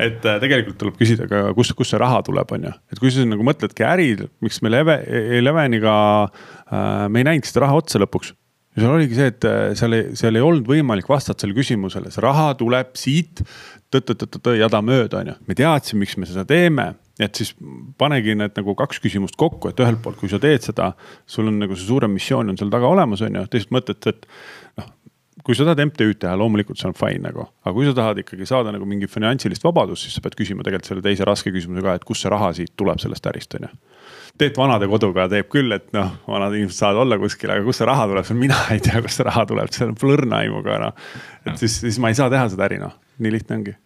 et 0.00 0.24
äh, 0.24 0.38
tegelikult 0.40 0.80
tuleb 0.80 0.96
küsida 0.96 1.28
ka, 1.28 1.42
kust, 1.58 1.76
kust 1.76 1.92
see 1.92 2.00
raha 2.00 2.22
tuleb, 2.24 2.56
on 2.56 2.70
ju, 2.70 2.72
et 2.94 3.02
kui 3.02 3.12
sa 3.12 3.26
nagu 3.28 3.44
mõtledki 3.44 3.84
äri, 3.84 4.14
miks 4.40 4.62
me 4.64 4.72
Leve, 4.72 4.96
Eleveniga 5.42 5.96
äh,, 6.24 7.10
me 7.12 7.20
ei 7.20 7.28
näinud 7.28 7.50
seda 7.50 7.66
raha 7.66 7.82
otsa 7.82 8.00
lõpuks 8.00 8.32
ja 8.76 8.84
seal 8.84 8.94
oligi 8.94 9.18
see, 9.18 9.28
et 9.32 9.46
äh, 9.48 9.60
seal 9.78 9.96
ei, 9.96 10.08
seal 10.18 10.38
ei 10.38 10.44
olnud 10.46 10.68
võimalik 10.68 11.08
vastata 11.10 11.42
sellele 11.42 11.58
küsimusele, 11.58 12.12
see 12.14 12.24
raha 12.24 12.52
tuleb 12.58 12.94
siit 12.98 13.42
tõtt-tõtt-tõtt 13.90 14.52
jada 14.58 14.82
mööda, 14.86 15.24
on 15.24 15.32
ju. 15.32 15.36
me 15.48 15.56
teadsime, 15.58 16.04
miks 16.04 16.16
me 16.20 16.28
seda 16.28 16.46
teeme, 16.48 16.92
et 17.20 17.36
siis 17.36 17.50
panegi 18.00 18.36
need 18.38 18.54
nagu 18.56 18.76
kaks 18.78 19.02
küsimust 19.02 19.36
kokku, 19.40 19.72
et 19.72 19.82
ühelt 19.82 20.00
poolt, 20.04 20.20
kui 20.20 20.30
sa 20.30 20.38
teed 20.42 20.64
seda, 20.64 20.92
sul 21.28 21.50
on 21.50 21.58
nagu 21.62 21.76
see 21.76 21.90
suurem 21.90 22.14
missioon 22.14 22.52
on 22.52 22.60
seal 22.60 22.70
taga 22.72 22.88
olemas, 22.88 23.24
on 23.26 23.40
ju, 23.40 23.44
teiselt 23.50 23.74
mõtet, 23.74 24.06
et 24.12 24.30
noh 24.78 24.96
kui 25.44 25.56
sa 25.56 25.64
tahad 25.64 25.80
MTÜ-d 25.88 26.20
teha, 26.24 26.34
loomulikult 26.38 26.80
see 26.80 26.88
on 26.90 26.96
fine 26.96 27.22
nagu, 27.24 27.46
aga 27.64 27.72
kui 27.76 27.86
sa 27.88 27.94
tahad 27.96 28.20
ikkagi 28.22 28.48
saada 28.48 28.72
nagu 28.74 28.86
mingi 28.88 29.08
finantsilist 29.10 29.64
vabadust, 29.64 30.04
siis 30.04 30.16
sa 30.16 30.24
pead 30.24 30.36
küsima 30.38 30.66
tegelikult 30.66 30.90
selle 30.90 31.04
teise 31.04 31.26
raske 31.28 31.52
küsimuse 31.54 31.84
ka, 31.84 31.96
et 31.96 32.04
kust 32.06 32.26
see 32.26 32.32
raha 32.32 32.52
siit 32.56 32.74
tuleb 32.78 33.00
sellest 33.02 33.28
ärist, 33.30 33.56
on 33.56 33.66
ju. 33.66 33.72
Teet 34.38 34.56
vanadekoduga 34.56 35.26
teeb 35.32 35.50
küll, 35.52 35.72
et 35.74 35.90
noh, 35.96 36.14
vanad 36.30 36.54
inimesed 36.56 36.78
saavad 36.78 37.02
olla 37.04 37.18
kuskil, 37.20 37.50
aga 37.52 37.66
kust 37.66 37.82
see 37.82 37.90
raha 37.90 38.06
tuleb, 38.10 38.32
mina 38.38 38.62
ei 38.74 38.82
tea, 38.84 39.02
kust 39.04 39.20
see 39.20 39.28
raha 39.28 39.46
tuleb, 39.50 39.70
see 39.74 39.86
on 39.88 39.98
plõrna 39.98 40.44
aimuga 40.44 40.80
noh. 40.86 41.06
et 41.46 41.60
siis, 41.60 41.80
siis 41.82 42.00
ma 42.02 42.12
ei 42.12 42.18
saa 42.18 42.30
teha 42.32 42.48
seda 42.52 42.68
äri 42.70 42.80
noh, 42.82 42.96
nii 43.20 43.38
lihtne 43.38 43.58
ongi 43.60 43.76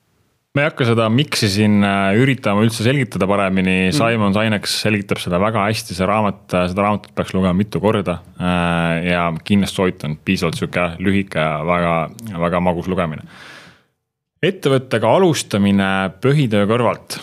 ma 0.55 0.63
ei 0.63 0.69
hakka 0.69 0.85
seda 0.87 1.09
miks'i 1.11 1.49
siin 1.51 1.81
äh, 1.83 2.13
üritama 2.15 2.63
üldse 2.63 2.85
selgitada 2.87 3.27
paremini, 3.27 3.89
mm. 3.89 3.97
Simon 3.97 4.37
Sineks 4.37 4.77
selgitab 4.85 5.19
seda 5.19 5.41
väga 5.43 5.65
hästi, 5.67 5.97
see 5.99 6.07
raamat, 6.07 6.45
äh, 6.55 6.69
seda 6.71 6.85
raamatut 6.85 7.11
peaks 7.19 7.35
lugema 7.35 7.57
mitu 7.59 7.81
korda. 7.83 8.21
Äh, 8.39 9.09
ja 9.09 9.25
kindlasti 9.43 9.81
soovitan, 9.81 10.15
piisavalt 10.23 10.61
sihuke 10.61 10.85
lühike 11.03 11.43
ja 11.43 11.59
väga, 11.67 11.97
väga 12.47 12.63
magus 12.63 12.87
lugemine. 12.87 13.27
ettevõttega 14.45 15.11
alustamine 15.17 15.91
põhitöö 16.23 16.69
kõrvalt, 16.71 17.19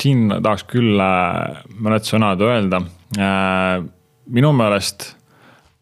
siin 0.00 0.28
tahaks 0.42 0.64
küll 0.70 0.98
mõned 0.98 2.08
sõnad 2.08 2.40
öelda. 2.44 2.82
minu 4.26 4.52
meelest 4.56 5.12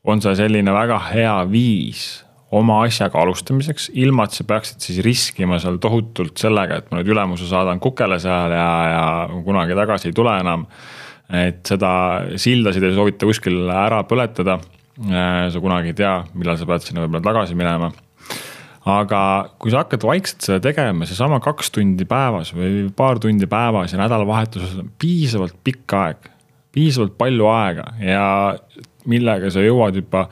on 0.04 0.20
see 0.22 0.34
selline 0.36 0.72
väga 0.74 0.98
hea 1.12 1.36
viis 1.50 2.22
oma 2.52 2.82
asjaga 2.84 3.22
alustamiseks, 3.22 3.88
ilma 3.96 4.26
et 4.26 4.36
sa 4.36 4.44
peaksid 4.44 4.84
siis 4.84 4.98
riskima 5.04 5.56
seal 5.62 5.78
tohutult 5.80 6.36
sellega, 6.40 6.82
et 6.82 6.90
ma 6.90 7.00
nüüd 7.00 7.12
ülemuse 7.14 7.48
saadan 7.48 7.80
kukele 7.80 8.18
seal 8.20 8.52
ja, 8.52 8.68
ja 8.92 9.04
kunagi 9.46 9.76
tagasi 9.78 10.10
ei 10.10 10.16
tule 10.16 10.34
enam. 10.42 10.66
et 11.32 11.62
seda 11.64 11.90
sildasid 12.36 12.84
ei 12.84 12.92
soovita 12.92 13.28
kuskil 13.28 13.70
ära 13.72 14.02
põletada. 14.04 14.58
sa 15.00 15.60
kunagi 15.60 15.94
ei 15.94 15.96
tea, 15.96 16.16
millal 16.34 16.58
sa 16.60 16.68
pead 16.68 16.84
sinna 16.84 17.06
võib-olla 17.06 17.24
tagasi 17.30 17.56
minema. 17.56 17.92
Aga 18.88 19.22
kui 19.62 19.70
sa 19.70 19.84
hakkad 19.84 20.02
vaikselt 20.06 20.46
seda 20.46 20.62
tegema, 20.64 21.06
seesama 21.06 21.38
kaks 21.42 21.70
tundi 21.74 22.06
päevas 22.08 22.50
või 22.56 22.88
paar 22.96 23.20
tundi 23.22 23.46
päevas 23.50 23.94
ja 23.94 24.00
nädalavahetuses 24.00 24.74
on 24.80 24.90
piisavalt 24.98 25.54
pikk 25.64 25.94
aeg, 25.98 26.32
piisavalt 26.74 27.14
palju 27.20 27.46
aega 27.52 27.92
ja 28.02 28.24
millega 29.06 29.50
sa 29.52 29.62
jõuad 29.62 30.00
juba 30.00 30.26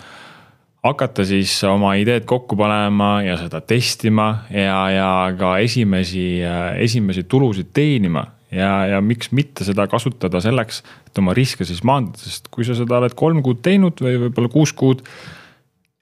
hakata 0.84 1.24
siis 1.28 1.53
oma 1.68 1.92
ideed 2.01 2.24
kokku 2.28 2.57
panema 2.59 3.20
ja 3.24 3.36
seda 3.40 3.61
testima 3.61 4.46
ja, 4.53 4.78
ja 4.94 5.09
ka 5.38 5.57
esimesi, 5.62 6.40
esimesi 6.80 7.26
tulusid 7.28 7.72
teenima. 7.76 8.26
ja, 8.51 8.86
ja 8.96 9.01
miks 9.01 9.30
mitte 9.30 9.62
seda 9.62 9.86
kasutada 9.86 10.40
selleks, 10.42 10.80
et 11.07 11.18
oma 11.22 11.34
riske 11.36 11.62
siis 11.68 11.84
maandada, 11.86 12.18
sest 12.18 12.48
kui 12.51 12.64
sa 12.66 12.74
seda 12.74 12.98
oled 12.98 13.14
kolm 13.14 13.44
kuud 13.46 13.61
teinud 13.62 14.01
või 14.03 14.16
võib-olla 14.24 14.51
kuus 14.51 14.72
kuud. 14.74 15.05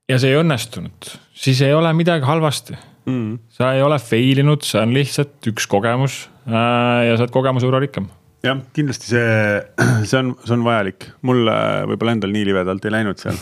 Ja 0.08 0.18
see 0.20 0.32
ei 0.32 0.38
õnnestunud, 0.40 1.10
siis 1.36 1.60
ei 1.64 1.74
ole 1.76 1.92
midagi 1.96 2.28
halvasti. 2.28 2.78
Mm.. 3.08 3.38
sa 3.48 3.70
ei 3.72 3.80
ole 3.80 3.96
fail 4.04 4.42
inud, 4.42 4.66
see 4.68 4.82
on 4.82 4.90
lihtsalt 4.92 5.46
üks 5.48 5.64
kogemus 5.70 6.26
äh, 6.44 7.06
ja 7.08 7.14
sa 7.16 7.24
oled 7.24 7.32
kogemuse 7.32 7.64
võrra 7.64 7.80
rikkam. 7.80 8.10
Jah, 8.44 8.58
kindlasti 8.76 9.08
see, 9.14 9.30
see 10.10 10.18
on, 10.20 10.34
see 10.44 10.56
on 10.58 10.66
vajalik, 10.66 11.08
mul 11.24 11.48
võib-olla 11.48 12.14
endal 12.18 12.34
nii 12.34 12.50
libedalt 12.50 12.84
ei 12.84 12.92
läinud 12.94 13.22
seal. 13.22 13.38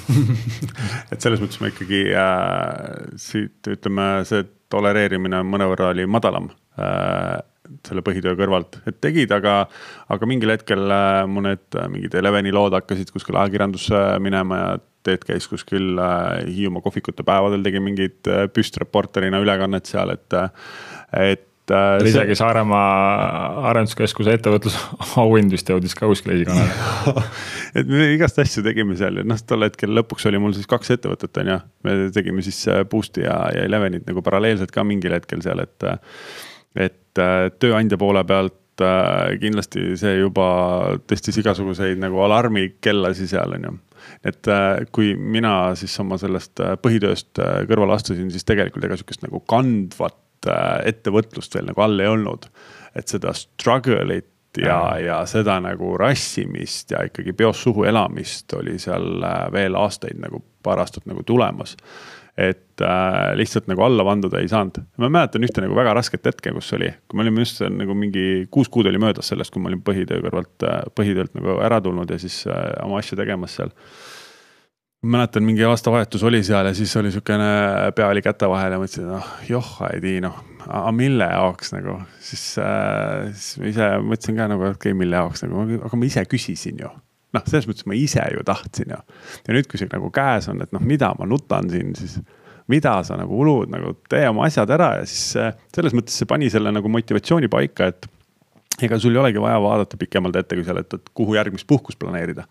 Et 1.12 1.18
selles 1.18 1.42
mõttes 1.42 1.58
ma 1.62 1.72
ikkagi 1.72 2.04
äh, 2.14 2.78
siit 3.20 3.74
ütleme, 3.74 4.06
see 4.28 4.46
tolereerimine 4.72 5.42
mõnevõrra 5.46 5.90
oli 5.92 6.06
madalam 6.10 6.48
äh, 6.78 7.36
selle 7.86 8.02
põhitöö 8.06 8.36
kõrvalt, 8.38 8.80
et 8.88 8.98
tegid, 9.02 9.32
aga, 9.34 9.64
aga 10.12 10.28
mingil 10.28 10.52
hetkel 10.54 10.86
äh, 10.92 11.22
mu 11.30 11.42
need 11.44 11.78
äh, 11.78 11.88
mingid 11.92 12.14
Eleveni 12.18 12.54
lood 12.54 12.76
hakkasid 12.76 13.10
kuskil 13.14 13.38
ajakirjandusse 13.40 14.02
minema 14.22 14.60
ja 14.60 14.70
Teet 15.06 15.26
käis 15.26 15.48
kuskil 15.50 15.96
äh, 16.02 16.44
Hiiumaa 16.46 16.84
kohvikute 16.84 17.26
päevadel, 17.26 17.64
tegi 17.66 17.82
mingit 17.82 18.30
äh, 18.30 18.46
püstreporterina 18.52 19.40
ülekannet 19.42 19.90
seal, 19.90 20.14
et, 20.16 20.26
äh, 20.36 20.72
et 21.32 21.52
et 21.66 21.74
äh,. 21.74 22.06
isegi 22.06 22.36
Saaremaa 22.38 23.70
Arenduskeskuse 23.72 24.36
ettevõtlusauhind 24.36 25.50
vist 25.54 25.66
jõudis 25.66 25.96
ka 25.98 26.06
kuskile 26.06 26.36
esikanale 26.36 27.24
et 27.80 27.90
me 27.90 28.06
igast 28.14 28.38
asju 28.38 28.62
tegime 28.62 28.94
seal 28.98 29.18
ja 29.18 29.24
noh, 29.26 29.40
tol 29.42 29.66
hetkel 29.66 29.90
lõpuks 29.96 30.28
oli 30.30 30.38
mul 30.42 30.54
siis 30.54 30.70
kaks 30.70 30.94
ettevõtet, 30.94 31.40
on 31.42 31.50
ju. 31.50 31.56
me 31.82 31.96
tegime 32.14 32.44
siis 32.46 32.60
Boost'i 32.90 33.26
ja, 33.26 33.40
ja 33.56 33.66
Elevenit 33.66 34.06
nagu 34.06 34.22
paralleelselt 34.22 34.70
ka 34.70 34.86
mingil 34.86 35.16
hetkel 35.18 35.42
seal, 35.42 35.64
et. 35.66 35.90
et 36.76 37.02
tööandja 37.16 37.96
poole 37.96 38.20
pealt 38.28 38.54
äh, 38.84 39.36
kindlasti 39.42 39.94
see 40.00 40.18
juba 40.18 40.46
tõstis 41.08 41.40
igasuguseid 41.42 42.00
nagu 42.02 42.20
alarmikellasid 42.26 43.30
seal, 43.32 43.56
on 43.58 43.68
ju 43.70 43.76
et 44.26 44.48
äh, 44.48 44.84
kui 44.92 45.14
mina 45.16 45.74
siis 45.78 45.94
oma 46.02 46.18
sellest 46.20 46.62
äh, 46.62 46.76
põhitööst 46.82 47.40
äh, 47.42 47.58
kõrvale 47.68 47.96
astusin, 47.96 48.30
siis 48.32 48.46
tegelikult 48.48 48.86
ega 48.86 48.98
sihukest 48.98 49.26
nagu 49.26 49.42
kandvat 49.48 50.22
ettevõtlust 50.86 51.56
veel 51.56 51.64
nagu 51.72 51.82
all 51.82 51.98
ei 51.98 52.06
olnud. 52.06 52.44
et 52.94 53.08
seda 53.10 53.32
struggle'it 53.34 54.60
ja, 54.62 54.78
ja 55.02 55.16
seda 55.26 55.56
nagu 55.60 55.96
rassimist 55.98 56.92
ja 56.94 57.00
ikkagi 57.08 57.32
peost 57.36 57.64
suhu 57.66 57.84
elamist 57.84 58.54
oli 58.54 58.78
seal 58.78 59.24
veel 59.52 59.74
aastaid 59.74 60.20
nagu 60.22 60.44
paar 60.62 60.78
aastat 60.84 61.08
nagu 61.10 61.24
tulemas. 61.26 61.74
Et 62.36 62.82
äh, 62.84 63.32
lihtsalt 63.38 63.68
nagu 63.70 63.80
alla 63.86 64.04
vanduda 64.04 64.42
ei 64.42 64.48
saanud. 64.48 64.82
ma 65.00 65.08
mäletan 65.08 65.44
ühte 65.46 65.62
nagu 65.64 65.76
väga 65.76 65.94
rasket 65.96 66.28
hetke, 66.28 66.52
kus 66.52 66.68
oli, 66.76 66.90
kui 67.08 67.16
me 67.16 67.24
olime 67.24 67.44
just 67.46 67.62
nagu 67.64 67.96
mingi 67.96 68.44
kuus 68.52 68.68
kuud 68.72 68.88
oli 68.90 69.00
möödas 69.00 69.32
sellest, 69.32 69.54
kui 69.54 69.62
ma 69.64 69.72
olin 69.72 69.80
põhitöö 69.84 70.20
kõrvalt 70.26 70.66
äh,, 70.68 70.82
põhitöölt 70.98 71.32
nagu 71.38 71.56
ära 71.64 71.80
tulnud 71.80 72.12
ja 72.12 72.20
siis 72.20 72.42
äh, 72.50 72.68
oma 72.84 73.00
asju 73.00 73.16
tegemas 73.16 73.56
seal 73.56 73.72
mäletan, 75.06 75.44
mingi 75.46 75.64
aastavahetus 75.64 76.24
oli 76.28 76.42
seal 76.44 76.68
ja 76.68 76.74
siis 76.74 76.92
oli 76.96 77.10
sihukene, 77.14 77.48
pea 77.96 78.08
oli 78.12 78.22
käte 78.24 78.48
vahel 78.50 78.76
ja 78.76 78.82
mõtlesin, 78.82 79.08
noh 79.08 79.32
joh, 79.48 79.72
ei 79.88 80.00
tii 80.02 80.20
noh, 80.24 80.36
aga 80.66 80.92
mille 80.92 81.28
jaoks 81.32 81.72
nagu. 81.76 81.98
siis 82.20 82.44
äh,, 82.60 83.32
siis 83.32 83.62
ma 83.62 83.72
ise 83.72 83.90
mõtlesin 84.04 84.40
ka 84.40 84.48
nagu, 84.52 84.68
okei 84.74 84.92
okay,, 84.92 84.98
mille 84.98 85.20
jaoks 85.20 85.46
nagu, 85.46 85.66
aga 85.88 86.00
ma 86.00 86.08
ise 86.08 86.24
küsisin 86.28 86.84
ju. 86.84 86.92
Noh, 87.34 87.44
selles 87.46 87.68
mõttes 87.68 87.86
ma 87.88 87.96
ise 87.98 88.24
ju 88.32 88.42
tahtsin 88.46 88.94
ju. 88.94 88.98
ja 89.48 89.56
nüüd, 89.56 89.68
kui 89.70 89.80
see 89.80 89.90
nagu 89.92 90.10
käes 90.14 90.50
on, 90.52 90.62
et 90.64 90.74
noh, 90.74 90.82
mida 90.82 91.12
ma 91.18 91.28
nutan 91.28 91.70
siin, 91.72 91.94
siis 91.98 92.18
mida 92.72 92.96
sa 93.06 93.18
nagu 93.18 93.40
ulud, 93.42 93.70
nagu 93.70 93.94
tee 94.10 94.26
oma 94.28 94.46
asjad 94.48 94.70
ära 94.74 94.96
ja 95.00 95.06
siis 95.08 95.36
äh, 95.40 95.54
selles 95.74 95.94
mõttes 95.96 96.18
see 96.18 96.28
pani 96.28 96.50
selle 96.52 96.72
nagu 96.74 96.90
motivatsiooni 96.90 97.50
paika, 97.52 97.90
et 97.92 98.08
ega 98.82 98.98
sul 99.00 99.14
ei 99.14 99.22
olegi 99.22 99.40
vaja 99.40 99.60
vaadata 99.62 99.96
pikemalt 99.96 100.36
ette 100.36 100.58
kui 100.58 100.66
seal, 100.66 100.82
et, 100.82 100.98
et 100.98 101.12
kuhu 101.16 101.36
järgmist 101.38 101.66
puhkust 101.70 102.00
planeerida 102.02 102.44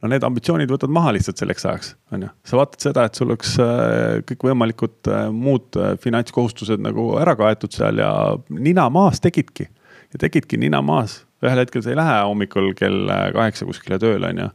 no 0.00 0.10
need 0.10 0.24
ambitsioonid 0.26 0.72
võtad 0.72 0.92
maha 0.92 1.12
lihtsalt 1.14 1.40
selleks 1.40 1.66
ajaks, 1.68 1.92
on 2.14 2.24
ju. 2.26 2.30
sa 2.48 2.60
vaatad 2.60 2.86
seda, 2.88 3.06
et 3.06 3.18
sul 3.18 3.30
oleks 3.30 3.56
äh, 3.62 4.20
kõikvõimalikud 4.30 5.12
äh, 5.12 5.26
muud 5.34 5.80
finantskohustused 6.02 6.82
nagu 6.82 7.12
ära 7.20 7.36
kaetud 7.38 7.76
seal 7.76 8.00
ja 8.02 8.12
nina 8.50 8.88
maas 8.92 9.20
tegidki. 9.22 9.68
ja 10.10 10.24
tegidki 10.24 10.58
nina 10.58 10.80
maas, 10.82 11.20
ühel 11.44 11.62
hetkel 11.62 11.84
sa 11.84 11.92
ei 11.92 11.98
lähe 11.98 12.20
hommikul 12.28 12.72
kell 12.78 13.10
kaheksa 13.36 13.68
kuskile 13.68 14.00
tööle, 14.02 14.32
on 14.32 14.44
ju 14.44 14.48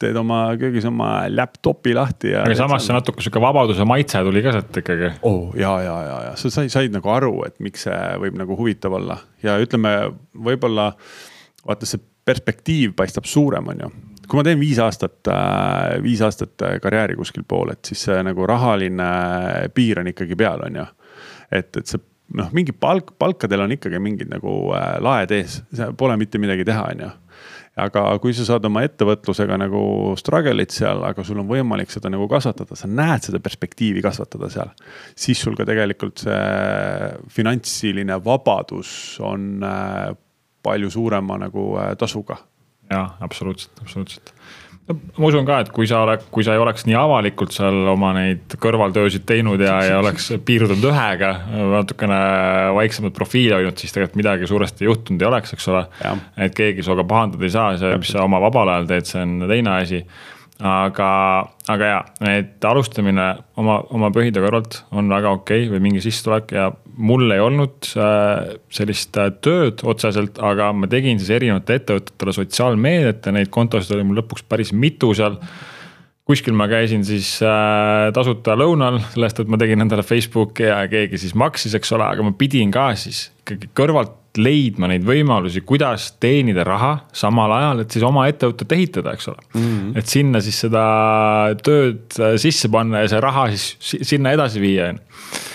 teed 0.00 0.16
oma 0.16 0.42
köögis 0.60 0.86
oma 0.88 1.10
laptop'i 1.28 1.92
lahti 1.96 2.32
ja. 2.32 2.44
aga 2.46 2.56
samas 2.56 2.86
see 2.86 2.96
natuke 2.96 3.24
sihuke 3.24 3.42
vabaduse 3.42 3.84
maitse 3.88 4.22
tuli 4.24 4.42
ka 4.44 4.54
sealt 4.56 4.78
ikkagi. 4.82 5.10
oh 5.28 5.50
ja, 5.58 5.74
ja, 5.84 5.96
ja, 6.06 6.20
ja 6.28 6.36
sa 6.40 6.52
said, 6.52 6.72
said 6.72 6.94
nagu 6.94 7.12
aru, 7.12 7.34
et 7.48 7.58
miks 7.60 7.84
see 7.88 7.98
võib 8.22 8.38
nagu 8.40 8.56
huvitav 8.56 8.96
olla 8.96 9.18
ja 9.44 9.58
ütleme, 9.60 9.92
võib-olla 10.32 10.92
vaata 11.66 11.88
see 11.88 12.00
perspektiiv 12.24 12.94
paistab 12.96 13.28
suurem, 13.28 13.68
on 13.74 13.84
ju 13.84 13.90
kui 14.30 14.38
ma 14.38 14.46
teen 14.46 14.60
viis 14.60 14.78
aastat, 14.78 15.18
äh, 15.26 15.96
viis 16.04 16.20
aastat 16.22 16.62
äh, 16.62 16.76
karjääri 16.82 17.16
kuskil 17.18 17.42
pool, 17.48 17.72
et 17.74 17.90
siis 17.90 18.04
see 18.06 18.20
nagu 18.22 18.46
rahaline 18.46 19.10
piir 19.74 20.00
on 20.02 20.10
ikkagi 20.12 20.38
peal, 20.38 20.62
on 20.68 20.78
ju. 20.80 20.86
et, 21.50 21.74
et 21.76 21.82
see 21.90 22.00
noh, 22.38 22.52
mingi 22.56 22.74
palk, 22.76 23.14
palkadel 23.20 23.64
on 23.66 23.74
ikkagi 23.76 24.00
mingid 24.02 24.30
nagu 24.32 24.54
äh, 24.76 24.98
laed 25.02 25.34
ees, 25.34 25.60
pole 25.98 26.16
mitte 26.20 26.40
midagi 26.42 26.66
teha, 26.68 26.86
on 26.94 27.04
ju 27.06 27.10
aga 27.80 28.02
kui 28.20 28.34
sa 28.36 28.44
saad 28.44 28.66
oma 28.66 28.82
ettevõtlusega 28.84 29.56
nagu 29.62 29.80
struggle'id 30.20 30.74
seal, 30.74 31.04
aga 31.06 31.22
sul 31.24 31.38
on 31.40 31.48
võimalik 31.48 31.92
seda 31.92 32.10
nagu 32.12 32.26
kasvatada, 32.28 32.76
sa 32.76 32.90
näed 32.90 33.24
seda 33.24 33.40
perspektiivi 33.40 34.02
kasvatada 34.04 34.50
seal. 34.52 34.74
siis 35.16 35.40
sul 35.40 35.56
ka 35.56 35.64
tegelikult 35.68 36.26
see 36.26 37.14
finantsiline 37.32 38.18
vabadus 38.26 38.92
on 39.24 39.62
palju 40.60 40.90
suurema 40.92 41.38
nagu 41.40 41.72
tasuga 41.96 42.36
jaa, 42.90 43.16
absoluutselt, 43.20 43.78
absoluutselt. 43.82 44.32
Ma 44.92 45.28
usun 45.28 45.46
ka, 45.48 45.60
et 45.64 45.70
kui 45.74 45.88
sa 45.90 46.02
oled, 46.04 46.24
kui 46.34 46.44
sa 46.46 46.54
ei 46.56 46.62
oleks 46.62 46.86
nii 46.88 46.96
avalikult 46.98 47.54
seal 47.54 47.92
oma 47.92 48.12
neid 48.16 48.56
kõrvaltöösid 48.60 49.24
teinud 49.28 49.62
ja, 49.64 49.76
ja 49.86 50.00
oleks 50.02 50.30
piirdunud 50.46 50.88
ühega, 50.90 51.32
natukene 51.76 52.20
vaiksemat 52.76 53.16
profiili 53.16 53.56
hoidnud, 53.56 53.78
siis 53.80 53.94
tegelikult 53.94 54.20
midagi 54.22 54.50
suuresti 54.50 54.88
juhtunud 54.88 55.22
ei 55.22 55.30
oleks, 55.30 55.54
eks 55.56 55.70
ole. 55.72 55.86
et 56.40 56.56
keegi 56.56 56.86
sinuga 56.86 57.06
pahandada 57.08 57.46
ei 57.46 57.54
saa, 57.54 57.72
see, 57.80 57.96
mis 58.02 58.12
sa 58.14 58.26
oma 58.26 58.42
vabal 58.42 58.74
ajal 58.74 58.90
teed, 58.90 59.10
see 59.10 59.24
on 59.24 59.48
teine 59.50 59.76
asi 59.78 60.04
aga, 60.60 61.10
aga 61.72 61.88
ja, 61.88 62.00
et 62.28 62.64
alustamine 62.68 63.26
oma, 63.60 63.78
oma 63.94 64.10
põhitöö 64.12 64.44
kõrvalt 64.44 64.82
on 64.92 65.08
väga 65.12 65.32
okei 65.38 65.64
okay, 65.64 65.72
või 65.72 65.84
mingi 65.88 66.02
sissetulek 66.04 66.52
ja 66.56 66.68
mul 67.00 67.32
ei 67.32 67.40
olnud 67.42 67.90
äh, 67.96 68.54
sellist 68.72 69.16
äh, 69.20 69.32
tööd 69.44 69.84
otseselt, 69.88 70.40
aga 70.44 70.70
ma 70.76 70.90
tegin 70.90 71.20
siis 71.20 71.32
erinevate 71.38 71.80
ettevõtetele 71.80 72.36
sotsiaalmeediat 72.36 73.26
ja 73.26 73.34
neid 73.36 73.52
kontosid 73.54 73.96
oli 73.96 74.06
mul 74.08 74.20
lõpuks 74.20 74.46
päris 74.48 74.74
mitu 74.76 75.14
seal. 75.16 75.40
Kuskil 76.30 76.54
ma 76.54 76.68
käisin 76.70 77.02
siis 77.08 77.38
äh, 77.42 78.10
tasuta 78.14 78.54
lõunal 78.58 79.00
sellest, 79.14 79.40
et 79.42 79.50
ma 79.50 79.58
tegin 79.60 79.82
endale 79.82 80.04
Facebooki 80.06 80.68
ja 80.68 80.82
keegi 80.92 81.18
siis 81.18 81.34
maksis, 81.34 81.74
eks 81.78 81.96
ole, 81.96 82.06
aga 82.06 82.26
ma 82.26 82.36
pidin 82.36 82.70
ka 82.74 82.90
siis 83.00 83.30
ikkagi 83.40 83.72
kõrvalt 83.74 84.19
leidma 84.38 84.86
neid 84.90 85.02
võimalusi, 85.06 85.64
kuidas 85.66 86.12
teenida 86.22 86.64
raha 86.66 86.92
samal 87.16 87.50
ajal, 87.56 87.82
et 87.82 87.96
siis 87.96 88.04
oma 88.06 88.28
ettevõtet 88.30 88.74
ehitada, 88.76 89.14
eks 89.16 89.30
ole 89.32 89.42
mm. 89.42 89.60
-hmm. 89.60 89.98
et 89.98 90.06
sinna 90.06 90.40
siis 90.44 90.60
seda 90.66 90.84
tööd 91.64 92.20
sisse 92.38 92.70
panna 92.70 93.02
ja 93.04 93.10
see 93.10 93.20
raha 93.20 93.48
siis 93.50 93.96
sinna 94.12 94.34
edasi 94.36 94.62
viia, 94.62 94.92
on 94.92 95.00
ju 95.00 95.48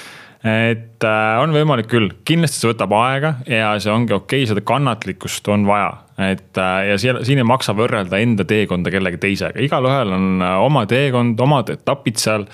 et 0.45 1.05
äh, 1.05 1.35
on 1.41 1.53
võimalik 1.55 1.87
küll, 1.89 2.11
kindlasti 2.27 2.61
see 2.61 2.69
võtab 2.69 2.93
aega 2.99 3.31
ja 3.49 3.73
see 3.81 3.91
ongi 3.93 4.13
okei 4.13 4.43
okay,, 4.43 4.49
seda 4.51 4.61
kannatlikkust 4.65 5.47
on 5.49 5.65
vaja. 5.65 5.91
et 6.21 6.59
äh, 6.61 6.79
ja 6.91 6.97
siin, 7.01 7.21
siin 7.25 7.41
ei 7.41 7.47
maksa 7.47 7.73
võrrelda 7.77 8.21
enda 8.21 8.45
teekonda 8.47 8.93
kellegi 8.93 9.21
teisega, 9.25 9.57
igalühel 9.65 10.13
on 10.15 10.45
äh, 10.45 10.57
oma 10.61 10.85
teekond, 10.89 11.41
omad 11.41 11.73
etapid 11.73 12.21
seal 12.21 12.45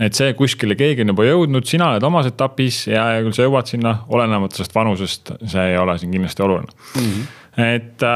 et 0.00 0.16
see 0.16 0.34
kuskile 0.36 0.76
keegi 0.76 1.04
on 1.04 1.14
juba 1.14 1.28
jõudnud, 1.28 1.68
sina 1.68 1.90
oled 1.94 2.04
omas 2.08 2.28
etapis 2.28 2.86
ja, 2.92 3.06
ja 3.16 3.24
küll 3.24 3.36
sa 3.36 3.48
jõuad 3.48 3.72
sinna, 3.72 3.98
olenemata 4.12 4.60
sellest 4.60 4.76
vanusest, 4.76 5.36
see 5.40 5.68
ei 5.72 5.78
ole 5.80 5.96
siin 6.00 6.12
kindlasti 6.12 6.44
oluline 6.44 6.72
mm. 6.72 7.06
-hmm. 7.10 7.70
et 7.70 8.08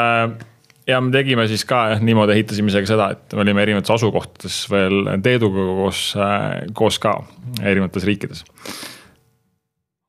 ja 0.86 1.00
me 1.00 1.12
tegime 1.12 1.46
siis 1.48 1.64
ka 1.68 1.86
jah, 1.94 2.02
niimoodi 2.04 2.36
ehitasime 2.36 2.72
isegi 2.72 2.92
seda, 2.92 3.10
et 3.16 3.36
me 3.36 3.44
olime 3.44 3.64
erinevates 3.64 3.94
asukohtades 3.96 4.58
veel 4.70 5.14
Teeduga 5.24 5.64
koos, 5.80 6.10
koos 6.76 6.98
ka 7.00 7.22
erinevates 7.62 8.04
riikides. 8.04 8.44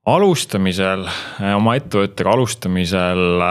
Alustamisel, 0.06 1.08
äh, 1.08 1.56
oma 1.58 1.76
ettevõttega 1.80 2.34
alustamisel 2.36 3.44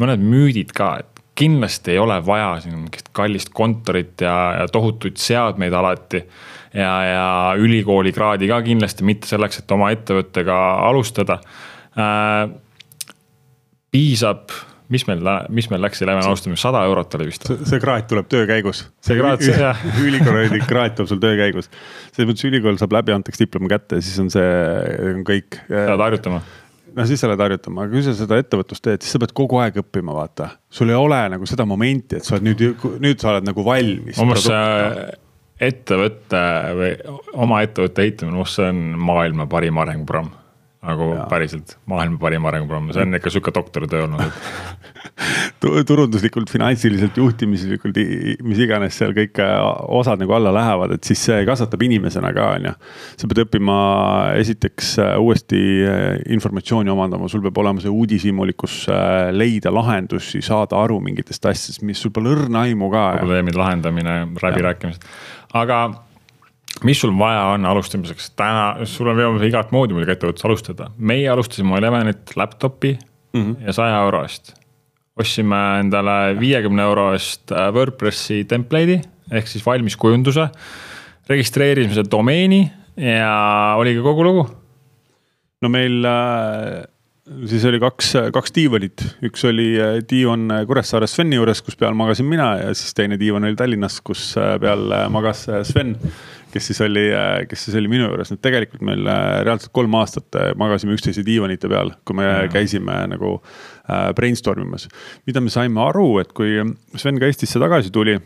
mõned 0.00 0.24
müüdid 0.24 0.72
ka, 0.76 0.96
et 1.04 1.14
kindlasti 1.34 1.94
ei 1.94 1.98
ole 1.98 2.18
vaja 2.26 2.58
siin 2.62 2.76
mingit 2.78 3.08
kallist 3.16 3.50
kontorit 3.54 4.22
ja, 4.22 4.34
ja 4.60 4.66
tohutuid 4.70 5.18
seadmeid 5.18 5.74
alati 5.74 6.20
ja, 6.74 6.92
ja 7.08 7.26
ülikoolikraadi 7.58 8.48
ka 8.50 8.60
kindlasti 8.66 9.06
mitte 9.06 9.30
selleks, 9.30 9.62
et 9.62 9.74
oma 9.74 9.90
ettevõttega 9.94 10.60
alustada 10.88 11.40
äh,. 11.98 12.52
piisab, 13.94 14.50
mis 14.92 15.04
meil, 15.08 15.22
mis 15.54 15.68
meil 15.72 15.82
läks 15.84 16.02
Eleven 16.04 16.26
alustamiseks, 16.28 16.64
sada 16.66 16.82
eurot 16.88 17.14
oli 17.18 17.28
vist? 17.30 17.46
see 17.48 17.80
kraad 17.82 18.08
tuleb 18.10 18.28
töö 18.30 18.48
käigus. 18.48 18.84
see 19.04 19.16
kraad, 19.18 19.44
see 19.44 19.56
jah. 19.60 19.80
ülikooli 20.08 20.60
kraad 20.68 20.98
tuleb 20.98 21.12
sul 21.12 21.22
töö 21.22 21.38
käigus. 21.40 21.70
selles 22.10 22.28
mõttes 22.30 22.48
ülikool 22.50 22.80
saab 22.80 22.98
läbi, 22.98 23.14
antakse 23.16 23.44
diplom 23.44 23.70
kätte 23.70 24.02
siis 24.04 24.18
on 24.22 24.30
see, 24.32 24.44
on 25.14 25.24
kõik. 25.26 25.62
Lähed 25.72 26.04
harjutama 26.08 26.42
no 26.94 27.06
siis 27.08 27.22
sa 27.22 27.30
lähed 27.30 27.42
harjutama, 27.42 27.84
aga 27.84 27.96
kui 27.96 28.04
sa 28.06 28.14
seda 28.16 28.38
ettevõtlust 28.42 28.84
teed, 28.84 29.02
siis 29.02 29.16
sa 29.16 29.20
pead 29.22 29.34
kogu 29.36 29.58
aeg 29.62 29.80
õppima, 29.82 30.14
vaata. 30.14 30.52
sul 30.70 30.92
ei 30.92 30.98
ole 30.98 31.20
nagu 31.32 31.48
seda 31.50 31.66
momenti, 31.68 32.20
et 32.20 32.26
sa 32.26 32.36
oled 32.36 32.48
nüüd, 32.50 32.86
nüüd 33.02 33.22
sa 33.22 33.32
oled 33.32 33.48
nagu 33.48 33.66
valmis. 33.66 34.20
minu 34.20 34.30
meelest 34.30 34.50
see 34.50 35.20
ettevõtte 35.64 36.40
või 36.76 36.94
oma 37.46 37.60
ettevõtte 37.64 38.04
ehitamine, 38.04 38.36
noh, 38.36 38.48
see 38.50 38.66
on 38.70 38.80
maailma 39.00 39.48
parim 39.50 39.78
arenguprogramm 39.82 40.43
nagu 40.84 41.10
ja. 41.14 41.26
päriselt 41.30 41.76
maailma 41.90 42.20
parim 42.20 42.46
arenguprogramm, 42.50 42.92
see 42.94 43.04
on 43.06 43.18
ikka 43.18 43.32
sihuke 43.32 43.54
doktoritöö 43.54 44.04
olnud 44.06 44.24
turunduslikult, 45.88 46.50
finantsiliselt, 46.52 47.16
juhtimislikult, 47.16 47.98
mis 48.44 48.60
iganes 48.64 48.96
seal 48.98 49.14
kõik 49.16 49.38
äh, 49.42 49.54
osad 49.96 50.20
nagu 50.20 50.34
alla 50.36 50.52
lähevad, 50.54 50.96
et 50.96 51.08
siis 51.08 51.22
see 51.28 51.40
kasvatab 51.48 51.84
inimesena 51.86 52.32
ka, 52.36 52.48
on 52.58 52.68
ju. 52.68 52.74
sa 53.20 53.30
pead 53.30 53.42
õppima 53.46 53.76
esiteks 54.40 54.94
äh, 55.02 55.14
uuesti 55.22 55.60
äh, 55.88 56.04
informatsiooni 56.34 56.92
omandama, 56.92 57.30
sul 57.32 57.44
peab 57.44 57.62
olema 57.62 57.84
see 57.84 57.92
uudishimulikkus 57.92 58.84
leida 59.34 59.72
lahendusi, 59.74 60.42
saada 60.44 60.78
aru 60.82 61.00
mingitest 61.04 61.46
asjadest, 61.50 61.84
mis 61.86 62.02
sul 62.02 62.12
pole 62.14 62.34
õrna 62.34 62.66
aimu 62.68 62.90
ka. 62.92 63.06
probleemide 63.22 63.60
lahendamine, 63.60 64.18
läbirääkimised, 64.42 65.06
aga 65.54 65.84
mis 66.84 67.00
sul 67.00 67.14
vaja 67.18 67.48
on 67.54 67.64
alustamiseks, 67.68 68.30
täna, 68.38 68.84
sul 68.88 69.08
on 69.10 69.18
võimalus 69.18 69.46
igat 69.48 69.72
moodi 69.74 69.96
muidugi 69.96 70.14
ettevõttes 70.14 70.44
alustada, 70.46 70.90
meie 70.98 71.26
alustasime 71.32 71.78
Elevenit 71.80 72.34
laptop'i 72.36 72.94
mm 72.94 73.40
-hmm. 73.40 73.66
ja 73.66 73.72
saja 73.72 74.02
euro 74.04 74.22
eest. 74.22 74.54
ostsime 75.16 75.56
endale 75.80 76.34
viiekümne 76.40 76.82
euro 76.82 77.12
eest 77.12 77.52
äh, 77.52 77.70
WordPressi 77.72 78.44
template'i 78.44 79.00
ehk 79.32 79.46
siis 79.48 79.66
valmis 79.66 79.96
kujunduse. 79.96 80.48
registreerisime 81.28 81.94
selle 81.94 82.10
domeeni 82.10 82.72
ja 82.96 83.74
oligi 83.78 84.02
kogu 84.02 84.24
lugu. 84.24 84.48
no 85.62 85.68
meil 85.68 86.04
äh, 86.04 86.84
siis 87.46 87.64
oli 87.64 87.80
kaks, 87.80 88.12
kaks 88.32 88.52
diivanit, 88.54 89.16
üks 89.22 89.44
oli 89.48 89.80
äh, 89.80 90.02
diivan 90.10 90.48
Kuressaare 90.66 91.06
Sveni 91.06 91.36
juures, 91.36 91.62
kus 91.62 91.76
peal 91.76 91.94
magasin 91.94 92.26
mina 92.26 92.56
ja 92.56 92.74
siis 92.74 92.94
teine 92.94 93.18
diivan 93.18 93.44
oli 93.44 93.56
Tallinnas, 93.56 94.00
kus 94.00 94.34
peal 94.60 94.92
magas 95.10 95.46
Sven 95.62 95.96
kes 96.54 96.70
siis 96.70 96.80
oli, 96.84 97.08
kes 97.50 97.66
siis 97.66 97.78
oli 97.80 97.90
minu 97.90 98.06
juures, 98.06 98.30
et 98.30 98.42
tegelikult 98.44 98.84
meil 98.86 99.02
äh, 99.10 99.40
reaalselt 99.46 99.72
kolm 99.74 99.96
aastat 99.98 100.38
äh, 100.38 100.52
magasime 100.60 100.94
üksteise 100.94 101.24
diivanite 101.26 101.70
peal, 101.70 101.90
kui 102.06 102.18
me 102.18 102.28
ja. 102.28 102.44
käisime 102.52 103.00
nagu 103.10 103.36
äh, 103.40 104.12
brainstorm 104.16 104.68
imas. 104.68 104.86
mida 105.26 105.42
me 105.42 105.52
saime 105.52 105.82
aru, 105.88 106.08
et 106.22 106.32
kui 106.36 106.60
Sven 107.00 107.18
ka 107.18 107.30
Eestisse 107.30 107.62
tagasi 107.62 107.92
tuli 107.94 108.18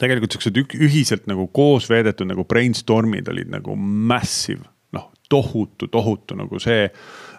tegelikult 0.00 0.34
siuksed 0.34 0.58
ühiselt 0.82 1.28
nagu 1.30 1.46
koos 1.54 1.88
veedetud 1.90 2.28
nagu 2.28 2.44
brainstorm'id 2.48 3.30
olid 3.32 3.52
nagu 3.52 3.76
massive, 3.78 4.66
tohutu, 5.28 5.88
tohutu 5.92 6.36
nagu 6.38 6.60
see 6.62 6.84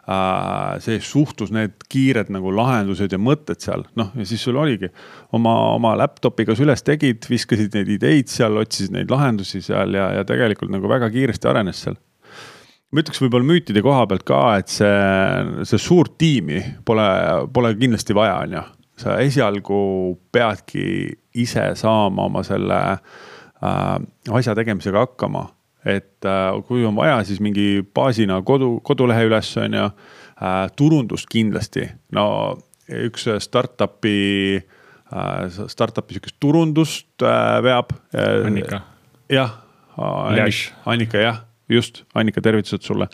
Äh, 0.08 0.78
see 0.80 1.02
suhtlus, 1.04 1.50
need 1.52 1.74
kiired 1.92 2.30
nagu 2.32 2.48
lahendused 2.56 3.12
ja 3.12 3.18
mõtted 3.20 3.60
seal, 3.60 3.82
noh 4.00 4.14
ja 4.16 4.24
siis 4.30 4.40
sul 4.46 4.56
oligi 4.56 4.88
oma, 5.36 5.52
oma 5.74 5.92
laptop'iga 6.00 6.56
sa 6.56 6.64
üles 6.64 6.86
tegid, 6.88 7.28
viskasid 7.28 7.76
neid 7.76 7.92
ideid 7.92 8.32
seal, 8.32 8.56
otsisid 8.62 8.96
neid 8.96 9.12
lahendusi 9.12 9.60
seal 9.66 9.98
ja, 10.00 10.06
ja 10.16 10.24
tegelikult 10.30 10.72
nagu 10.72 10.88
väga 10.88 11.10
kiiresti 11.12 11.52
arenes 11.52 11.82
seal. 11.84 12.00
Ma 12.88 13.04
ütleks 13.04 13.20
võib-olla 13.20 13.50
müütide 13.50 13.84
koha 13.84 14.08
pealt 14.08 14.24
ka, 14.32 14.40
et 14.62 14.72
see, 14.72 14.96
see 15.68 15.84
suurt 15.90 16.16
tiimi 16.24 16.64
pole, 16.88 17.10
pole 17.52 17.74
kindlasti 17.76 18.16
vaja, 18.16 18.40
on 18.48 18.56
ju. 18.62 18.64
sa 19.04 19.20
esialgu 19.20 19.82
peadki 20.32 20.88
ise 21.36 21.68
saama 21.76 22.32
oma 22.32 22.48
selle 22.48 22.80
äh, 22.96 23.94
asja 24.40 24.56
tegemisega 24.56 25.04
hakkama 25.04 25.50
et 25.88 26.26
äh, 26.28 26.48
kui 26.68 26.86
on 26.86 26.96
vaja, 26.98 27.22
siis 27.28 27.40
mingi 27.44 27.82
baasina 27.96 28.42
kodu, 28.46 28.78
kodulehe 28.86 29.28
üles, 29.30 29.52
on 29.62 29.78
ju 29.78 29.86
äh,. 29.88 30.58
turundust 30.78 31.30
kindlasti, 31.32 31.88
no 32.16 32.58
üks 32.88 33.28
startup'i 33.44 34.18
äh,, 34.58 35.62
startup'i 35.72 36.18
sihukest 36.18 36.40
turundust 36.40 37.28
veab. 37.64 37.96
Annika. 38.46 38.82
jah, 39.32 39.56
Annika 40.86 41.24
jah, 41.24 41.42
just, 41.70 42.04
Annika, 42.16 42.44
tervitused 42.44 42.84
sulle 42.86 43.10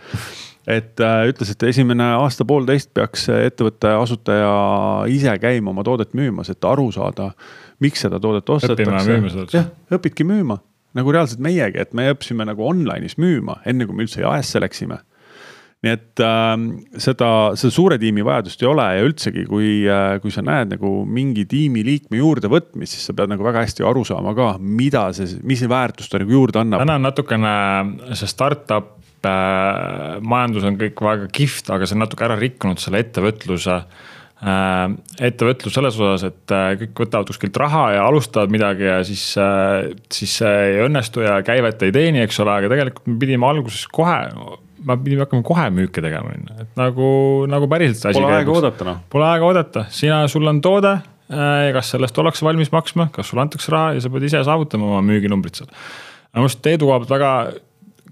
et 0.67 0.99
äh, 1.03 1.27
ütles, 1.27 1.49
et 1.51 1.63
esimene 1.67 2.05
aasta-poolteist 2.23 2.93
peaks 2.95 3.27
ettevõtte 3.33 3.89
asutaja 3.99 4.51
ise 5.11 5.33
käima 5.41 5.73
oma 5.73 5.83
toodet 5.83 6.13
müümas, 6.15 6.51
et 6.53 6.67
aru 6.67 6.87
saada, 6.95 7.33
miks 7.83 8.05
seda 8.05 8.19
toodet 8.23 8.49
ostetakse. 8.49 9.47
jah, 9.51 9.67
õpidki 9.91 10.23
müüma 10.27 10.61
nagu 10.97 11.13
reaalselt 11.13 11.41
meiegi, 11.43 11.81
et 11.81 11.95
me 11.97 12.09
õppisime 12.11 12.45
nagu 12.49 12.65
online'is 12.67 13.17
müüma, 13.21 13.61
enne 13.69 13.87
kui 13.87 13.97
me 13.97 14.05
üldse 14.05 14.23
jaesse 14.23 14.61
läksime. 14.63 14.99
nii 15.83 15.91
et 15.91 16.21
äh, 16.23 16.53
seda, 17.03 17.29
seda 17.59 17.73
suure 17.75 17.97
tiimi 17.99 18.23
vajadust 18.23 18.61
ei 18.63 18.69
ole 18.69 18.85
ja 18.95 19.03
üldsegi, 19.03 19.43
kui 19.49 19.83
äh,, 19.91 20.15
kui 20.23 20.31
sa 20.31 20.39
näed 20.45 20.71
nagu 20.77 20.93
mingi 21.03 21.43
tiimiliikme 21.51 22.21
juurdevõtmist, 22.21 22.95
siis 22.95 23.09
sa 23.09 23.15
pead 23.17 23.33
nagu 23.33 23.43
väga 23.43 23.65
hästi 23.65 23.83
aru 23.89 24.05
saama 24.07 24.31
ka, 24.37 24.53
mida 24.63 25.09
see, 25.17 25.41
mis 25.43 25.59
see 25.59 25.71
väärtus 25.71 26.07
ta 26.11 26.23
nagu 26.23 26.31
juurde 26.31 26.63
annab. 26.63 26.85
täna 26.85 26.99
on 27.01 27.07
natukene 27.09 27.53
see 28.15 28.31
startup 28.31 28.95
äh, 29.27 30.23
majandus 30.23 30.69
on 30.69 30.79
kõik 30.79 31.03
väga 31.03 31.29
kihvt, 31.35 31.75
aga 31.75 31.89
see 31.89 31.99
on 31.99 32.05
natuke 32.05 32.29
ära 32.29 32.39
rikkunud 32.39 32.79
selle 32.79 33.03
ettevõtluse 33.03 33.81
äh, 33.81 33.83
Äh, 33.83 34.12
ettevõtlus 34.43 35.75
selles 35.77 35.95
osas, 35.99 36.25
et 36.27 36.53
äh, 36.55 36.73
kõik 36.81 37.05
võtavad 37.05 37.29
kuskilt 37.31 37.57
raha 37.61 37.83
ja 37.95 38.03
alustavad 38.09 38.51
midagi 38.51 38.89
ja 38.89 38.97
siis, 39.07 39.23
äh, 39.39 39.93
siis 40.11 40.35
see 40.41 40.51
ei 40.67 40.81
õnnestu 40.83 41.23
ja 41.23 41.37
käivet 41.45 41.85
ei 41.87 41.95
teeni, 41.95 42.23
eks 42.25 42.41
ole, 42.43 42.57
aga 42.59 42.71
tegelikult 42.73 43.07
me 43.07 43.15
pidime 43.21 43.47
alguses 43.47 43.87
kohe, 43.93 44.17
me 44.83 44.97
pidime 45.05 45.23
hakkama 45.23 45.47
kohe 45.47 45.69
müüke 45.77 46.03
tegema, 46.03 46.35
on 46.35 46.43
ju, 46.43 46.59
et 46.65 46.79
nagu, 46.79 47.09
nagu 47.51 47.71
päriselt 47.71 48.01
see 48.01 48.11
asi. 48.11 48.19
Pole 48.19 48.37
aega 48.41 48.55
oodata 48.57 48.89
noh. 48.89 49.01
Pole 49.15 49.29
aega 49.29 49.49
oodata, 49.49 49.87
sina, 49.95 50.23
sul 50.31 50.47
on 50.51 50.61
toode 50.63 50.97
kas 51.73 51.93
sellest 51.93 52.17
ollakse 52.19 52.45
valmis 52.45 52.69
maksma, 52.73 53.07
kas 53.13 53.31
sulle 53.31 53.41
antakse 53.45 53.71
raha 53.73 53.93
ja 53.95 54.01
sa 54.03 54.11
pead 54.11 54.27
ise 54.27 54.43
saavutama 54.45 54.91
oma 54.91 54.99
müüginumbrid 55.07 55.55
seal. 55.55 55.69
minu 56.33 56.43
arust 56.45 56.59
Teedu 56.65 56.89
koha 56.89 56.99
pealt 57.01 57.13
väga 57.15 57.31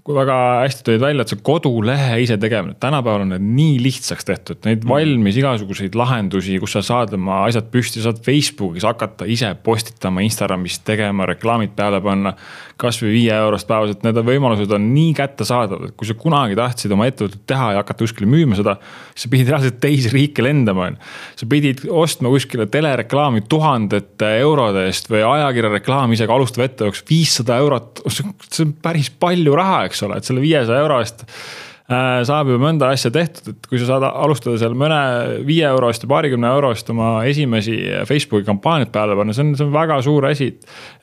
kui 0.02 0.16
väga 0.16 0.36
hästi 0.64 0.82
tõid 0.86 1.02
välja, 1.02 1.22
et 1.22 1.30
see 1.30 1.40
kodulehe 1.46 2.16
ise 2.24 2.34
tegemine, 2.42 2.74
tänapäeval 2.82 3.22
on 3.22 3.28
need 3.36 3.44
nii 3.54 3.76
lihtsaks 3.84 4.26
tehtud, 4.26 4.58
neid 4.66 4.80
mm. 4.82 4.90
valmis 4.90 5.36
igasuguseid 5.38 5.94
lahendusi, 5.98 6.56
kus 6.62 6.74
sa 6.74 6.82
saad 6.82 7.14
oma 7.14 7.44
asjad 7.46 7.68
püsti, 7.70 8.02
saad 8.02 8.18
Facebookis 8.26 8.86
hakata 8.88 9.28
ise 9.30 9.52
postitama, 9.62 10.24
Instagramis 10.26 10.80
tegema, 10.82 11.28
reklaamid 11.30 11.76
peale 11.78 12.02
panna. 12.02 12.34
kasvõi 12.82 13.12
viie 13.12 13.34
eurost 13.38 13.68
päevas, 13.68 13.92
et 13.94 14.02
need 14.02 14.16
võimalused 14.26 14.72
on 14.74 14.88
nii 14.90 15.12
kättesaadavad, 15.14 15.92
et 15.92 15.94
kui 15.94 16.08
sa 16.08 16.16
kunagi 16.18 16.56
tahtsid 16.58 16.90
oma 16.90 17.06
ettevõtet 17.06 17.44
teha 17.46 17.68
ja 17.76 17.82
hakata 17.84 18.02
kuskile 18.02 18.26
müüma 18.26 18.58
seda. 18.58 18.74
siis 19.12 19.28
sa 19.28 19.30
pidid 19.30 19.52
reaalselt 19.52 19.78
teisi 19.78 20.10
riike 20.10 20.42
lendama, 20.42 20.88
on 20.90 20.96
ju. 20.96 21.12
sa 21.38 21.50
pidid 21.52 21.84
ostma 21.86 22.32
kuskile 22.32 22.66
telereklaami 22.66 23.44
tuhandete 23.46 24.32
eurode 24.40 24.88
eest 24.88 25.06
või 25.12 25.22
ajakirjareklaami 25.28 26.18
isegi 26.18 26.34
alustava 26.34 26.66
ettevõtteks 26.66 27.06
viissada 27.06 27.60
eurot, 27.62 28.02
see 28.10 28.66
on 28.66 28.74
päris 28.82 29.12
palju 29.14 29.54
raha 29.54 29.84
eks 29.91 29.91
ole, 30.06 30.18
et 30.18 30.28
selle 30.28 30.42
viiesaja 30.44 30.80
euro 30.80 30.98
eest 31.02 31.24
äh, 31.26 32.22
saab 32.28 32.52
ju 32.52 32.58
mõnda 32.62 32.92
asja 32.94 33.12
tehtud, 33.14 33.52
et 33.52 33.70
kui 33.70 33.80
sa 33.82 33.92
saad 33.92 34.06
alustada 34.08 34.56
seal 34.60 34.76
mõne 34.78 35.00
viie 35.48 35.66
euro 35.68 35.90
eest 35.92 36.06
ja 36.06 36.12
paarikümne 36.12 36.52
euro 36.56 36.72
eest 36.72 36.88
oma 36.94 37.14
esimesi 37.28 37.78
Facebooki 38.08 38.48
kampaaniaid 38.48 38.92
peale 38.94 39.18
panna, 39.18 39.36
see 39.36 39.44
on, 39.46 39.56
see 39.58 39.68
on 39.68 39.74
väga 39.74 40.00
suur 40.06 40.28
asi. 40.30 40.52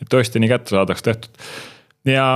et 0.02 0.10
tõesti 0.10 0.42
nii 0.42 0.54
kättesaadavaks 0.56 1.06
tehtud 1.06 1.52
ja 2.10 2.30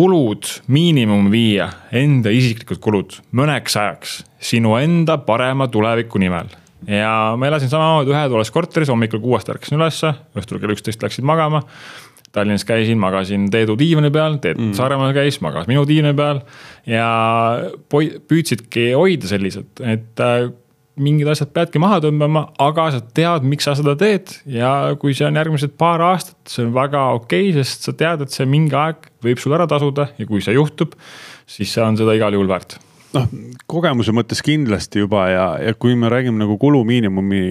kulud 0.00 0.46
miinimumi 0.72 1.30
viia, 1.30 1.68
enda 1.92 2.32
isiklikud 2.32 2.80
kulud 2.82 3.20
mõneks 3.36 3.76
ajaks 3.76 4.20
sinu 4.50 4.74
enda 4.80 5.18
parema 5.26 5.68
tuleviku 5.68 6.18
nimel 6.22 6.48
ja 6.88 7.34
ma 7.36 7.48
elasin 7.50 7.70
samamoodi 7.70 8.12
ühetoales 8.14 8.50
korteris, 8.54 8.88
hommikul 8.88 9.20
kuuest 9.22 9.50
ärkasin 9.52 9.76
ülesse, 9.76 10.12
õhtul 10.38 10.60
kell 10.62 10.72
üksteist 10.74 11.02
läksin 11.04 11.26
magama. 11.28 11.62
Tallinnas 12.32 12.62
käisin, 12.66 12.98
magasin 13.02 13.48
Teedu 13.50 13.74
diivani 13.78 14.12
peal, 14.14 14.38
Teet 14.42 14.58
mm. 14.58 14.74
Saaremaal 14.78 15.14
käis, 15.16 15.40
magas 15.42 15.66
minu 15.70 15.82
diivani 15.88 16.14
peal. 16.18 16.42
ja 16.86 17.06
püüdsidki 17.90 18.92
hoida 18.94 19.30
sellised, 19.30 19.82
et 19.82 20.22
äh, 20.22 20.50
mingid 21.00 21.30
asjad 21.32 21.50
peadki 21.54 21.80
maha 21.82 22.00
tõmbama, 22.04 22.44
aga 22.60 22.86
sa 22.94 23.00
tead, 23.02 23.46
miks 23.48 23.66
sa 23.66 23.74
seda 23.78 23.96
teed. 23.98 24.34
ja 24.50 24.94
kui 25.00 25.16
see 25.16 25.26
on 25.28 25.40
järgmised 25.40 25.74
paar 25.80 26.02
aastat, 26.10 26.38
see 26.50 26.66
on 26.66 26.74
väga 26.76 27.06
okei 27.18 27.50
okay,, 27.50 27.56
sest 27.58 27.88
sa 27.88 27.96
tead, 27.96 28.22
et 28.26 28.36
see 28.36 28.46
mingi 28.48 28.76
aeg 28.78 29.10
võib 29.24 29.42
sul 29.42 29.56
ära 29.56 29.66
tasuda 29.70 30.10
ja 30.18 30.28
kui 30.28 30.44
see 30.44 30.56
juhtub, 30.56 30.94
siis 31.50 31.72
see 31.74 31.84
on 31.84 31.98
seda 32.00 32.14
igal 32.18 32.36
juhul 32.36 32.50
väärt 32.50 32.78
noh, 33.16 33.28
kogemuse 33.70 34.14
mõttes 34.14 34.42
kindlasti 34.44 35.02
juba 35.02 35.26
ja, 35.30 35.46
ja 35.62 35.76
kui 35.78 35.96
me 35.98 36.10
räägime 36.12 36.42
nagu 36.42 36.58
kulu 36.60 36.82
miinimumi 36.88 37.44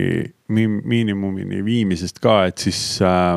mi,, 0.55 0.67
miinimumini 0.67 1.63
viimisest 1.65 2.21
ka, 2.23 2.41
et 2.49 2.63
siis 2.63 2.81
äh, 3.03 3.35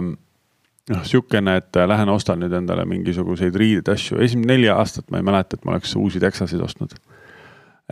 noh, 0.90 1.04
sihukene, 1.06 1.56
et 1.60 1.78
äh, 1.78 1.86
lähen 1.88 2.10
ostan 2.12 2.42
nüüd 2.42 2.54
endale 2.56 2.84
mingisuguseid 2.88 3.56
riideid, 3.58 3.92
asju, 3.94 4.18
esimene 4.24 4.56
neli 4.56 4.70
aastat 4.72 5.10
ma 5.12 5.20
ei 5.20 5.26
mäleta, 5.26 5.58
et 5.58 5.66
ma 5.66 5.76
oleks 5.76 5.94
uusi 5.98 6.22
Texaseid 6.22 6.62
ostnud. 6.64 6.96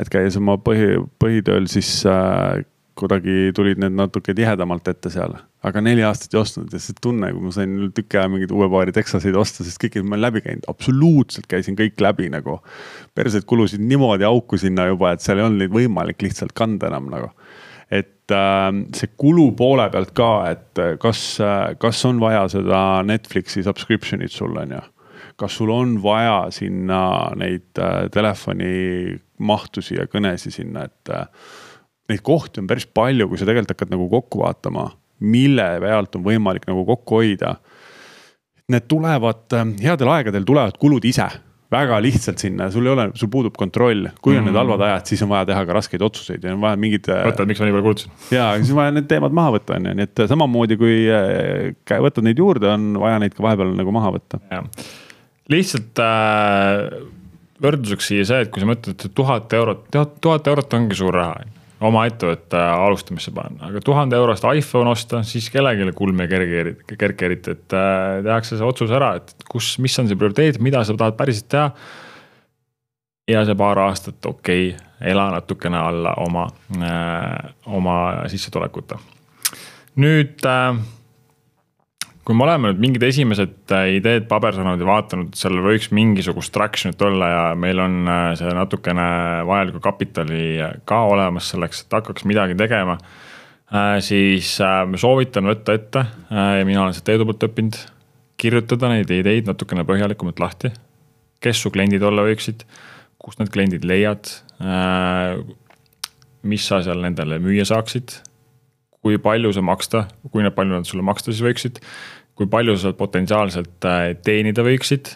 et 0.00 0.08
käies 0.08 0.36
oma 0.38 0.54
põhi, 0.64 0.96
põhitööl, 1.20 1.66
siis 1.68 2.00
äh, 2.08 2.62
kuidagi 3.00 3.50
tulid 3.56 3.80
need 3.80 3.94
natuke 3.96 4.34
tihedamalt 4.36 4.88
ette 4.88 5.12
seal. 5.12 5.36
aga 5.62 5.82
neli 5.84 6.02
aastat 6.06 6.34
ei 6.34 6.40
ostnud 6.40 6.72
ja 6.72 6.80
see 6.80 6.96
tunne, 7.02 7.30
kui 7.36 7.44
ma 7.44 7.52
sain 7.54 7.74
tüki 7.94 8.18
aja 8.18 8.30
mingeid 8.32 8.52
uue 8.56 8.68
paari 8.72 8.94
Texaseid 8.96 9.36
osta, 9.36 9.64
sest 9.66 9.80
kõik 9.82 10.00
ma 10.02 10.16
olen 10.16 10.26
läbi 10.26 10.44
käinud, 10.46 10.66
absoluutselt 10.72 11.46
käisin 11.50 11.78
kõik 11.78 12.00
läbi 12.00 12.30
nagu. 12.32 12.58
perseid 13.14 13.46
kulusid 13.46 13.82
niimoodi 13.84 14.26
auku 14.26 14.58
sinna 14.58 14.88
juba, 14.90 15.12
et 15.14 15.24
seal 15.24 15.38
ei 15.38 15.46
olnud 15.46 15.62
neid 15.62 15.74
võimalik 15.74 16.22
lihtsalt 16.26 16.56
kanda 16.56 16.90
enam 16.90 17.10
nagu 17.12 17.34
see 18.96 19.10
kulu 19.20 19.50
poole 19.58 19.86
pealt 19.92 20.12
ka, 20.16 20.30
et 20.50 20.80
äh, 20.80 20.94
kas, 21.00 21.22
äh, 21.44 21.74
kas 21.80 22.02
on 22.08 22.20
vaja 22.22 22.46
seda 22.52 22.80
Netflixi 23.06 23.64
subscription'it 23.66 24.34
sul 24.34 24.56
on 24.60 24.76
ju. 24.76 24.82
kas 25.40 25.54
sul 25.56 25.70
on 25.72 25.94
vaja 26.02 26.50
sinna 26.52 27.32
neid 27.40 27.78
äh, 27.80 28.08
telefoni 28.12 29.16
mahtusi 29.40 29.96
ja 29.96 30.04
kõnesid 30.10 30.52
sinna, 30.52 30.84
et 30.84 31.12
neid 32.12 32.20
kohti 32.26 32.60
on 32.60 32.68
päris 32.68 32.84
palju, 32.84 33.28
kui 33.28 33.40
sa 33.40 33.48
tegelikult 33.48 33.72
hakkad 33.72 33.94
nagu 33.94 34.08
kokku 34.12 34.42
vaatama, 34.42 34.90
mille 35.20 35.68
pealt 35.80 36.18
on 36.18 36.26
võimalik 36.26 36.66
nagu 36.68 36.84
kokku 36.88 37.22
hoida. 37.22 37.54
Need 38.70 38.84
tulevad, 38.90 39.46
headel 39.80 40.12
aegadel 40.12 40.44
tulevad 40.46 40.76
kulud 40.78 41.06
ise 41.08 41.30
väga 41.70 42.00
lihtsalt 42.02 42.42
sinna, 42.42 42.66
sul 42.74 42.88
ei 42.88 42.92
ole, 42.92 43.04
sul 43.18 43.30
puudub 43.30 43.54
kontroll. 43.58 44.08
kui 44.20 44.34
on 44.34 44.40
mm 44.40 44.48
-hmm. 44.48 44.50
need 44.50 44.58
halvad 44.58 44.80
ajad, 44.86 45.06
siis 45.06 45.22
on 45.22 45.28
vaja 45.28 45.46
teha 45.46 45.66
ka 45.66 45.72
raskeid 45.72 46.02
otsuseid 46.02 46.44
ja 46.44 46.54
on 46.54 46.60
vaja 46.60 46.76
mingid. 46.76 47.08
Äh, 47.08 47.22
võtad, 47.28 47.46
miks 47.46 47.60
ma 47.60 47.66
nii 47.66 47.76
palju 47.76 47.82
kulutasin. 47.82 48.12
ja, 48.30 48.56
siis 48.56 48.70
on 48.70 48.76
vaja 48.76 48.90
need 48.96 49.06
teemad 49.06 49.32
maha 49.32 49.54
võtta, 49.58 49.76
on 49.76 49.86
ju, 49.86 49.94
nii 49.94 50.08
et 50.08 50.24
samamoodi 50.32 50.76
kui 50.80 50.96
äh, 51.06 52.02
võtad 52.02 52.26
neid 52.26 52.38
juurde, 52.38 52.66
on 52.68 52.98
vaja 53.00 53.22
neid 53.22 53.34
ka 53.34 53.42
vahepeal 53.42 53.76
nagu 53.76 53.92
maha 53.92 54.12
võtta. 54.18 54.42
lihtsalt 55.48 56.02
äh, 56.02 57.06
võrdluseks 57.62 58.12
siia 58.12 58.24
see, 58.24 58.40
et 58.40 58.50
kui 58.50 58.62
sa 58.62 58.66
mõtled, 58.66 58.98
et 58.98 59.14
tuhat 59.14 59.52
eurot, 59.52 59.86
tuhat 60.20 60.46
eurot 60.46 60.74
ongi 60.74 60.98
suur 60.98 61.14
raha 61.14 61.44
oma 61.80 62.04
ettevõtte 62.08 62.60
alustamisse 62.60 63.32
panna, 63.34 63.70
aga 63.70 63.80
tuhande 63.84 64.18
eurost 64.18 64.44
iPhone 64.50 64.92
osta, 64.92 65.22
siis 65.26 65.48
kellelegi 65.52 65.94
kulm 65.96 66.20
ei 66.24 66.28
kerge, 66.30 66.74
kerge 66.92 67.28
eriti, 67.30 67.56
et 67.56 67.76
äh, 67.76 68.20
tehakse 68.26 68.58
see 68.58 68.66
otsus 68.66 68.92
ära, 68.94 69.14
et 69.20 69.48
kus, 69.48 69.72
mis 69.82 69.96
on 70.02 70.10
see 70.10 70.20
prioriteet, 70.20 70.60
mida 70.62 70.84
sa 70.84 70.96
tahad 70.98 71.16
päriselt 71.18 71.48
teha. 71.52 71.72
ja 73.30 73.44
see 73.46 73.56
paar 73.56 73.78
aastat, 73.78 74.20
okei 74.26 74.70
okay,, 74.74 74.86
ela 75.12 75.30
natukene 75.32 75.78
alla 75.78 76.14
oma 76.20 76.48
äh,, 76.76 77.52
oma 77.66 77.96
sissetulekute. 78.28 79.00
nüüd 79.96 80.44
äh, 80.44 80.80
kui 82.24 82.36
me 82.36 82.44
oleme 82.44 82.70
nüüd 82.70 82.82
mingid 82.82 83.04
esimesed 83.06 83.72
äh, 83.74 83.94
ideed 83.96 84.26
pabersõnad 84.30 84.80
ja 84.80 84.88
vaatanud, 84.88 85.32
seal 85.38 85.56
võiks 85.64 85.88
mingisugust 85.96 86.52
traction'it 86.54 87.00
olla 87.06 87.30
ja 87.30 87.42
meil 87.58 87.80
on 87.80 87.96
äh, 88.04 88.26
see 88.38 88.52
natukene 88.56 89.06
vajalikku 89.48 89.80
kapitali 89.84 90.42
äh, 90.60 90.76
ka 90.88 91.02
olemas 91.10 91.50
selleks, 91.54 91.84
et 91.86 91.98
hakkaks 91.98 92.26
midagi 92.28 92.58
tegema. 92.58 92.98
siis 94.02 94.56
soovitan 94.98 95.46
võtta 95.46 95.76
ette 95.78 96.00
ja 96.34 96.64
mina 96.66 96.80
olen 96.82 96.94
seda 96.96 97.04
Teedu 97.06 97.22
poolt 97.28 97.44
õppinud, 97.46 97.76
kirjutada 98.34 98.88
neid 98.90 99.12
ideid 99.14 99.46
natukene 99.46 99.84
põhjalikumalt 99.86 100.42
lahti. 100.42 100.72
kes 101.40 101.62
su 101.62 101.70
kliendid 101.70 102.02
olla 102.02 102.24
võiksid, 102.26 102.64
kust 103.18 103.38
need 103.38 103.52
kliendid 103.54 103.86
leiad? 103.86 104.26
mis 106.42 106.66
sa 106.66 106.82
seal 106.82 106.98
nendele 106.98 107.38
müüa 107.38 107.64
saaksid 107.68 108.18
kui 109.00 109.18
palju 109.18 109.52
sa 109.56 109.62
maksta, 109.64 110.06
kui 110.30 110.44
palju 110.44 110.76
nad 110.76 110.88
sulle 110.88 111.04
maksta 111.06 111.32
siis 111.32 111.44
võiksid 111.44 111.80
kui 112.40 112.48
palju 112.48 112.72
sa 112.80 112.94
potentsiaalselt 112.96 113.84
äh, 113.84 114.14
teenida 114.24 114.64
võiksid. 114.64 115.12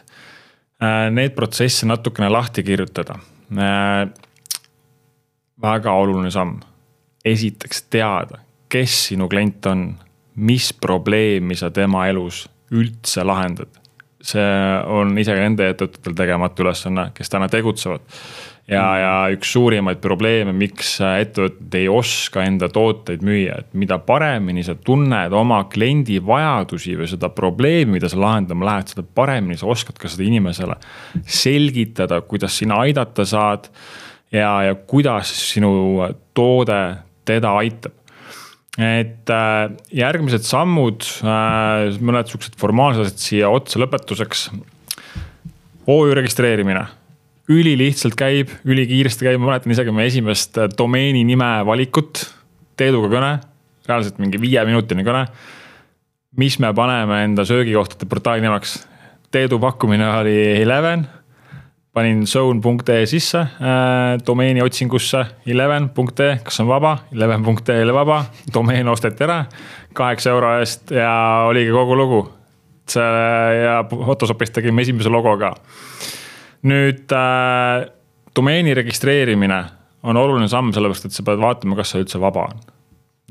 Äh, 0.85 1.09
need 1.09 1.33
protsesse 1.33 1.89
natukene 1.89 2.29
lahti 2.29 2.61
kirjutada. 2.67 3.17
Äh, 3.49 4.03
väga 5.65 5.95
oluline 5.97 6.33
samm. 6.35 6.61
esiteks 7.25 7.87
teada, 7.89 8.43
kes 8.69 9.07
sinu 9.07 9.31
klient 9.33 9.65
on, 9.71 9.87
mis 10.37 10.67
probleemi 10.77 11.57
sa 11.57 11.71
tema 11.73 12.03
elus 12.11 12.43
üldse 12.77 13.25
lahendad. 13.25 13.81
see 14.25 14.45
on 14.89 15.19
isegi 15.21 15.41
nende 15.41 15.67
ettevõtetel 15.69 16.15
tegemata 16.17 16.63
ülesanne, 16.63 17.11
kes 17.17 17.29
täna 17.33 17.49
tegutsevad 17.49 18.05
ja, 18.71 18.85
ja 18.99 19.13
üks 19.35 19.51
suurimaid 19.55 20.01
probleeme, 20.03 20.55
miks 20.57 20.97
ettevõtted 21.05 21.77
ei 21.79 21.89
oska 21.91 22.45
enda 22.47 22.71
tooteid 22.73 23.25
müüa, 23.27 23.59
et 23.61 23.75
mida 23.77 23.99
paremini 24.03 24.65
sa 24.65 24.77
tunned 24.77 25.35
oma 25.37 25.63
kliendi 25.73 26.21
vajadusi 26.25 26.97
või 26.99 27.09
seda 27.11 27.31
probleemi, 27.35 27.99
mida 27.99 28.11
sa 28.11 28.21
lahendama 28.21 28.69
lähed, 28.71 28.95
seda 28.95 29.05
paremini 29.05 29.59
sa 29.61 29.69
oskad 29.73 29.99
ka 30.01 30.11
seda 30.11 30.27
inimesele 30.29 30.79
selgitada, 31.27 32.23
kuidas 32.29 32.57
sina 32.63 32.81
aidata 32.85 33.27
saad. 33.29 33.69
ja, 34.33 34.63
ja 34.63 34.75
kuidas 34.75 35.31
sinu 35.53 36.09
toode 36.35 36.81
teda 37.25 37.53
aitab 37.61 38.01
et 38.75 39.31
äh, 39.31 39.71
järgmised 39.95 40.43
sammud 40.43 41.05
äh,, 41.23 41.95
mõned 42.03 42.27
siuksed 42.27 42.57
formaalsed 42.59 43.07
asjad 43.07 43.23
siia 43.23 43.51
otsa 43.55 43.79
lõpetuseks. 43.79 44.49
OÜ 45.87 46.15
registreerimine 46.17 46.83
ülilihtsalt 47.49 48.17
käib, 48.17 48.53
ülikiiresti 48.65 49.27
käib, 49.27 49.41
ma 49.41 49.53
mäletan 49.53 49.75
isegi 49.75 49.93
meie 49.95 50.09
esimest 50.13 50.59
äh, 50.59 50.71
domeeni 50.79 51.25
nime 51.29 51.51
valikut. 51.67 52.25
Teeduga 52.79 53.11
kõne, 53.13 53.33
reaalselt 53.89 54.17
mingi 54.19 54.41
viieminutine 54.43 55.05
kõne. 55.07 55.27
mis 56.37 56.59
me 56.59 56.73
paneme 56.75 57.21
enda 57.25 57.45
söögikohtade 57.45 58.09
portaali 58.11 58.43
nimeks? 58.43 58.81
Teedu 59.31 59.59
pakkumine 59.59 60.09
oli 60.21 60.63
Eleven. 60.63 61.07
panin 61.95 62.27
zone.ee 62.27 63.07
sisse 63.07 63.39
äh, 63.39 64.19
domeeni 64.27 64.63
otsingusse 64.63 65.27
eleven.ee, 65.47 66.41
kas 66.43 66.61
on 66.61 66.67
vaba, 66.67 66.99
eleven.ee 67.13 67.83
oli 67.85 67.95
vaba, 67.95 68.25
domeen 68.55 68.89
osteti 68.89 69.25
ära 69.25 69.45
kaheksa 69.93 70.31
euro 70.31 70.59
eest 70.59 70.91
ja 70.91 71.45
oligi 71.47 71.71
kogu 71.71 71.97
lugu. 71.97 72.33
see 72.89 73.01
ja 73.65 73.85
Photoshopis 73.89 74.51
tegime 74.51 74.83
esimese 74.83 75.09
logo 75.09 75.39
ka 75.39 75.55
nüüd 76.69 77.13
äh, 77.13 77.87
domeeni 78.37 78.75
registreerimine 78.77 79.65
on 80.05 80.21
oluline 80.21 80.49
samm, 80.53 80.73
sellepärast 80.75 81.09
et 81.09 81.17
sa 81.17 81.25
pead 81.27 81.41
vaatama, 81.41 81.77
kas 81.79 81.95
see 81.95 82.05
üldse 82.05 82.21
vaba 82.21 82.49
on. 82.51 82.63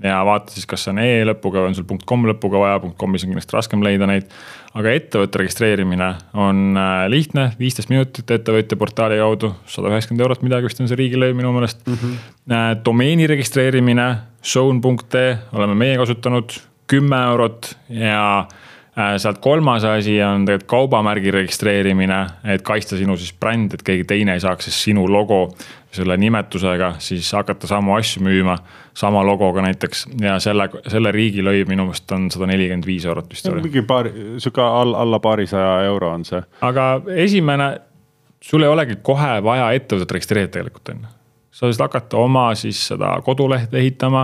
ja 0.04 0.18
vaata 0.26 0.50
siis, 0.50 0.66
kas 0.66 0.86
see 0.86 0.92
on 0.94 1.00
e 1.04 1.10
lõpuga 1.30 1.62
või 1.62 1.70
on 1.70 1.76
sul 1.78 1.86
.com 2.10 2.26
lõpuga 2.26 2.62
vaja, 2.64 2.80
.com'is 3.00 3.26
on 3.26 3.34
kindlasti 3.34 3.56
raskem 3.56 3.84
leida 3.86 4.08
neid. 4.10 4.26
aga 4.74 4.96
ettevõtte 4.98 5.44
registreerimine 5.44 6.10
on 6.34 6.80
äh, 6.80 7.06
lihtne, 7.14 7.52
viisteist 7.60 7.94
minutit 7.94 8.32
ettevõtja 8.34 8.78
portaali 8.80 9.22
kaudu, 9.22 9.54
sada 9.70 9.94
üheksakümmend 9.94 10.26
eurot 10.26 10.46
midagi 10.46 10.70
vist 10.70 10.82
on 10.82 10.90
see 10.90 11.00
riigilõiv 11.00 11.38
minu 11.38 11.54
meelest 11.54 11.86
mm. 11.86 12.02
-hmm. 12.02 12.84
domeeni 12.86 13.30
registreerimine, 13.30 14.10
zone.ee 14.44 15.38
oleme 15.54 15.78
meie 15.78 15.98
kasutanud, 16.02 16.58
kümme 16.90 17.22
eurot 17.30 17.76
ja 17.90 18.48
sealt 19.18 19.40
kolmas 19.42 19.84
asi 19.84 20.20
on 20.24 20.46
tegelikult 20.46 20.70
kaubamärgi 20.70 21.32
registreerimine, 21.32 22.20
et 22.54 22.62
kaitsta 22.62 22.98
sinu 22.98 23.18
siis 23.18 23.34
bränd, 23.40 23.74
et 23.74 23.84
keegi 23.86 24.06
teine 24.10 24.36
ei 24.38 24.44
saaks 24.44 24.70
siis 24.70 24.84
sinu 24.90 25.08
logo 25.10 25.48
selle 25.94 26.18
nimetusega 26.18 26.96
siis 27.02 27.32
hakata 27.34 27.68
samu 27.68 27.96
asju 27.98 28.24
müüma. 28.24 28.58
sama 28.94 29.24
logoga 29.26 29.62
näiteks 29.62 30.06
ja 30.22 30.36
selle, 30.40 30.68
selle 30.88 31.12
riigilõiv 31.12 31.66
minu 31.70 31.88
meelest 31.88 32.12
on 32.14 32.28
sada 32.32 32.46
nelikümmend 32.46 32.86
viis 32.86 33.06
eurot 33.06 33.30
vist. 33.30 33.50
mingi 33.50 33.82
paari, 33.82 34.12
sihuke 34.38 34.62
all, 34.62 34.94
alla 34.94 35.20
paarisaja 35.20 35.82
euro 35.88 36.12
on 36.14 36.26
see. 36.26 36.44
aga 36.62 37.02
esimene, 37.16 37.72
sul 38.42 38.64
ei 38.64 38.70
olegi 38.70 39.00
kohe 39.02 39.40
vaja 39.44 39.72
ettevõtet 39.74 40.12
registreerida 40.12 40.54
tegelikult 40.60 40.94
on 40.94 41.02
ju 41.02 41.23
sa 41.54 41.70
saad 41.70 41.86
hakata 41.86 42.18
oma 42.18 42.48
siis 42.58 42.80
seda 42.90 43.12
kodulehte 43.26 43.78
ehitama, 43.78 44.24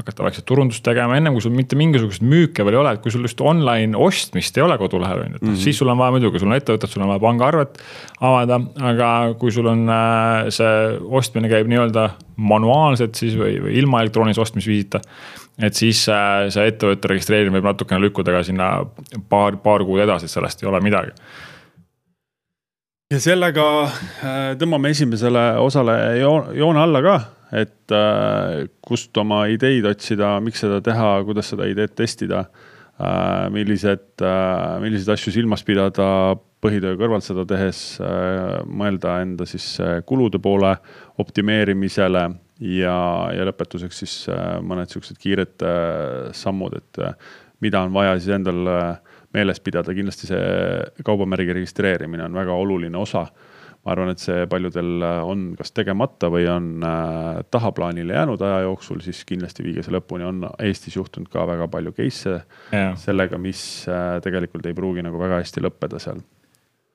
hakata 0.00 0.24
vaikselt 0.24 0.46
turundust 0.48 0.82
tegema, 0.84 1.18
ennem 1.18 1.34
kui 1.36 1.44
sul 1.44 1.52
mitte 1.52 1.76
mingisugust 1.76 2.24
müüke 2.24 2.64
veel 2.64 2.78
ei 2.78 2.80
ole, 2.80 2.94
et 2.96 3.02
kui 3.04 3.12
sul 3.12 3.26
just 3.26 3.40
online 3.44 3.98
ostmist 4.00 4.56
ei 4.56 4.64
ole 4.64 4.78
kodulehel 4.80 5.20
on 5.20 5.34
ju, 5.34 5.36
et 5.36 5.42
mm 5.42 5.50
-hmm. 5.50 5.60
siis 5.60 5.78
sul 5.78 5.92
on 5.92 5.98
vaja 5.98 6.14
muidugi, 6.16 6.40
sul 6.40 6.48
on 6.48 6.56
ettevõtet, 6.56 6.88
sul 6.88 7.02
on 7.02 7.12
vaja 7.12 7.20
pangaarvet 7.20 7.82
avada. 8.20 8.60
aga 8.92 9.34
kui 9.38 9.52
sul 9.52 9.66
on 9.66 9.88
äh, 9.88 10.48
see 10.48 10.98
ostmine 11.20 11.48
käib 11.48 11.68
nii-öelda 11.68 12.10
manuaalselt 12.36 13.14
siis 13.14 13.36
või, 13.36 13.60
või 13.60 13.76
ilma 13.76 14.00
elektroonilise 14.00 14.40
ostmisviisita. 14.40 15.00
et 15.62 15.74
siis 15.74 16.08
äh, 16.08 16.48
see 16.48 16.66
ettevõtte 16.66 17.08
registreerimine 17.08 17.60
võib 17.60 17.72
natukene 17.74 18.00
lükkuda 18.00 18.32
ka 18.32 18.42
sinna 18.42 18.86
paar, 19.28 19.56
paar 19.56 19.84
kuud 19.84 20.00
edasi, 20.00 20.24
et 20.24 20.30
sellest 20.30 20.62
ei 20.62 20.68
ole 20.68 20.80
midagi 20.80 21.12
ja 23.10 23.18
sellega 23.18 23.66
äh, 23.86 24.40
tõmbame 24.58 24.92
esimesele 24.94 25.44
osale 25.62 25.94
joone 26.20 26.82
alla 26.82 27.00
ka, 27.02 27.14
et 27.58 27.94
äh, 27.94 28.68
kust 28.86 29.16
oma 29.18 29.44
ideid 29.50 29.86
otsida, 29.90 30.36
miks 30.44 30.62
seda 30.62 30.78
teha, 30.84 31.16
kuidas 31.26 31.50
seda 31.52 31.66
ideed 31.70 31.96
testida. 31.98 32.44
Äh, 33.00 33.48
millised, 33.50 34.22
milliseid 34.82 35.14
asju 35.16 35.32
silmas 35.34 35.64
pidada 35.66 36.36
põhitöö 36.60 36.98
kõrvalt 37.00 37.24
seda 37.24 37.46
tehes, 37.48 37.78
mõelda 38.68 39.14
enda 39.22 39.46
siis 39.48 39.64
kulude 40.04 40.36
poole 40.44 40.74
optimeerimisele 41.22 42.26
ja, 42.76 42.96
ja 43.32 43.46
lõpetuseks 43.48 44.02
siis 44.02 44.16
mõned 44.60 44.92
siuksed 44.92 45.16
kiired 45.22 45.64
sammud, 46.36 46.76
et 46.76 47.00
mida 47.64 47.80
on 47.80 47.96
vaja 47.96 48.18
siis 48.18 48.36
endal 48.36 48.68
meeles 49.36 49.60
pidada, 49.62 49.94
kindlasti 49.94 50.30
see 50.30 51.04
kaubamärgi 51.06 51.54
registreerimine 51.60 52.26
on 52.26 52.36
väga 52.36 52.56
oluline 52.56 52.98
osa. 52.98 53.26
ma 53.80 53.94
arvan, 53.94 54.10
et 54.12 54.20
see 54.20 54.42
paljudel 54.44 55.04
on 55.24 55.44
kas 55.56 55.72
tegemata 55.72 56.28
või 56.28 56.44
on 56.52 56.82
äh, 56.84 57.38
tahaplaanile 57.50 58.12
jäänud 58.12 58.42
aja 58.44 58.58
jooksul, 58.66 58.98
siis 59.00 59.22
kindlasti 59.24 59.64
viige 59.64 59.80
see 59.86 59.94
lõpuni, 59.94 60.26
on 60.28 60.42
Eestis 60.60 60.98
juhtunud 60.98 61.30
ka 61.32 61.46
väga 61.48 61.68
palju 61.72 61.94
case'e 61.96 62.34
yeah. 62.74 62.92
sellega, 63.00 63.40
mis 63.40 63.62
äh, 63.88 64.18
tegelikult 64.20 64.68
ei 64.68 64.76
pruugi 64.76 65.06
nagu 65.06 65.16
väga 65.22 65.40
hästi 65.40 65.64
lõppeda 65.64 66.02
seal 66.02 66.20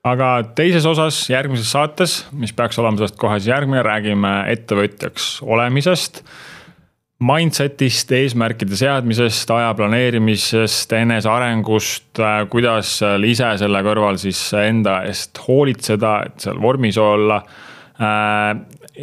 aga 0.06 0.30
teises 0.58 0.86
osas, 0.86 1.24
järgmises 1.32 1.72
saates, 1.74 2.20
mis 2.38 2.54
peaks 2.54 2.78
olema 2.78 3.02
sellest 3.02 3.18
kohe 3.18 3.40
siis 3.40 3.50
järgmine, 3.50 3.82
räägime 3.86 4.36
ettevõtjaks 4.54 5.40
olemisest 5.42 6.22
mindset'ist, 7.26 8.12
eesmärkide 8.16 8.78
seadmisest, 8.78 9.50
aja 9.56 9.74
planeerimisest, 9.78 10.94
enesearengust, 10.98 12.12
äh, 12.22 12.42
kuidas 12.52 12.98
ise 13.26 13.52
selle 13.62 13.82
kõrval 13.86 14.20
siis 14.22 14.42
enda 14.60 15.02
eest 15.10 15.40
hoolitseda, 15.48 16.16
et 16.28 16.46
seal 16.46 16.60
vormis 16.62 17.00
olla. 17.02 17.42
Äh, 17.96 18.52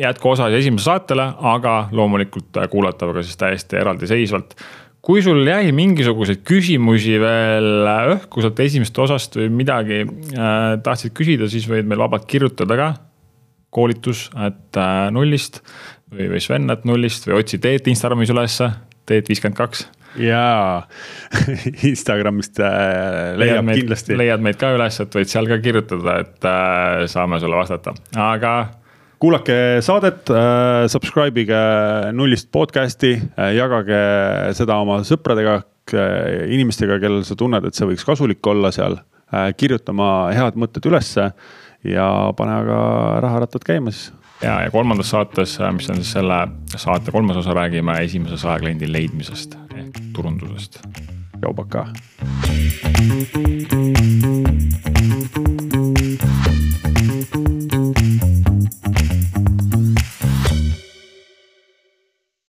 jätkuosa 0.02 0.48
esimesele 0.52 0.84
saatele, 0.84 1.26
aga 1.52 1.74
loomulikult 1.92 2.60
kuulatav 2.72 3.14
ka 3.16 3.24
siis 3.24 3.40
täiesti 3.40 3.80
eraldiseisvalt. 3.80 4.56
kui 5.02 5.18
sul 5.22 5.40
jäi 5.46 5.72
mingisuguseid 5.74 6.44
küsimusi 6.46 7.16
veel 7.18 7.88
õhku 8.12 8.44
sealt 8.44 8.60
esimesest 8.62 8.98
osast 9.02 9.34
või 9.36 9.48
midagi 9.50 10.04
äh, 10.04 10.76
tahtsid 10.84 11.12
küsida, 11.16 11.48
siis 11.50 11.66
võid 11.68 11.88
meil 11.88 11.98
vabalt 12.04 12.28
kirjutada 12.30 12.76
ka 12.78 12.92
koolitus, 13.72 14.28
et 14.36 14.76
nullist 15.16 15.62
või, 16.12 16.28
või 16.34 16.44
Sven 16.44 16.70
at 16.72 16.86
nullist 16.88 17.26
või 17.28 17.40
otsi 17.40 17.60
Teet 17.62 17.88
Instagramis 17.90 18.32
ülesse, 18.34 18.70
Teet 19.08 19.28
viiskümmend 19.32 19.58
kaks 19.58 19.86
jaa 20.20 20.82
Instagramist 21.90 22.60
äh, 22.60 23.32
leiab 23.40 23.64
meid, 23.66 23.82
kindlasti. 23.82 24.16
leiad 24.18 24.44
meid 24.44 24.58
ka 24.60 24.72
üles, 24.76 24.98
et 25.02 25.16
võid 25.16 25.30
seal 25.30 25.48
ka 25.50 25.58
kirjutada, 25.62 26.18
et 26.24 26.48
äh, 26.48 27.04
saame 27.10 27.40
sulle 27.42 27.58
vastata, 27.58 27.94
aga. 28.20 28.52
kuulake 29.22 29.56
saadet 29.84 30.30
äh,, 30.34 30.84
subscribe 30.92 31.44
ige 31.44 31.62
nullist 32.16 32.50
podcast'i 32.52 33.14
äh,, 33.16 33.52
jagage 33.56 34.02
seda 34.58 34.80
oma 34.82 35.00
sõpradega 35.06 35.60
äh,, 35.60 36.44
inimestega, 36.52 37.00
kellel 37.02 37.24
sa 37.28 37.38
tunned, 37.38 37.64
et 37.64 37.78
see 37.78 37.88
võiks 37.88 38.06
kasulik 38.08 38.52
olla 38.52 38.72
seal 38.74 38.98
äh,. 39.32 39.52
kirjuta 39.56 39.96
oma 39.96 40.12
head 40.36 40.60
mõtted 40.60 40.90
ülesse 40.90 41.30
ja 41.88 42.08
pane 42.36 42.58
aga 42.60 42.82
raharattad 43.24 43.64
käima 43.66 43.94
siis 43.94 44.12
ja, 44.42 44.60
ja 44.62 44.70
kolmandas 44.70 45.10
saates, 45.10 45.60
äh, 45.60 45.72
mis 45.72 45.90
on 45.90 45.96
siis 45.96 46.12
selle 46.12 46.46
saate 46.76 47.12
kolmas 47.12 47.36
osa, 47.36 47.54
räägime 47.54 47.98
esimese 48.04 48.36
saja 48.36 48.58
kliendi 48.58 48.92
leidmisest 48.92 49.56
ehk 49.76 50.02
turundusest. 50.12 50.80
Joubaka. 51.42 51.86